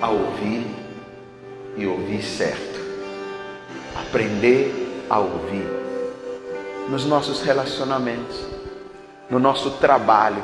a 0.00 0.10
ouvir 0.10 0.66
e 1.76 1.86
ouvir 1.86 2.22
certo. 2.22 2.80
Aprender 3.94 5.04
a 5.08 5.18
ouvir 5.18 5.66
nos 6.88 7.04
nossos 7.04 7.42
relacionamentos, 7.42 8.44
no 9.30 9.38
nosso 9.38 9.70
trabalho, 9.72 10.42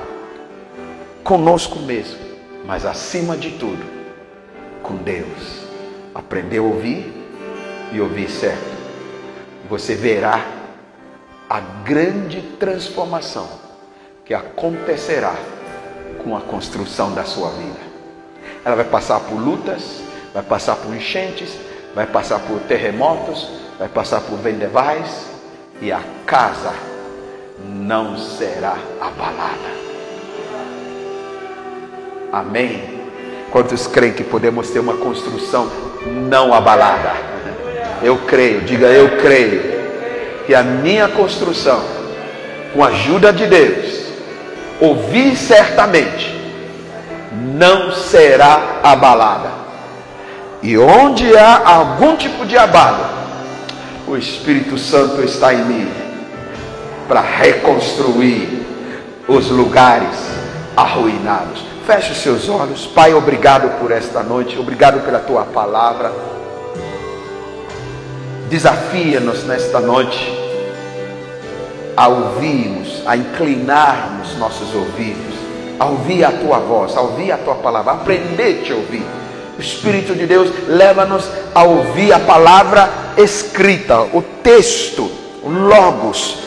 conosco 1.22 1.78
mesmo 1.80 2.28
mas 2.68 2.84
acima 2.84 3.34
de 3.34 3.52
tudo, 3.52 3.82
com 4.82 4.96
Deus. 4.96 5.67
Aprender 6.14 6.58
a 6.58 6.62
ouvir 6.62 7.12
e 7.92 8.00
ouvir 8.00 8.28
certo. 8.30 8.78
Você 9.68 9.94
verá 9.94 10.44
a 11.48 11.60
grande 11.60 12.42
transformação 12.58 13.48
que 14.24 14.34
acontecerá 14.34 15.34
com 16.22 16.36
a 16.36 16.40
construção 16.40 17.12
da 17.14 17.24
sua 17.24 17.50
vida. 17.50 17.80
Ela 18.64 18.76
vai 18.76 18.84
passar 18.84 19.20
por 19.20 19.36
lutas, 19.36 20.02
vai 20.34 20.42
passar 20.42 20.76
por 20.76 20.94
enchentes, 20.94 21.50
vai 21.94 22.06
passar 22.06 22.38
por 22.40 22.60
terremotos, 22.60 23.48
vai 23.78 23.88
passar 23.88 24.20
por 24.20 24.36
vendevais 24.38 25.26
e 25.80 25.90
a 25.90 26.02
casa 26.26 26.74
não 27.66 28.18
será 28.18 28.76
abalada. 29.00 29.78
Amém? 32.32 32.98
Quantos 33.50 33.86
creem 33.86 34.12
que 34.12 34.24
podemos 34.24 34.68
ter 34.70 34.80
uma 34.80 34.98
construção 34.98 35.70
não 36.06 36.52
abalada? 36.52 37.12
Eu 38.02 38.18
creio, 38.18 38.60
diga 38.62 38.86
eu 38.86 39.18
creio, 39.18 39.78
que 40.46 40.54
a 40.54 40.62
minha 40.62 41.08
construção, 41.08 41.82
com 42.72 42.82
a 42.82 42.88
ajuda 42.88 43.32
de 43.32 43.46
Deus, 43.46 44.02
ouvir 44.80 45.36
certamente, 45.36 46.34
não 47.32 47.92
será 47.92 48.80
abalada. 48.82 49.50
E 50.62 50.76
onde 50.78 51.36
há 51.36 51.68
algum 51.68 52.16
tipo 52.16 52.46
de 52.46 52.56
abalo, 52.56 53.04
o 54.06 54.16
Espírito 54.16 54.78
Santo 54.78 55.22
está 55.22 55.52
em 55.52 55.64
mim 55.64 55.92
para 57.06 57.20
reconstruir 57.20 58.66
os 59.26 59.50
lugares 59.50 60.16
arruinados. 60.76 61.67
Feche 61.88 62.12
os 62.12 62.18
seus 62.18 62.48
olhos. 62.50 62.86
Pai, 62.86 63.14
obrigado 63.14 63.80
por 63.80 63.90
esta 63.90 64.22
noite, 64.22 64.58
obrigado 64.58 65.00
pela 65.06 65.20
tua 65.20 65.44
palavra. 65.44 66.12
Desafia-nos 68.50 69.44
nesta 69.44 69.80
noite 69.80 70.38
a 71.96 72.06
ouvirmos, 72.08 73.02
a 73.06 73.16
inclinarmos 73.16 74.36
nossos 74.36 74.74
ouvidos, 74.74 75.34
a 75.80 75.86
ouvir 75.86 76.26
a 76.26 76.32
tua 76.32 76.58
voz, 76.58 76.94
a 76.94 77.00
ouvir 77.00 77.32
a 77.32 77.38
tua 77.38 77.54
palavra, 77.54 77.92
a 77.92 77.94
aprender 77.94 78.60
a 78.60 78.64
te 78.66 78.72
ouvir. 78.74 79.06
O 79.56 79.60
Espírito 79.62 80.14
de 80.14 80.26
Deus 80.26 80.50
leva-nos 80.68 81.26
a 81.54 81.62
ouvir 81.62 82.12
a 82.12 82.18
palavra 82.18 82.86
escrita, 83.16 84.02
o 84.12 84.20
texto, 84.42 85.10
o 85.42 85.48
logos, 85.48 86.40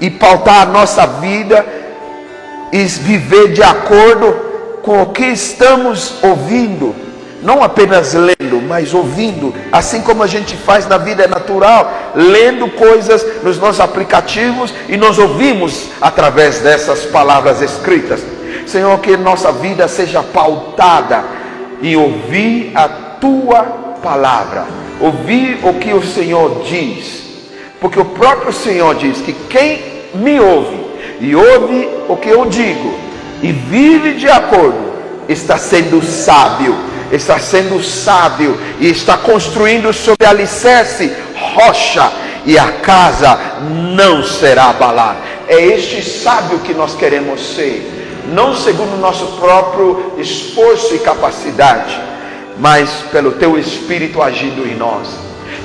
e 0.00 0.10
pautar 0.10 0.62
a 0.62 0.66
nossa 0.66 1.06
vida 1.06 1.64
e 2.72 2.82
viver 2.82 3.52
de 3.52 3.62
acordo 3.62 4.45
com 4.86 5.02
o 5.02 5.06
que 5.06 5.24
estamos 5.24 6.22
ouvindo, 6.22 6.94
não 7.42 7.60
apenas 7.60 8.14
lendo, 8.14 8.62
mas 8.62 8.94
ouvindo, 8.94 9.52
assim 9.72 10.00
como 10.00 10.22
a 10.22 10.28
gente 10.28 10.56
faz 10.56 10.86
na 10.86 10.96
vida 10.96 11.26
natural, 11.26 11.92
lendo 12.14 12.68
coisas 12.68 13.42
nos 13.42 13.58
nossos 13.58 13.80
aplicativos 13.80 14.72
e 14.88 14.96
nós 14.96 15.18
ouvimos 15.18 15.88
através 16.00 16.60
dessas 16.60 17.04
palavras 17.04 17.60
escritas. 17.60 18.22
Senhor, 18.64 18.96
que 19.00 19.16
nossa 19.16 19.50
vida 19.50 19.88
seja 19.88 20.22
pautada 20.22 21.24
em 21.82 21.96
ouvir 21.96 22.70
a 22.72 22.88
tua 22.88 23.64
palavra, 24.00 24.66
ouvir 25.00 25.58
o 25.64 25.74
que 25.74 25.92
o 25.92 26.06
Senhor 26.06 26.62
diz, 26.62 27.24
porque 27.80 27.98
o 27.98 28.04
próprio 28.04 28.52
Senhor 28.52 28.94
diz 28.94 29.20
que 29.20 29.32
quem 29.32 29.82
me 30.14 30.38
ouve 30.38 30.86
e 31.20 31.34
ouve 31.34 31.88
o 32.08 32.16
que 32.16 32.28
eu 32.28 32.46
digo, 32.46 33.05
e 33.42 33.52
vive 33.52 34.14
de 34.14 34.28
acordo, 34.28 34.92
está 35.28 35.58
sendo 35.58 36.02
sábio, 36.02 36.74
está 37.12 37.38
sendo 37.38 37.82
sábio 37.82 38.58
e 38.80 38.88
está 38.88 39.16
construindo 39.16 39.92
sobre 39.92 40.26
alicerce 40.26 41.12
rocha 41.54 42.10
e 42.44 42.58
a 42.58 42.72
casa 42.72 43.38
não 43.94 44.22
será 44.22 44.70
abalada. 44.70 45.18
É 45.48 45.60
este 45.60 46.02
sábio 46.02 46.60
que 46.60 46.74
nós 46.74 46.94
queremos 46.94 47.54
ser, 47.54 48.22
não 48.32 48.54
segundo 48.54 48.94
o 48.94 49.00
nosso 49.00 49.26
próprio 49.38 50.14
esforço 50.18 50.94
e 50.94 50.98
capacidade, 50.98 51.98
mas 52.58 52.90
pelo 53.12 53.32
teu 53.32 53.58
espírito 53.58 54.22
agindo 54.22 54.66
em 54.66 54.76
nós. 54.76 55.08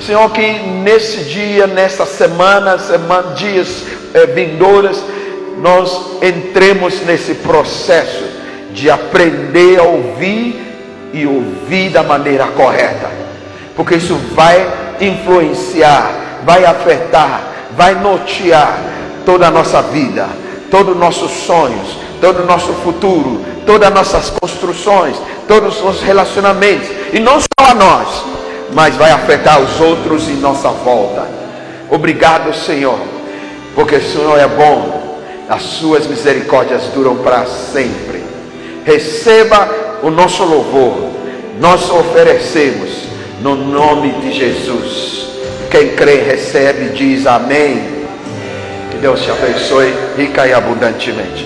Senhor, 0.06 0.30
que 0.32 0.42
nesse 0.42 1.26
dia, 1.26 1.68
nessa 1.68 2.06
semana, 2.06 2.78
semana 2.80 3.34
dias 3.36 3.84
é, 4.14 4.26
vindouras, 4.26 5.04
nós 5.62 6.18
entremos 6.24 7.02
nesse 7.02 7.36
processo 7.36 8.24
de 8.74 8.90
aprender 8.90 9.80
a 9.80 9.84
ouvir 9.84 10.60
e 11.14 11.28
ouvir 11.28 11.90
da 11.90 12.02
maneira 12.02 12.48
correta, 12.48 13.10
porque 13.76 13.96
isso 13.96 14.16
vai 14.34 14.68
influenciar, 15.00 16.42
vai 16.44 16.66
afetar, 16.66 17.44
vai 17.78 17.94
nortear 17.94 18.80
toda 19.24 19.48
a 19.48 19.52
nossa 19.52 19.82
vida, 19.84 20.28
todos 20.72 20.94
os 20.94 21.00
nossos 21.00 21.32
sonhos, 21.32 21.98
todo 22.20 22.42
o 22.42 22.46
nosso 22.46 22.74
futuro, 22.76 23.46
todas 23.66 23.88
as 23.88 23.94
nossas 23.94 24.30
construções, 24.32 25.16
todos 25.48 25.78
os 25.78 25.84
nossos 25.84 26.02
relacionamentos, 26.02 26.88
e 27.14 27.20
não 27.20 27.40
só 27.40 27.70
a 27.72 27.76
nós, 27.76 28.08
mas 28.74 28.96
vai 28.96 29.12
afetar 29.12 29.62
os 29.62 29.80
outros 29.80 30.28
em 30.28 30.38
nossa 30.38 30.70
volta. 30.70 31.28
Obrigado, 31.90 32.52
Senhor, 32.54 32.98
porque 33.76 33.98
o 33.98 34.12
Senhor 34.12 34.40
é 34.40 34.48
bom 34.48 35.01
as 35.52 35.64
suas 35.64 36.08
misericórdias 36.08 36.84
duram 36.94 37.18
para 37.18 37.46
sempre. 37.46 38.24
Receba 38.86 40.00
o 40.02 40.10
nosso 40.10 40.46
louvor, 40.46 41.12
nós 41.60 41.90
oferecemos 41.90 42.90
no 43.42 43.56
nome 43.56 44.14
de 44.22 44.32
Jesus. 44.32 45.28
Quem 45.70 45.90
crê, 45.90 46.22
recebe, 46.22 46.96
diz 46.96 47.28
amém. 47.28 47.84
Que 48.92 48.98
Deus 48.98 49.22
te 49.22 49.30
abençoe 49.30 49.94
rica 50.16 50.48
e 50.48 50.54
abundantemente. 50.54 51.46